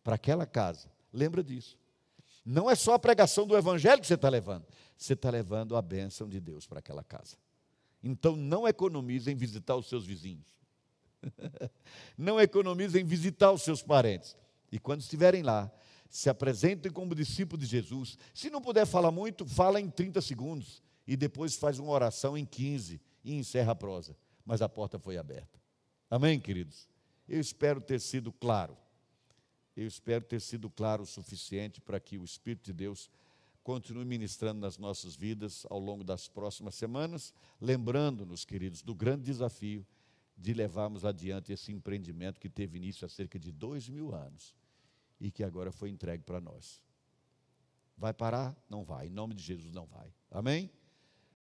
para 0.04 0.16
aquela 0.16 0.46
casa. 0.46 0.90
Lembra 1.14 1.44
disso. 1.44 1.78
Não 2.46 2.70
é 2.70 2.76
só 2.76 2.94
a 2.94 3.00
pregação 3.00 3.46
do 3.46 3.56
Evangelho 3.56 4.02
que 4.02 4.08
você 4.08 4.16
está 4.16 4.30
levando, 4.30 4.66
você 4.98 5.14
está 5.14 5.30
levando 5.30 5.76
a 5.76 5.82
bênção 5.82 6.28
de 6.28 6.40
Deus 6.40 6.66
para 6.66 6.80
aquela 6.80 7.04
casa. 7.04 7.38
Então, 8.04 8.36
não 8.36 8.68
economize 8.68 9.32
em 9.32 9.36
visitar 9.36 9.76
os 9.76 9.88
seus 9.88 10.06
vizinhos. 10.06 10.48
não 12.18 12.42
economize 12.42 13.00
em 13.00 13.04
visitar 13.04 13.52
os 13.52 13.62
seus 13.62 13.84
parentes. 13.84 14.36
E 14.72 14.80
quando 14.80 15.02
estiverem 15.02 15.44
lá, 15.44 15.72
se 16.10 16.30
apresentem 16.30 16.92
como 16.92 17.16
discípulo 17.16 17.60
de 17.60 17.66
Jesus. 17.66 18.18
Se 18.34 18.50
não 18.50 18.62
puder 18.62 18.86
falar 18.86 19.12
muito, 19.12 19.46
fala 19.46 19.80
em 19.80 19.90
30 19.90 20.20
segundos 20.22 20.84
e 21.08 21.16
depois 21.16 21.56
faz 21.56 21.80
uma 21.80 21.92
oração 21.92 22.38
em 22.38 22.46
15 22.46 23.00
e 23.24 23.34
encerra 23.34 23.72
a 23.72 23.76
prosa. 23.76 24.16
Mas 24.46 24.62
a 24.62 24.68
porta 24.68 25.00
foi 25.00 25.18
aberta. 25.18 25.60
Amém, 26.10 26.40
queridos? 26.40 26.90
Eu 27.30 27.40
espero 27.40 27.80
ter 27.80 28.02
sido 28.02 28.32
claro. 28.32 28.76
Eu 29.76 29.88
espero 29.88 30.24
ter 30.24 30.42
sido 30.42 30.70
claro 30.70 31.04
o 31.04 31.06
suficiente 31.06 31.80
para 31.80 32.00
que 32.00 32.18
o 32.18 32.24
Espírito 32.24 32.66
de 32.66 32.74
Deus 32.74 33.10
continue 33.64 34.06
ministrando 34.06 34.60
nas 34.60 34.78
nossas 34.78 35.16
vidas 35.16 35.66
ao 35.70 35.80
longo 35.80 36.04
das 36.04 36.28
próximas 36.28 36.76
semanas, 36.76 37.34
lembrando-nos, 37.60 38.44
queridos, 38.44 38.82
do 38.82 38.96
grande 38.96 39.24
desafio 39.24 39.86
de 40.36 40.54
levarmos 40.54 41.06
adiante 41.06 41.54
esse 41.54 41.72
empreendimento 41.72 42.40
que 42.40 42.50
teve 42.50 42.78
início 42.78 43.06
há 43.06 43.10
cerca 43.10 43.38
de 43.38 43.52
dois 43.52 43.88
mil 43.88 44.14
anos 44.14 44.56
e 45.20 45.30
que 45.30 45.44
agora 45.44 45.72
foi 45.72 45.90
entregue 45.90 46.24
para 46.24 46.42
nós. 46.42 46.82
Vai 47.96 48.14
parar? 48.14 48.58
Não 48.68 48.84
vai. 48.84 49.08
Em 49.08 49.12
nome 49.12 49.36
de 49.36 49.44
Jesus, 49.44 49.72
não 49.72 49.86
vai. 49.86 50.12
Amém? 50.32 50.72